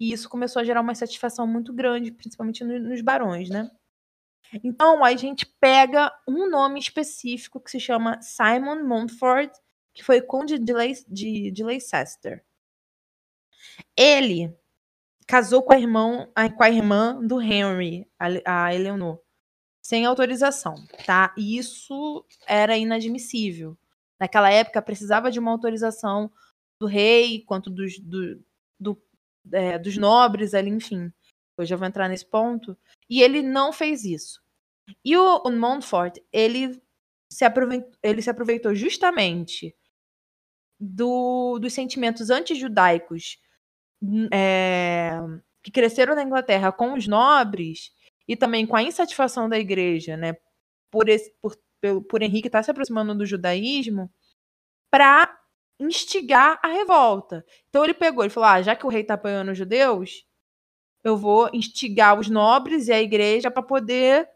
E 0.00 0.12
isso 0.12 0.30
começou 0.30 0.60
a 0.60 0.64
gerar 0.64 0.80
uma 0.80 0.92
insatisfação 0.92 1.46
muito 1.46 1.74
grande, 1.74 2.10
principalmente 2.10 2.64
no, 2.64 2.78
nos 2.78 3.02
barões, 3.02 3.50
né? 3.50 3.70
Então, 4.62 5.04
a 5.04 5.14
gente 5.14 5.44
pega 5.60 6.10
um 6.26 6.48
nome 6.48 6.80
específico 6.80 7.60
que 7.60 7.70
se 7.70 7.80
chama 7.80 8.20
Simon 8.22 8.84
Montfort, 8.84 9.52
que 9.94 10.02
foi 10.02 10.20
conde 10.20 10.58
de, 10.58 10.72
Le 10.72 10.92
de, 11.08 11.50
de 11.50 11.64
Leicester. 11.64 12.44
Ele 13.96 14.54
casou 15.26 15.62
com 15.62 15.72
a, 15.72 15.78
irmão, 15.78 16.30
com 16.56 16.62
a 16.62 16.70
irmã 16.70 17.24
do 17.24 17.40
Henry, 17.40 18.06
a, 18.18 18.74
Eleanor, 18.74 19.20
sem 19.82 20.04
autorização, 20.04 20.74
tá? 21.06 21.34
E 21.36 21.56
isso 21.56 22.26
era 22.46 22.76
inadmissível. 22.76 23.78
Naquela 24.20 24.50
época 24.50 24.82
precisava 24.82 25.30
de 25.30 25.38
uma 25.38 25.50
autorização 25.50 26.30
do 26.80 26.86
rei, 26.86 27.42
quanto 27.46 27.70
dos, 27.70 27.98
do, 27.98 28.42
do, 28.78 29.02
é, 29.52 29.78
dos 29.78 29.96
nobres 29.96 30.54
ali, 30.54 30.70
enfim. 30.70 31.12
Hoje 31.56 31.72
eu 31.72 31.78
vou 31.78 31.86
entrar 31.86 32.08
nesse 32.08 32.26
ponto. 32.26 32.76
E 33.08 33.22
ele 33.22 33.42
não 33.42 33.72
fez 33.72 34.04
isso. 34.04 34.42
E 35.04 35.16
o, 35.16 35.42
o 35.44 35.50
Montfort, 35.50 36.18
ele 36.32 36.82
se, 37.30 37.44
aproveitou, 37.44 37.92
ele 38.02 38.22
se 38.22 38.30
aproveitou 38.30 38.74
justamente 38.74 39.74
do, 40.78 41.58
dos 41.58 41.72
sentimentos 41.72 42.30
anti-judaicos 42.30 43.38
é, 44.32 45.18
que 45.62 45.70
cresceram 45.70 46.14
na 46.14 46.22
Inglaterra 46.22 46.72
com 46.72 46.94
os 46.94 47.06
nobres 47.06 47.90
e 48.28 48.36
também 48.36 48.66
com 48.66 48.76
a 48.76 48.82
insatisfação 48.82 49.48
da 49.48 49.58
igreja, 49.58 50.16
né, 50.16 50.36
por, 50.90 51.08
esse, 51.08 51.32
por 51.40 51.56
por 52.08 52.22
Henrique 52.22 52.48
estar 52.48 52.60
tá 52.60 52.62
se 52.62 52.70
aproximando 52.70 53.14
do 53.14 53.26
judaísmo 53.26 54.10
para 54.90 55.38
instigar 55.78 56.58
a 56.62 56.68
revolta. 56.68 57.44
Então 57.68 57.84
ele 57.84 57.94
pegou 57.94 58.24
e 58.24 58.30
falou: 58.30 58.48
ah, 58.48 58.62
já 58.62 58.76
que 58.76 58.86
o 58.86 58.88
rei 58.88 59.02
está 59.02 59.14
apoiando 59.14 59.52
os 59.52 59.58
judeus, 59.58 60.24
eu 61.02 61.16
vou 61.16 61.50
instigar 61.52 62.18
os 62.18 62.30
nobres 62.30 62.88
e 62.88 62.92
a 62.92 63.00
igreja 63.00 63.50
para 63.50 63.62
poder 63.62 64.28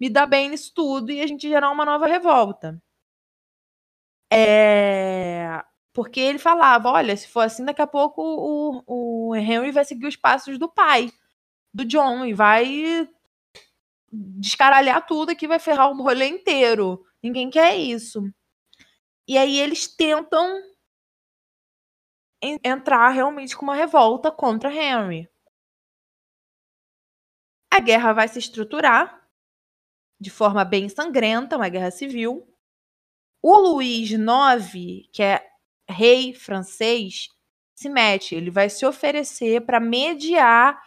me 0.00 0.08
dar 0.08 0.26
bem 0.26 0.50
nisso 0.50 0.72
tudo 0.74 1.10
e 1.10 1.20
a 1.20 1.26
gente 1.26 1.48
gerar 1.48 1.70
uma 1.70 1.84
nova 1.84 2.06
revolta. 2.06 2.80
É... 4.32 5.62
Porque 5.92 6.20
ele 6.20 6.38
falava: 6.38 6.90
olha, 6.90 7.16
se 7.16 7.28
for 7.28 7.40
assim, 7.40 7.64
daqui 7.64 7.82
a 7.82 7.86
pouco 7.86 8.22
o, 8.22 9.28
o 9.30 9.36
Henry 9.36 9.72
vai 9.72 9.84
seguir 9.84 10.06
os 10.06 10.16
passos 10.16 10.58
do 10.58 10.68
pai, 10.68 11.10
do 11.74 11.84
John, 11.84 12.24
e 12.24 12.32
vai 12.32 13.08
descaralhar 14.12 15.06
tudo 15.06 15.30
aqui, 15.30 15.46
vai 15.46 15.58
ferrar 15.58 15.90
o 15.90 16.02
rolê 16.02 16.26
inteiro. 16.28 17.04
Ninguém 17.22 17.50
quer 17.50 17.76
isso. 17.76 18.22
E 19.26 19.36
aí 19.36 19.58
eles 19.58 19.86
tentam 19.86 20.62
entrar 22.64 23.08
realmente 23.10 23.56
com 23.56 23.64
uma 23.64 23.74
revolta 23.74 24.30
contra 24.30 24.72
Henry. 24.72 25.28
A 27.70 27.80
guerra 27.80 28.12
vai 28.12 28.28
se 28.28 28.38
estruturar 28.38 29.28
de 30.20 30.30
forma 30.30 30.64
bem 30.64 30.88
sangrenta, 30.88 31.56
uma 31.56 31.68
guerra 31.68 31.90
civil. 31.90 32.47
O 33.42 33.56
Luís 33.56 34.10
IX, 34.10 35.08
que 35.12 35.22
é 35.22 35.46
rei 35.88 36.34
francês, 36.34 37.28
se 37.74 37.88
mete. 37.88 38.34
Ele 38.34 38.50
vai 38.50 38.68
se 38.68 38.84
oferecer 38.84 39.64
para 39.64 39.78
mediar 39.78 40.82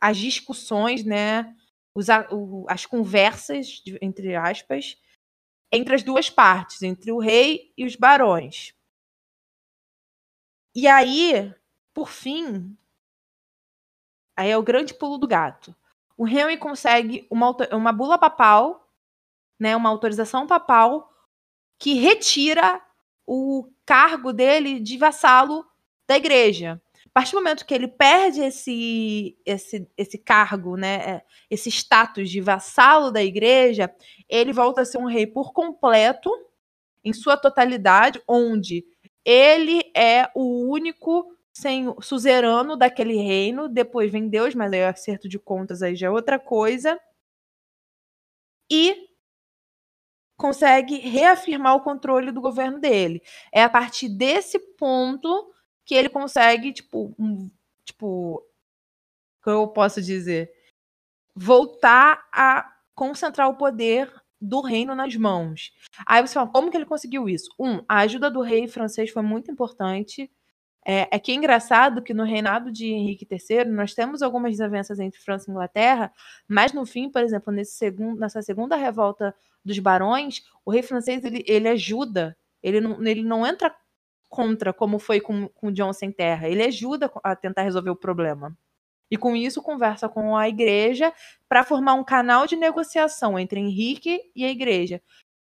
as 0.00 0.16
discussões, 0.16 1.04
né, 1.04 1.54
os, 1.94 2.06
o, 2.30 2.66
as 2.68 2.84
conversas, 2.84 3.82
entre 4.02 4.34
aspas, 4.34 4.96
entre 5.72 5.94
as 5.94 6.02
duas 6.02 6.28
partes, 6.28 6.82
entre 6.82 7.12
o 7.12 7.18
rei 7.18 7.72
e 7.76 7.84
os 7.84 7.94
barões. 7.96 8.74
E 10.74 10.86
aí, 10.86 11.54
por 11.94 12.08
fim, 12.08 12.76
aí 14.36 14.50
é 14.50 14.56
o 14.56 14.62
grande 14.62 14.94
pulo 14.94 15.18
do 15.18 15.26
gato. 15.26 15.74
O 16.16 16.26
Henry 16.26 16.58
consegue 16.58 17.26
uma, 17.30 17.56
uma 17.72 17.92
bula 17.92 18.18
papal, 18.18 18.87
né, 19.58 19.76
uma 19.76 19.88
autorização 19.88 20.46
papal, 20.46 21.10
que 21.78 21.94
retira 21.94 22.80
o 23.26 23.68
cargo 23.84 24.32
dele 24.32 24.80
de 24.80 24.96
vassalo 24.96 25.64
da 26.06 26.16
igreja 26.16 26.80
partir 27.18 27.32
do 27.32 27.38
momento 27.38 27.66
que 27.66 27.74
ele 27.74 27.88
perde 27.88 28.42
esse, 28.42 29.36
esse, 29.44 29.90
esse 29.96 30.16
cargo, 30.16 30.76
né, 30.76 30.94
é, 30.94 31.22
esse 31.50 31.68
status 31.68 32.30
de 32.30 32.40
vassalo 32.40 33.10
da 33.10 33.20
igreja, 33.20 33.92
ele 34.28 34.52
volta 34.52 34.82
a 34.82 34.84
ser 34.84 34.98
um 34.98 35.06
rei 35.06 35.26
por 35.26 35.52
completo, 35.52 36.30
em 37.04 37.12
sua 37.12 37.36
totalidade, 37.36 38.22
onde 38.28 38.86
ele 39.24 39.82
é 39.96 40.30
o 40.32 40.70
único 40.70 41.36
sem, 41.52 41.92
suzerano 42.00 42.76
daquele 42.76 43.16
reino. 43.16 43.68
Depois 43.68 44.12
vem 44.12 44.28
Deus, 44.28 44.54
mas 44.54 44.72
aí 44.72 44.82
o 44.82 44.86
acerto 44.86 45.28
de 45.28 45.40
contas 45.40 45.82
aí 45.82 45.96
já 45.96 46.06
é 46.06 46.10
outra 46.10 46.38
coisa. 46.38 47.00
E 48.70 49.07
consegue 50.38 50.98
reafirmar 51.00 51.74
o 51.74 51.80
controle 51.80 52.30
do 52.30 52.40
governo 52.40 52.78
dele. 52.78 53.20
É 53.52 53.62
a 53.62 53.68
partir 53.68 54.08
desse 54.08 54.58
ponto 54.58 55.52
que 55.84 55.94
ele 55.94 56.08
consegue, 56.08 56.72
tipo, 56.72 57.12
um, 57.18 57.50
tipo, 57.84 58.46
que 59.42 59.50
eu 59.50 59.66
posso 59.66 60.00
dizer, 60.00 60.50
voltar 61.34 62.26
a 62.32 62.72
concentrar 62.94 63.48
o 63.48 63.56
poder 63.56 64.12
do 64.40 64.60
reino 64.60 64.94
nas 64.94 65.16
mãos. 65.16 65.72
Aí 66.06 66.24
você 66.24 66.34
fala, 66.34 66.48
como 66.48 66.70
que 66.70 66.76
ele 66.76 66.86
conseguiu 66.86 67.28
isso? 67.28 67.50
Um, 67.58 67.82
a 67.88 67.98
ajuda 67.98 68.30
do 68.30 68.40
rei 68.40 68.68
francês 68.68 69.10
foi 69.10 69.22
muito 69.22 69.50
importante. 69.50 70.30
É, 70.90 71.06
é 71.16 71.18
que 71.18 71.30
é 71.30 71.34
engraçado 71.34 72.00
que 72.00 72.14
no 72.14 72.24
reinado 72.24 72.72
de 72.72 72.86
Henrique 72.86 73.28
III 73.30 73.66
nós 73.66 73.92
temos 73.92 74.22
algumas 74.22 74.52
desavenças 74.52 74.98
entre 74.98 75.20
França 75.20 75.44
e 75.46 75.52
Inglaterra, 75.52 76.10
mas 76.48 76.72
no 76.72 76.86
fim, 76.86 77.10
por 77.10 77.20
exemplo, 77.22 77.52
nesse 77.52 77.72
segundo, 77.72 78.18
nessa 78.18 78.40
segunda 78.40 78.74
revolta 78.74 79.34
dos 79.62 79.78
barões, 79.80 80.40
o 80.64 80.70
rei 80.70 80.82
francês 80.82 81.22
ele, 81.22 81.44
ele 81.46 81.68
ajuda, 81.68 82.34
ele 82.62 82.80
não, 82.80 83.06
ele 83.06 83.22
não 83.22 83.46
entra 83.46 83.70
contra, 84.30 84.72
como 84.72 84.98
foi 84.98 85.20
com, 85.20 85.46
com 85.48 85.70
John 85.70 85.92
sem 85.92 86.10
terra. 86.10 86.48
Ele 86.48 86.62
ajuda 86.62 87.12
a 87.22 87.36
tentar 87.36 87.62
resolver 87.64 87.90
o 87.90 87.96
problema. 87.96 88.56
E 89.10 89.16
com 89.18 89.36
isso 89.36 89.62
conversa 89.62 90.08
com 90.08 90.34
a 90.34 90.48
igreja 90.48 91.12
para 91.46 91.64
formar 91.64 91.94
um 91.94 92.04
canal 92.04 92.46
de 92.46 92.56
negociação 92.56 93.38
entre 93.38 93.60
Henrique 93.60 94.20
e 94.34 94.42
a 94.42 94.50
igreja. 94.50 95.02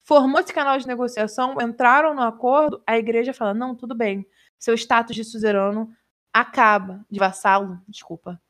Formou 0.05 0.41
esse 0.41 0.53
canal 0.53 0.77
de 0.77 0.87
negociação, 0.87 1.57
entraram 1.63 2.15
no 2.15 2.23
acordo, 2.23 2.83
a 2.87 2.99
igreja 2.99 3.33
fala: 3.33 3.55
não, 3.55 3.75
tudo 3.75 3.95
bem, 3.95 4.27
seu 4.63 4.75
status 4.75 5.17
de 5.17 5.25
suzerano 5.25 5.93
acaba, 6.33 7.05
de 7.11 7.19
vassalo, 7.19 7.83
desculpa, 7.89 8.41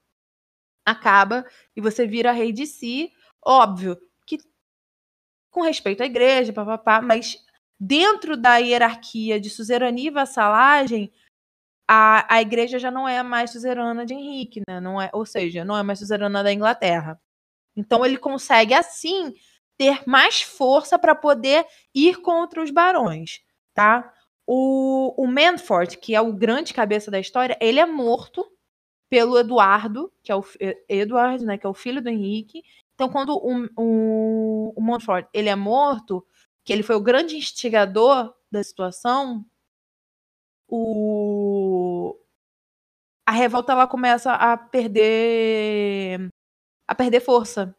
acaba 0.84 1.46
e 1.74 1.80
você 1.80 2.06
vira 2.06 2.32
rei 2.32 2.52
de 2.52 2.66
si. 2.66 3.10
Óbvio 3.42 3.98
que 4.26 4.36
com 5.50 5.62
respeito 5.62 6.02
à 6.02 6.06
igreja, 6.06 6.52
papapá, 6.52 7.00
mas 7.00 7.42
dentro 7.80 8.36
da 8.36 8.58
hierarquia 8.58 9.40
de 9.40 9.48
suzerania 9.48 10.08
e 10.08 10.12
vassalagem, 10.12 11.10
a, 11.88 12.36
a 12.36 12.42
igreja 12.42 12.78
já 12.78 12.90
não 12.90 13.08
é 13.08 13.22
mais 13.22 13.50
suzerana 13.50 14.04
de 14.04 14.12
Henrique, 14.12 14.60
né? 14.68 14.80
Não 14.80 15.00
é, 15.00 15.08
ou 15.14 15.24
seja, 15.24 15.64
não 15.64 15.78
é 15.78 15.82
mais 15.82 15.98
suzerana 15.98 16.42
da 16.42 16.52
Inglaterra. 16.52 17.18
Então 17.74 18.04
ele 18.04 18.18
consegue 18.18 18.74
assim 18.74 19.34
ter 19.78 20.02
mais 20.06 20.42
força 20.42 20.98
para 20.98 21.14
poder 21.14 21.66
ir 21.94 22.20
contra 22.20 22.62
os 22.62 22.70
barões, 22.70 23.40
tá? 23.72 24.12
O, 24.46 25.14
o 25.22 25.26
Manfort, 25.26 25.96
que 25.96 26.14
é 26.14 26.20
o 26.20 26.32
grande 26.32 26.74
cabeça 26.74 27.10
da 27.10 27.20
história, 27.20 27.56
ele 27.60 27.80
é 27.80 27.86
morto 27.86 28.44
pelo 29.10 29.38
Eduardo, 29.38 30.12
que 30.22 30.32
é 30.32 30.36
o 30.36 30.44
Eduardo, 30.88 31.44
né, 31.44 31.58
que 31.58 31.66
é 31.66 31.68
o 31.68 31.74
filho 31.74 32.02
do 32.02 32.08
Henrique. 32.08 32.62
Então, 32.94 33.08
quando 33.08 33.30
o, 33.36 33.68
o, 33.76 34.74
o 34.76 34.98
ele 35.34 35.48
é 35.48 35.56
morto, 35.56 36.26
que 36.64 36.72
ele 36.72 36.82
foi 36.82 36.96
o 36.96 37.00
grande 37.00 37.36
instigador 37.36 38.34
da 38.50 38.62
situação, 38.62 39.44
o 40.68 42.16
a 43.26 43.32
revolta 43.32 43.72
ela 43.72 43.86
começa 43.86 44.32
a 44.32 44.56
perder 44.56 46.28
a 46.88 46.94
perder 46.94 47.20
força. 47.20 47.74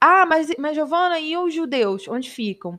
Ah, 0.00 0.26
mas 0.26 0.48
mas 0.58 0.74
Giovana 0.74 1.18
e 1.20 1.36
os 1.36 1.52
judeus, 1.54 2.06
onde 2.08 2.30
ficam? 2.30 2.78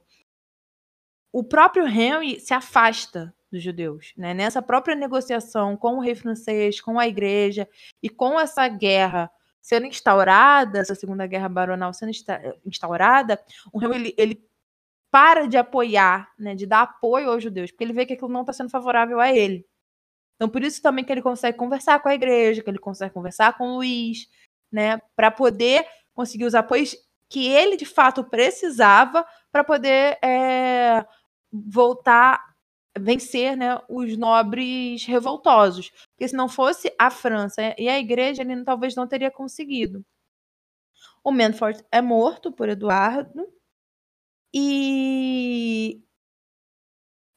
O 1.32 1.44
próprio 1.44 1.88
Henry 1.88 2.40
se 2.40 2.54
afasta 2.54 3.34
dos 3.52 3.64
judeus, 3.64 4.14
né? 4.16 4.34
Nessa 4.34 4.62
própria 4.62 4.96
negociação 4.96 5.76
com 5.76 5.96
o 5.96 6.00
rei 6.00 6.16
francês, 6.16 6.80
com 6.80 7.00
a 7.00 7.08
igreja 7.08 7.68
e 8.02 8.10
com 8.10 8.40
essa 8.40 8.68
guerra 8.68 9.32
sendo 9.62 9.86
instaurada, 9.86 10.80
essa 10.80 10.96
segunda 10.96 11.28
guerra 11.28 11.50
baronal 11.50 11.94
sendo 11.94 12.12
instaurada, 12.66 13.40
o 13.74 13.84
Henry 13.84 13.96
ele, 13.96 14.16
ele 14.18 14.50
para 15.12 15.48
de 15.48 15.58
apoiar, 15.58 16.32
né, 16.38 16.56
de 16.56 16.66
dar 16.66 16.82
apoio 16.84 17.32
aos 17.32 17.42
judeus, 17.44 17.72
porque 17.72 17.84
ele 17.84 17.94
vê 17.94 18.06
que 18.06 18.14
aquilo 18.14 18.30
não 18.30 18.42
está 18.42 18.54
sendo 18.54 18.70
favorável 18.70 19.20
a 19.20 19.34
ele. 19.34 19.66
Então, 20.36 20.48
por 20.48 20.64
isso 20.64 20.82
também 20.82 21.04
que 21.04 21.12
ele 21.12 21.22
consegue 21.22 21.58
conversar 21.58 22.00
com 22.00 22.08
a 22.10 22.16
igreja, 22.16 22.64
que 22.64 22.70
ele 22.70 22.80
consegue 22.80 23.14
conversar 23.14 23.58
com 23.58 23.68
o 23.68 23.76
Luiz, 23.78 24.28
né, 24.72 25.02
para 25.16 25.32
poder 25.32 25.86
conseguir 26.14 26.46
os 26.46 26.56
apoios 26.56 26.96
que 27.28 27.48
ele 27.48 27.76
de 27.76 27.86
fato 27.86 28.24
precisava 28.24 29.26
para 29.52 29.64
poder 29.64 30.18
é, 30.24 31.06
voltar 31.52 32.50
vencer 32.98 33.56
né, 33.56 33.80
os 33.90 34.18
nobres 34.18 35.06
revoltosos. 35.06 35.90
Porque 36.12 36.28
se 36.28 36.36
não 36.36 36.50
fosse 36.50 36.94
a 37.00 37.10
França 37.10 37.74
e 37.78 37.88
a 37.90 38.00
igreja, 38.00 38.42
ele 38.42 38.64
talvez 38.64 38.96
não 38.96 39.08
teria 39.08 39.32
conseguido. 39.32 40.04
O 41.24 41.32
Manfort 41.32 41.82
é 41.92 42.02
morto 42.02 42.52
por 42.52 42.68
Eduardo. 42.70 43.48
E 44.54 46.02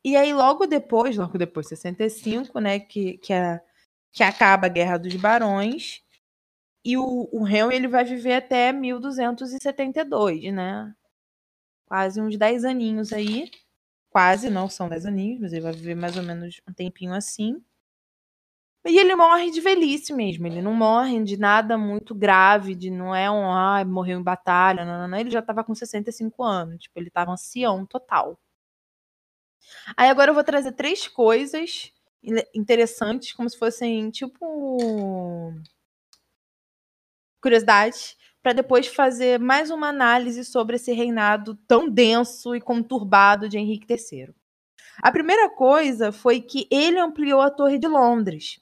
e 0.04 0.16
aí 0.16 0.32
logo 0.32 0.66
depois, 0.66 1.16
logo 1.16 1.38
depois 1.38 1.68
65, 1.68 2.58
né, 2.60 2.80
que 2.80 3.18
que, 3.18 3.32
a, 3.32 3.60
que 4.12 4.22
acaba 4.24 4.66
a 4.66 4.70
Guerra 4.70 4.98
dos 4.98 5.14
Barões, 5.16 6.02
e 6.84 6.96
o, 6.98 7.28
o 7.32 7.46
Henry 7.48 7.76
ele 7.76 7.88
vai 7.88 8.04
viver 8.04 8.34
até 8.34 8.72
1272, 8.72 10.52
né? 10.52 10.94
Quase 11.86 12.20
uns 12.20 12.36
10 12.38 12.64
aninhos 12.64 13.12
aí. 13.12 13.50
Quase, 14.12 14.50
não 14.50 14.68
são 14.68 14.88
10 14.90 15.06
aninhos, 15.06 15.40
mas 15.40 15.52
ele 15.52 15.62
vai 15.62 15.72
viver 15.72 15.94
mais 15.94 16.16
ou 16.18 16.22
menos 16.22 16.60
um 16.68 16.72
tempinho 16.72 17.14
assim. 17.14 17.62
E 18.84 18.98
ele 18.98 19.14
morre 19.16 19.50
de 19.50 19.60
velhice 19.60 20.12
mesmo. 20.12 20.46
Ele 20.46 20.60
não 20.60 20.74
morre 20.74 21.22
de 21.24 21.36
nada 21.38 21.78
muito 21.78 22.14
grave, 22.14 22.74
de 22.74 22.90
não 22.90 23.14
é 23.14 23.30
um, 23.30 23.50
ah, 23.50 23.84
morreu 23.84 24.18
em 24.20 24.22
batalha, 24.22 24.84
não, 24.84 24.98
não, 24.98 25.08
não. 25.08 25.18
Ele 25.18 25.30
já 25.30 25.40
tava 25.40 25.64
com 25.64 25.74
65 25.74 26.42
anos. 26.44 26.82
Tipo, 26.82 26.98
ele 27.00 27.10
tava 27.10 27.32
ancião 27.32 27.86
total. 27.86 28.38
Aí 29.96 30.08
agora 30.08 30.30
eu 30.30 30.34
vou 30.34 30.44
trazer 30.44 30.72
três 30.72 31.08
coisas 31.08 31.92
interessantes, 32.54 33.32
como 33.32 33.48
se 33.50 33.58
fossem, 33.58 34.10
tipo 34.10 35.52
curiosidades 37.40 38.16
para 38.42 38.52
depois 38.52 38.88
fazer 38.88 39.38
mais 39.38 39.70
uma 39.70 39.88
análise 39.88 40.44
sobre 40.44 40.76
esse 40.76 40.92
reinado 40.92 41.54
tão 41.68 41.88
denso 41.88 42.54
e 42.56 42.60
conturbado 42.60 43.48
de 43.48 43.56
Henrique 43.56 43.86
III. 43.88 44.34
A 45.00 45.12
primeira 45.12 45.48
coisa 45.48 46.10
foi 46.10 46.40
que 46.40 46.66
ele 46.70 46.98
ampliou 46.98 47.40
a 47.40 47.50
Torre 47.50 47.78
de 47.78 47.86
Londres. 47.86 48.60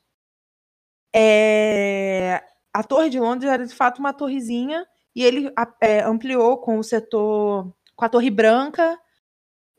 É... 1.15 2.43
A 2.73 2.85
Torre 2.85 3.09
de 3.09 3.19
Londres 3.19 3.51
era 3.51 3.67
de 3.67 3.75
fato 3.75 3.99
uma 3.99 4.13
torrezinha 4.13 4.87
e 5.15 5.25
ele 5.25 5.53
é, 5.81 6.03
ampliou 6.05 6.59
com 6.59 6.79
o 6.79 6.85
setor, 6.85 7.75
com 7.97 8.05
a 8.05 8.09
Torre 8.09 8.31
Branca. 8.31 8.99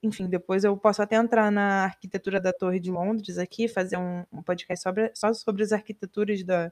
Enfim, 0.04 0.28
depois 0.28 0.64
eu 0.64 0.76
posso 0.76 1.02
até 1.02 1.16
entrar 1.16 1.52
na 1.52 1.86
arquitetura 1.86 2.42
da 2.42 2.52
Torre 2.52 2.80
de 2.80 2.92
Londres 2.92 3.38
aqui, 3.38 3.68
fazer 3.68 3.98
um, 3.98 4.26
um 4.32 4.44
podcast 4.44 4.84
sobre, 4.84 5.12
só 5.16 5.32
sobre 5.34 5.64
as 5.64 5.72
arquiteturas 5.72 6.44
da, 6.44 6.72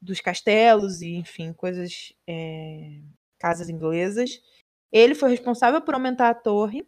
dos 0.00 0.20
castelos 0.20 1.02
e, 1.02 1.14
enfim, 1.14 1.52
coisas, 1.52 2.12
é, 2.26 3.00
casas 3.38 3.68
inglesas. 3.68 4.40
Ele 4.92 5.14
foi 5.14 5.30
responsável 5.30 5.80
por 5.80 5.94
aumentar 5.94 6.30
a 6.30 6.34
torre 6.34 6.86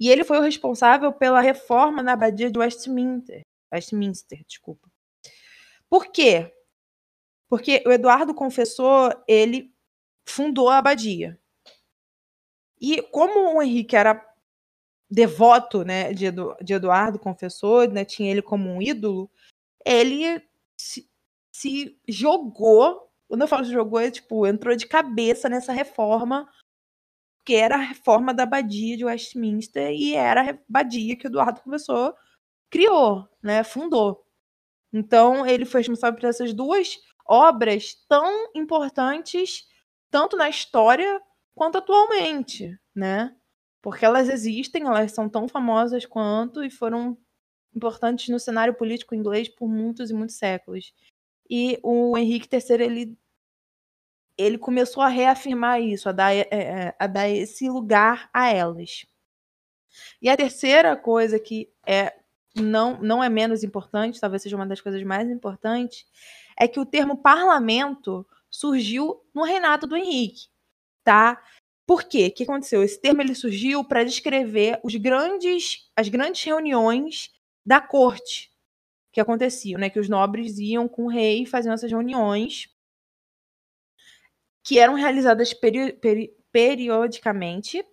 e 0.00 0.08
ele 0.08 0.24
foi 0.24 0.38
o 0.38 0.42
responsável 0.42 1.12
pela 1.12 1.40
reforma 1.40 2.02
na 2.02 2.12
abadia 2.12 2.50
de 2.50 2.58
Westminster. 2.58 3.42
Westminster, 3.72 4.44
desculpa. 4.46 4.88
Por 5.88 6.06
quê? 6.12 6.52
Porque 7.48 7.82
o 7.86 7.90
Eduardo 7.90 8.34
Confessor, 8.34 9.22
ele 9.26 9.74
fundou 10.26 10.68
a 10.68 10.78
abadia. 10.78 11.38
E 12.80 13.02
como 13.02 13.56
o 13.56 13.62
Henrique 13.62 13.96
era 13.96 14.24
devoto 15.10 15.84
né, 15.84 16.12
de, 16.12 16.26
Eduardo 16.26 17.18
Confessor, 17.18 17.90
né, 17.90 18.04
tinha 18.04 18.30
ele 18.30 18.42
como 18.42 18.68
um 18.68 18.80
ídolo, 18.80 19.30
ele 19.84 20.42
se 20.76 21.07
jogou. 22.08 23.08
Quando 23.28 23.42
eu 23.42 23.48
falo 23.48 23.64
se 23.64 23.72
jogou, 23.72 24.00
é 24.00 24.10
tipo, 24.10 24.46
entrou 24.46 24.74
de 24.76 24.86
cabeça 24.86 25.48
nessa 25.48 25.72
reforma, 25.72 26.48
que 27.44 27.54
era 27.54 27.76
a 27.76 27.78
reforma 27.78 28.34
da 28.34 28.44
abadia 28.44 28.96
de 28.96 29.04
Westminster, 29.04 29.90
e 29.92 30.14
era 30.14 30.42
a 30.42 30.50
abadia 30.50 31.16
que 31.16 31.26
o 31.26 31.28
Eduardo 31.28 31.60
começou, 31.60 32.14
criou, 32.70 33.28
né? 33.42 33.64
Fundou. 33.64 34.24
Então, 34.92 35.46
ele 35.46 35.64
foi 35.64 35.80
responsável 35.80 36.18
por 36.18 36.28
essas 36.28 36.54
duas 36.54 36.98
obras 37.26 37.94
tão 38.08 38.50
importantes, 38.54 39.66
tanto 40.10 40.36
na 40.36 40.48
história 40.48 41.20
quanto 41.54 41.78
atualmente, 41.78 42.78
né? 42.94 43.36
Porque 43.82 44.04
elas 44.04 44.28
existem, 44.28 44.84
elas 44.84 45.12
são 45.12 45.28
tão 45.28 45.48
famosas 45.48 46.06
quanto 46.06 46.64
e 46.64 46.70
foram 46.70 47.18
importantes 47.74 48.28
no 48.28 48.40
cenário 48.40 48.74
político 48.74 49.14
inglês 49.14 49.48
por 49.48 49.68
muitos 49.68 50.10
e 50.10 50.14
muitos 50.14 50.36
séculos. 50.36 50.92
E 51.48 51.78
o 51.82 52.16
Henrique 52.16 52.48
III, 52.52 52.82
ele, 52.82 53.18
ele 54.36 54.58
começou 54.58 55.02
a 55.02 55.08
reafirmar 55.08 55.80
isso, 55.80 56.08
a 56.08 56.12
dar, 56.12 56.34
é, 56.34 56.94
a 56.98 57.06
dar 57.06 57.28
esse 57.28 57.68
lugar 57.68 58.28
a 58.32 58.48
elas. 58.52 59.06
E 60.20 60.28
a 60.28 60.36
terceira 60.36 60.96
coisa 60.96 61.38
que 61.38 61.70
é 61.86 62.14
não, 62.54 63.00
não 63.00 63.22
é 63.22 63.28
menos 63.28 63.62
importante, 63.62 64.20
talvez 64.20 64.42
seja 64.42 64.56
uma 64.56 64.66
das 64.66 64.80
coisas 64.80 65.02
mais 65.02 65.30
importantes, 65.30 66.06
é 66.58 66.66
que 66.66 66.80
o 66.80 66.86
termo 66.86 67.16
parlamento 67.16 68.26
surgiu 68.50 69.22
no 69.34 69.44
reinado 69.44 69.86
do 69.86 69.96
Henrique, 69.96 70.48
tá? 71.04 71.40
Por 71.86 72.04
quê? 72.04 72.26
O 72.26 72.32
que 72.32 72.42
aconteceu? 72.42 72.82
Esse 72.82 73.00
termo 73.00 73.22
ele 73.22 73.34
surgiu 73.34 73.84
para 73.84 74.04
descrever 74.04 74.80
os 74.82 74.94
grandes, 74.96 75.90
as 75.96 76.08
grandes 76.08 76.42
reuniões 76.42 77.30
da 77.64 77.80
corte, 77.80 78.50
que 79.18 79.22
aconteciam, 79.22 79.80
né? 79.80 79.90
Que 79.90 79.98
os 79.98 80.08
nobres 80.08 80.58
iam 80.58 80.86
com 80.86 81.06
o 81.06 81.08
rei 81.08 81.44
faziam 81.44 81.74
essas 81.74 81.90
reuniões 81.90 82.68
que 84.62 84.78
eram 84.78 84.94
realizadas 84.94 85.52
peri 85.52 85.92
peri 85.94 86.36
periodicamente 86.52 87.84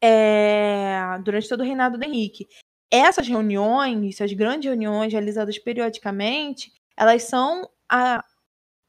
é, 0.00 1.18
durante 1.24 1.48
todo 1.48 1.60
o 1.60 1.64
reinado 1.64 1.98
do 1.98 2.04
Henrique. 2.04 2.46
Essas 2.90 3.26
reuniões, 3.26 4.14
essas 4.14 4.32
grandes 4.32 4.66
reuniões 4.66 5.12
realizadas 5.12 5.58
periodicamente, 5.58 6.72
elas 6.96 7.24
são 7.24 7.68
a, 7.88 8.24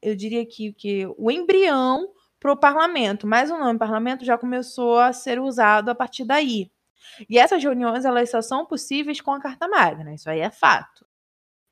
eu 0.00 0.14
diria 0.14 0.46
que, 0.46 0.72
que 0.72 1.06
o 1.18 1.30
embrião 1.30 2.12
para 2.38 2.52
o 2.52 2.56
parlamento, 2.56 3.26
mas 3.26 3.50
o 3.50 3.58
nome 3.58 3.78
parlamento 3.78 4.24
já 4.24 4.38
começou 4.38 4.98
a 4.98 5.12
ser 5.12 5.40
usado 5.40 5.90
a 5.90 5.94
partir 5.94 6.24
daí. 6.24 6.70
E 7.28 7.38
essas 7.38 7.62
reuniões 7.62 8.04
elas 8.04 8.30
só 8.30 8.40
são 8.42 8.66
possíveis 8.66 9.20
com 9.20 9.32
a 9.32 9.40
Carta 9.40 9.66
Magna, 9.68 10.14
isso 10.14 10.30
aí 10.30 10.40
é 10.40 10.50
fato 10.50 11.04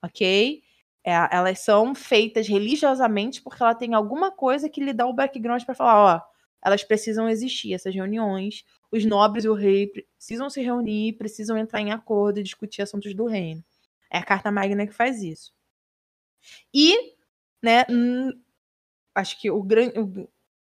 ok? 0.02 0.62
É, 1.04 1.12
elas 1.32 1.60
são 1.60 1.94
feitas 1.94 2.46
religiosamente 2.46 3.42
porque 3.42 3.62
ela 3.62 3.74
tem 3.74 3.94
alguma 3.94 4.30
coisa 4.30 4.68
que 4.68 4.82
lhe 4.82 4.92
dá 4.92 5.06
o 5.06 5.12
background 5.12 5.62
para 5.64 5.74
falar, 5.74 6.16
ó, 6.16 6.32
elas 6.64 6.84
precisam 6.84 7.28
existir, 7.28 7.74
essas 7.74 7.94
reuniões, 7.94 8.64
os 8.90 9.04
nobres 9.04 9.44
e 9.44 9.48
o 9.48 9.54
rei 9.54 9.88
precisam 9.88 10.48
se 10.48 10.62
reunir, 10.62 11.14
precisam 11.14 11.58
entrar 11.58 11.80
em 11.80 11.90
acordo 11.90 12.38
e 12.38 12.42
discutir 12.42 12.82
assuntos 12.82 13.14
do 13.14 13.26
reino. 13.26 13.64
É 14.10 14.18
a 14.18 14.24
Carta 14.24 14.52
Magna 14.52 14.86
que 14.86 14.92
faz 14.92 15.22
isso. 15.22 15.52
E, 16.72 17.14
né, 17.62 17.84
acho 19.14 19.40
que 19.40 19.50
o 19.50 19.62
grande. 19.62 19.94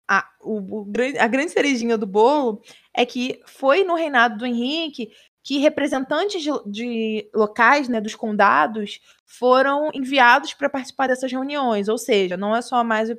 A, 0.08 0.30
o, 0.42 0.82
o, 0.82 0.92
a 1.20 1.28
grande 1.28 1.52
cerejinha 1.52 1.98
do 1.98 2.06
bolo 2.06 2.62
é 2.94 3.06
que 3.06 3.42
foi 3.46 3.86
no 3.86 3.96
reinado 3.96 4.38
do 4.38 4.46
Henrique 4.46 5.10
que 5.44 5.58
representantes 5.58 6.42
de, 6.42 6.52
de 6.66 7.30
locais, 7.34 7.89
né, 7.89 8.00
dos 8.00 8.16
condados, 8.16 9.00
foram 9.26 9.89
enviados 9.94 10.54
para 10.54 10.70
participar 10.70 11.08
dessas 11.08 11.32
reuniões. 11.32 11.88
Ou 11.88 11.98
seja, 11.98 12.38
não 12.38 12.56
é 12.56 12.62
só 12.62 12.84
mais 12.84 13.10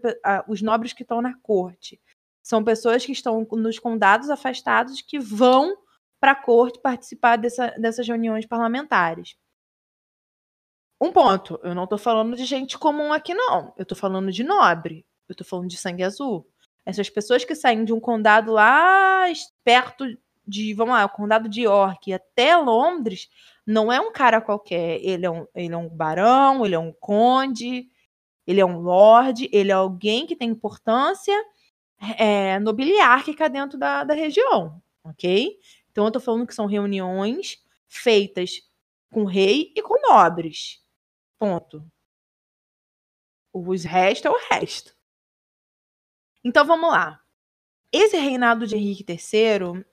os 0.47 0.63
nobres 0.63 0.93
que 0.93 1.03
estão 1.03 1.21
na 1.21 1.35
corte. 1.43 2.01
São 2.43 2.63
pessoas 2.63 3.05
que 3.05 3.13
estão 3.13 3.47
nos 3.53 3.79
condados 3.79 4.31
afastados 4.31 5.01
que 5.01 5.19
vão 5.19 5.77
para 6.21 6.33
a 6.33 6.37
corte 6.37 6.81
participar 6.81 7.37
dessa, 7.37 7.69
dessas 7.79 8.07
reuniões 8.07 8.47
parlamentares. 8.47 9.37
Um 11.01 11.11
ponto, 11.11 11.59
eu 11.65 11.75
não 11.75 11.85
estou 11.85 11.99
falando 11.99 12.37
de 12.37 12.45
gente 12.45 12.79
comum 12.79 13.13
aqui, 13.13 13.35
não. 13.35 13.75
Eu 13.77 13.83
estou 13.83 13.99
falando 13.99 14.31
de 14.31 14.45
nobre. 14.45 15.05
Eu 15.29 15.33
estou 15.33 15.45
falando 15.45 15.69
de 15.69 15.77
sangue 15.77 16.05
azul. 16.05 16.47
Essas 16.87 17.11
pessoas 17.11 17.45
que 17.45 17.55
saem 17.57 17.85
de 17.85 17.93
um 17.93 17.99
condado 17.99 18.53
lá 18.53 19.25
perto 19.65 20.05
de, 20.47 20.75
vamos 20.75 20.95
lá, 20.95 21.05
o 21.05 21.09
condado 21.09 21.49
de 21.49 21.63
York 21.63 22.13
até 22.13 22.57
Londres, 22.57 23.29
não 23.67 23.93
é 23.93 24.01
um 24.01 24.13
cara 24.13 24.41
qualquer. 24.41 25.01
Ele 25.03 25.27
é 25.27 25.31
um, 25.31 25.47
ele 25.55 25.75
é 25.75 25.77
um 25.77 25.89
barão, 25.89 26.65
ele 26.65 26.75
é 26.75 26.79
um 26.79 26.93
conde, 26.93 27.89
ele 28.47 28.61
é 28.61 28.67
um 28.67 28.79
lord, 28.81 29.49
ele 29.53 29.71
é 29.71 29.75
alguém 29.75 30.27
que 30.27 30.37
tem 30.37 30.51
importância 30.51 31.35
é, 32.19 32.59
nobiliárquica 32.59 33.49
dentro 33.49 33.79
da, 33.79 34.05
da 34.05 34.15
região, 34.15 34.83
ok? 35.05 35.59
Então 35.91 36.05
eu 36.05 36.11
tô 36.11 36.19
falando 36.19 36.47
que 36.47 36.55
são 36.55 36.67
reuniões 36.67 37.63
feitas 37.89 38.63
com 39.13 39.25
rei 39.25 39.73
e 39.77 39.83
com 39.83 39.95
nobres. 40.09 40.83
Ponto. 41.39 41.85
Os 43.53 43.85
restos 43.85 44.27
é 44.27 44.31
o 44.31 44.39
resto. 44.51 44.97
Então 46.43 46.65
vamos 46.65 46.91
lá. 46.91 47.23
Esse 47.93 48.17
reinado 48.17 48.67
de 48.67 48.75
Henrique 48.75 49.05
III, 49.07 49.85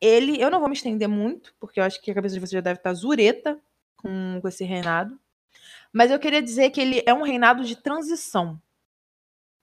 ele, 0.00 0.40
eu 0.40 0.50
não 0.50 0.60
vou 0.60 0.68
me 0.68 0.74
estender 0.74 1.08
muito, 1.08 1.54
porque 1.60 1.78
eu 1.78 1.84
acho 1.84 2.00
que 2.00 2.10
a 2.10 2.14
cabeça 2.14 2.34
de 2.34 2.40
você 2.40 2.56
já 2.56 2.60
deve 2.60 2.78
estar 2.78 2.94
zureta 2.94 3.60
com, 3.96 4.38
com 4.40 4.48
esse 4.48 4.64
reinado. 4.64 5.18
Mas 5.92 6.10
eu 6.10 6.18
queria 6.18 6.40
dizer 6.40 6.70
que 6.70 6.80
ele 6.80 7.02
é 7.04 7.12
um 7.12 7.22
reinado 7.22 7.64
de 7.64 7.76
transição. 7.76 8.60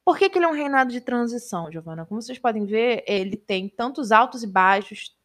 Por 0.05 0.17
que, 0.17 0.29
que 0.29 0.37
ele 0.37 0.45
é 0.45 0.47
um 0.47 0.53
reinado 0.53 0.91
de 0.91 1.01
transição, 1.01 1.71
Giovana? 1.71 2.05
Como 2.05 2.21
vocês 2.21 2.39
podem 2.39 2.65
ver, 2.65 3.03
ele 3.07 3.35
tem 3.35 3.67
tantos 3.67 4.11
altos 4.11 4.43
e 4.43 4.47
baixos, 4.47 5.15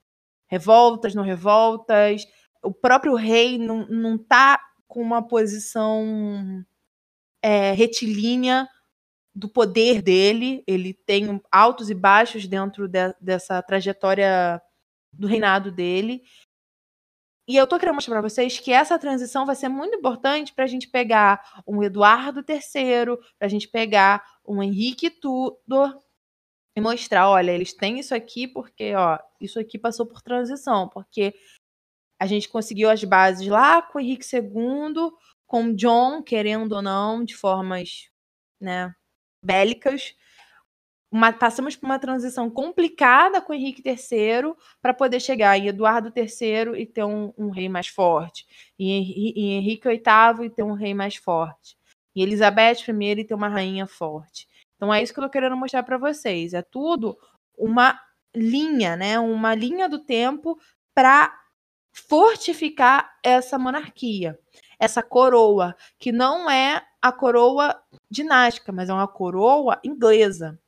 revoltas, 0.46 1.14
não 1.14 1.22
revoltas. 1.22 2.26
O 2.62 2.72
próprio 2.72 3.14
rei 3.14 3.58
não, 3.58 3.86
não 3.86 4.18
tá 4.18 4.60
com 4.88 5.00
uma 5.00 5.22
posição 5.22 6.64
é, 7.40 7.72
retilínea 7.72 8.68
do 9.34 9.48
poder 9.48 10.02
dele. 10.02 10.64
Ele 10.66 10.94
tem 10.94 11.40
altos 11.50 11.90
e 11.90 11.94
baixos 11.94 12.46
dentro 12.46 12.88
de, 12.88 13.14
dessa 13.20 13.62
trajetória 13.62 14.60
do 15.12 15.26
reinado 15.26 15.70
dele. 15.70 16.22
E 17.48 17.56
eu 17.56 17.66
tô 17.66 17.78
querendo 17.78 17.96
mostrar 17.96 18.14
para 18.14 18.28
vocês 18.28 18.58
que 18.58 18.72
essa 18.72 18.98
transição 18.98 19.44
vai 19.44 19.56
ser 19.56 19.68
muito 19.68 19.96
importante 19.96 20.54
para 20.54 20.64
a 20.64 20.68
gente 20.68 20.88
pegar 20.88 21.62
um 21.66 21.82
Eduardo 21.82 22.40
III, 22.40 23.16
para 23.38 23.46
a 23.46 23.48
gente 23.48 23.68
pegar 23.68 24.24
um 24.46 24.62
Henrique 24.62 25.10
Tudor 25.10 25.98
e 26.76 26.80
mostrar, 26.80 27.28
olha, 27.28 27.50
eles 27.50 27.74
têm 27.74 27.98
isso 27.98 28.14
aqui 28.14 28.46
porque, 28.46 28.94
ó, 28.94 29.18
isso 29.40 29.58
aqui 29.58 29.78
passou 29.78 30.06
por 30.06 30.22
transição, 30.22 30.88
porque 30.88 31.34
a 32.18 32.26
gente 32.26 32.48
conseguiu 32.48 32.88
as 32.88 33.02
bases 33.02 33.46
lá 33.48 33.82
com 33.82 33.98
Henrique 33.98 34.24
II, 34.34 35.10
com 35.46 35.74
John, 35.74 36.22
querendo 36.22 36.72
ou 36.72 36.82
não, 36.82 37.24
de 37.24 37.36
formas, 37.36 38.08
né, 38.60 38.94
bélicas, 39.44 40.14
uma, 41.12 41.30
passamos 41.30 41.76
por 41.76 41.84
uma 41.84 41.98
transição 41.98 42.48
complicada 42.48 43.38
com 43.42 43.52
Henrique 43.52 43.82
III 43.86 44.54
para 44.80 44.94
poder 44.94 45.20
chegar 45.20 45.58
em 45.58 45.68
Eduardo 45.68 46.10
III 46.16 46.80
e 46.80 46.86
ter 46.86 47.04
um, 47.04 47.34
um 47.36 47.50
rei 47.50 47.68
mais 47.68 47.86
forte, 47.86 48.46
em, 48.78 49.02
em 49.36 49.52
Henrique 49.58 49.86
VIII 49.86 50.46
e 50.46 50.50
ter 50.50 50.62
um 50.62 50.72
rei 50.72 50.94
mais 50.94 51.16
forte, 51.16 51.76
e 52.16 52.22
Elizabeth 52.22 52.88
I 52.88 53.20
e 53.20 53.24
ter 53.24 53.34
uma 53.34 53.48
rainha 53.48 53.86
forte. 53.86 54.48
Então 54.76 54.92
é 54.92 55.02
isso 55.02 55.12
que 55.12 55.20
eu 55.20 55.24
tô 55.24 55.30
querendo 55.30 55.56
mostrar 55.56 55.82
para 55.82 55.98
vocês. 55.98 56.54
É 56.54 56.62
tudo 56.62 57.16
uma 57.56 58.00
linha, 58.34 58.96
né? 58.96 59.18
Uma 59.20 59.54
linha 59.54 59.88
do 59.88 59.98
tempo 59.98 60.58
para 60.94 61.38
fortificar 61.92 63.18
essa 63.22 63.58
monarquia, 63.58 64.38
essa 64.80 65.02
coroa, 65.02 65.76
que 65.98 66.10
não 66.10 66.50
é 66.50 66.82
a 67.02 67.12
coroa 67.12 67.80
dinástica, 68.10 68.72
mas 68.72 68.88
é 68.88 68.92
uma 68.92 69.06
coroa 69.06 69.78
inglesa. 69.84 70.58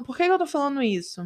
Por 0.00 0.16
que 0.16 0.22
eu 0.22 0.38
tô 0.38 0.46
falando 0.46 0.82
isso? 0.82 1.22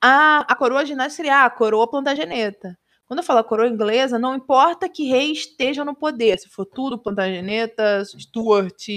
A, 0.00 0.40
a 0.52 0.56
coroa 0.56 0.84
ginástica 0.84 1.16
seria 1.16 1.44
a 1.44 1.50
coroa 1.50 1.88
plantageneta. 1.88 2.78
Quando 3.06 3.20
eu 3.20 3.24
falo 3.24 3.44
coroa 3.44 3.68
inglesa, 3.68 4.18
não 4.18 4.34
importa 4.34 4.88
que 4.88 5.08
rei 5.08 5.32
esteja 5.32 5.84
no 5.84 5.94
poder, 5.94 6.38
se 6.38 6.48
for 6.48 6.64
tudo 6.64 6.98
plantageneta, 6.98 8.02
Stuart, 8.04 8.88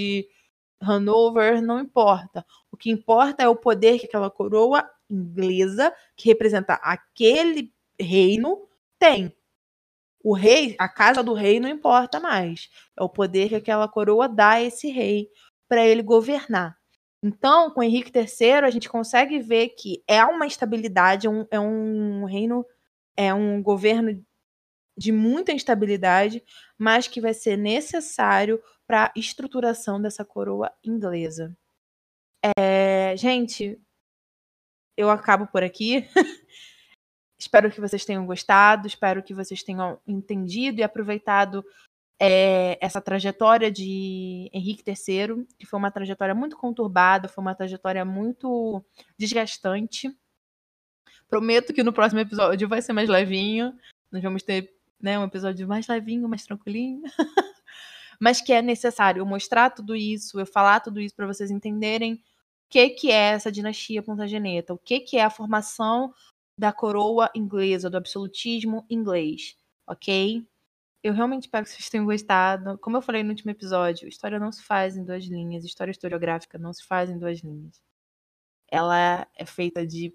Hanover, 0.80 1.62
não 1.62 1.80
importa. 1.80 2.44
O 2.70 2.76
que 2.76 2.90
importa 2.90 3.42
é 3.42 3.48
o 3.48 3.56
poder 3.56 3.98
que 3.98 4.06
aquela 4.06 4.30
coroa 4.30 4.88
inglesa, 5.10 5.94
que 6.16 6.28
representa 6.28 6.74
aquele 6.74 7.72
reino, 8.00 8.68
tem. 8.98 9.34
O 10.22 10.34
rei, 10.34 10.74
a 10.78 10.88
casa 10.88 11.22
do 11.22 11.34
rei 11.34 11.60
não 11.60 11.68
importa 11.68 12.18
mais. 12.18 12.68
É 12.98 13.02
o 13.02 13.08
poder 13.08 13.48
que 13.48 13.54
aquela 13.54 13.88
coroa 13.88 14.28
dá 14.28 14.52
a 14.52 14.62
esse 14.62 14.88
rei 14.90 15.28
para 15.68 15.86
ele 15.86 16.02
governar. 16.02 16.76
Então, 17.26 17.72
com 17.72 17.82
Henrique 17.82 18.16
III, 18.16 18.52
a 18.62 18.70
gente 18.70 18.88
consegue 18.88 19.40
ver 19.40 19.70
que 19.70 20.00
é 20.06 20.24
uma 20.24 20.46
estabilidade, 20.46 21.26
é 21.26 21.30
um, 21.30 21.44
é 21.50 21.58
um 21.58 22.24
reino, 22.24 22.64
é 23.16 23.34
um 23.34 23.60
governo 23.60 24.24
de 24.96 25.10
muita 25.10 25.50
instabilidade, 25.50 26.40
mas 26.78 27.08
que 27.08 27.20
vai 27.20 27.34
ser 27.34 27.58
necessário 27.58 28.62
para 28.86 29.06
a 29.06 29.12
estruturação 29.16 30.00
dessa 30.00 30.24
coroa 30.24 30.72
inglesa. 30.84 31.52
É, 32.56 33.16
gente, 33.16 33.76
eu 34.96 35.10
acabo 35.10 35.48
por 35.48 35.64
aqui. 35.64 36.08
espero 37.36 37.72
que 37.72 37.80
vocês 37.80 38.04
tenham 38.04 38.24
gostado, 38.24 38.86
espero 38.86 39.20
que 39.20 39.34
vocês 39.34 39.64
tenham 39.64 40.00
entendido 40.06 40.78
e 40.78 40.84
aproveitado 40.84 41.64
é, 42.18 42.78
essa 42.80 43.00
trajetória 43.00 43.70
de 43.70 44.50
Henrique 44.52 44.82
III, 44.86 45.46
que 45.58 45.66
foi 45.66 45.78
uma 45.78 45.90
trajetória 45.90 46.34
muito 46.34 46.56
conturbada, 46.56 47.28
foi 47.28 47.42
uma 47.42 47.54
trajetória 47.54 48.04
muito 48.04 48.82
desgastante. 49.18 50.16
Prometo 51.28 51.72
que 51.72 51.82
no 51.82 51.92
próximo 51.92 52.20
episódio 52.20 52.68
vai 52.68 52.80
ser 52.80 52.92
mais 52.92 53.08
levinho. 53.08 53.74
Nós 54.10 54.22
vamos 54.22 54.42
ter 54.42 54.74
né, 55.00 55.18
um 55.18 55.24
episódio 55.24 55.68
mais 55.68 55.86
levinho, 55.86 56.28
mais 56.28 56.44
tranquilinho. 56.44 57.02
Mas 58.18 58.40
que 58.40 58.52
é 58.52 58.62
necessário 58.62 59.24
mostrar 59.26 59.70
tudo 59.70 59.94
isso, 59.94 60.40
eu 60.40 60.46
falar 60.46 60.80
tudo 60.80 61.00
isso 61.00 61.14
para 61.14 61.26
vocês 61.26 61.50
entenderem 61.50 62.14
o 62.14 62.20
que, 62.70 62.88
que 62.90 63.10
é 63.10 63.32
essa 63.32 63.52
dinastia 63.52 64.02
Plantageneta, 64.02 64.72
o 64.72 64.78
que, 64.78 65.00
que 65.00 65.18
é 65.18 65.24
a 65.24 65.30
formação 65.30 66.14
da 66.58 66.72
coroa 66.72 67.30
inglesa, 67.34 67.90
do 67.90 67.98
absolutismo 67.98 68.86
inglês, 68.88 69.54
ok? 69.86 70.46
Eu 71.06 71.12
realmente 71.12 71.42
espero 71.42 71.64
que 71.64 71.70
vocês 71.70 71.88
tenham 71.88 72.04
gostado. 72.04 72.76
Como 72.78 72.96
eu 72.96 73.00
falei 73.00 73.22
no 73.22 73.30
último 73.30 73.52
episódio, 73.52 74.08
história 74.08 74.40
não 74.40 74.50
se 74.50 74.60
faz 74.64 74.96
em 74.96 75.04
duas 75.04 75.24
linhas, 75.24 75.64
história 75.64 75.92
historiográfica 75.92 76.58
não 76.58 76.72
se 76.72 76.84
faz 76.84 77.08
em 77.08 77.16
duas 77.16 77.38
linhas. 77.38 77.80
Ela 78.68 79.24
é 79.36 79.46
feita 79.46 79.86
de 79.86 80.12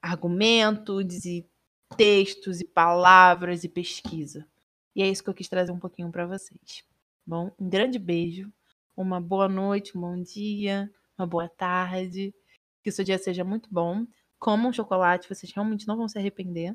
argumentos 0.00 1.26
e 1.26 1.46
textos 1.98 2.62
e 2.62 2.64
palavras 2.64 3.62
e 3.62 3.68
pesquisa. 3.68 4.48
E 4.96 5.02
é 5.02 5.06
isso 5.10 5.22
que 5.22 5.28
eu 5.28 5.34
quis 5.34 5.48
trazer 5.50 5.70
um 5.70 5.78
pouquinho 5.78 6.10
para 6.10 6.26
vocês. 6.26 6.82
Bom, 7.26 7.54
um 7.60 7.68
grande 7.68 7.98
beijo, 7.98 8.50
uma 8.96 9.20
boa 9.20 9.50
noite, 9.50 9.98
um 9.98 10.00
bom 10.00 10.22
dia, 10.22 10.90
uma 11.18 11.26
boa 11.26 11.46
tarde. 11.46 12.34
Que 12.82 12.88
o 12.88 12.92
seu 12.92 13.04
dia 13.04 13.18
seja 13.18 13.44
muito 13.44 13.68
bom. 13.70 14.06
Comam 14.38 14.72
chocolate, 14.72 15.28
vocês 15.28 15.52
realmente 15.52 15.86
não 15.86 15.98
vão 15.98 16.08
se 16.08 16.18
arrepender 16.18 16.74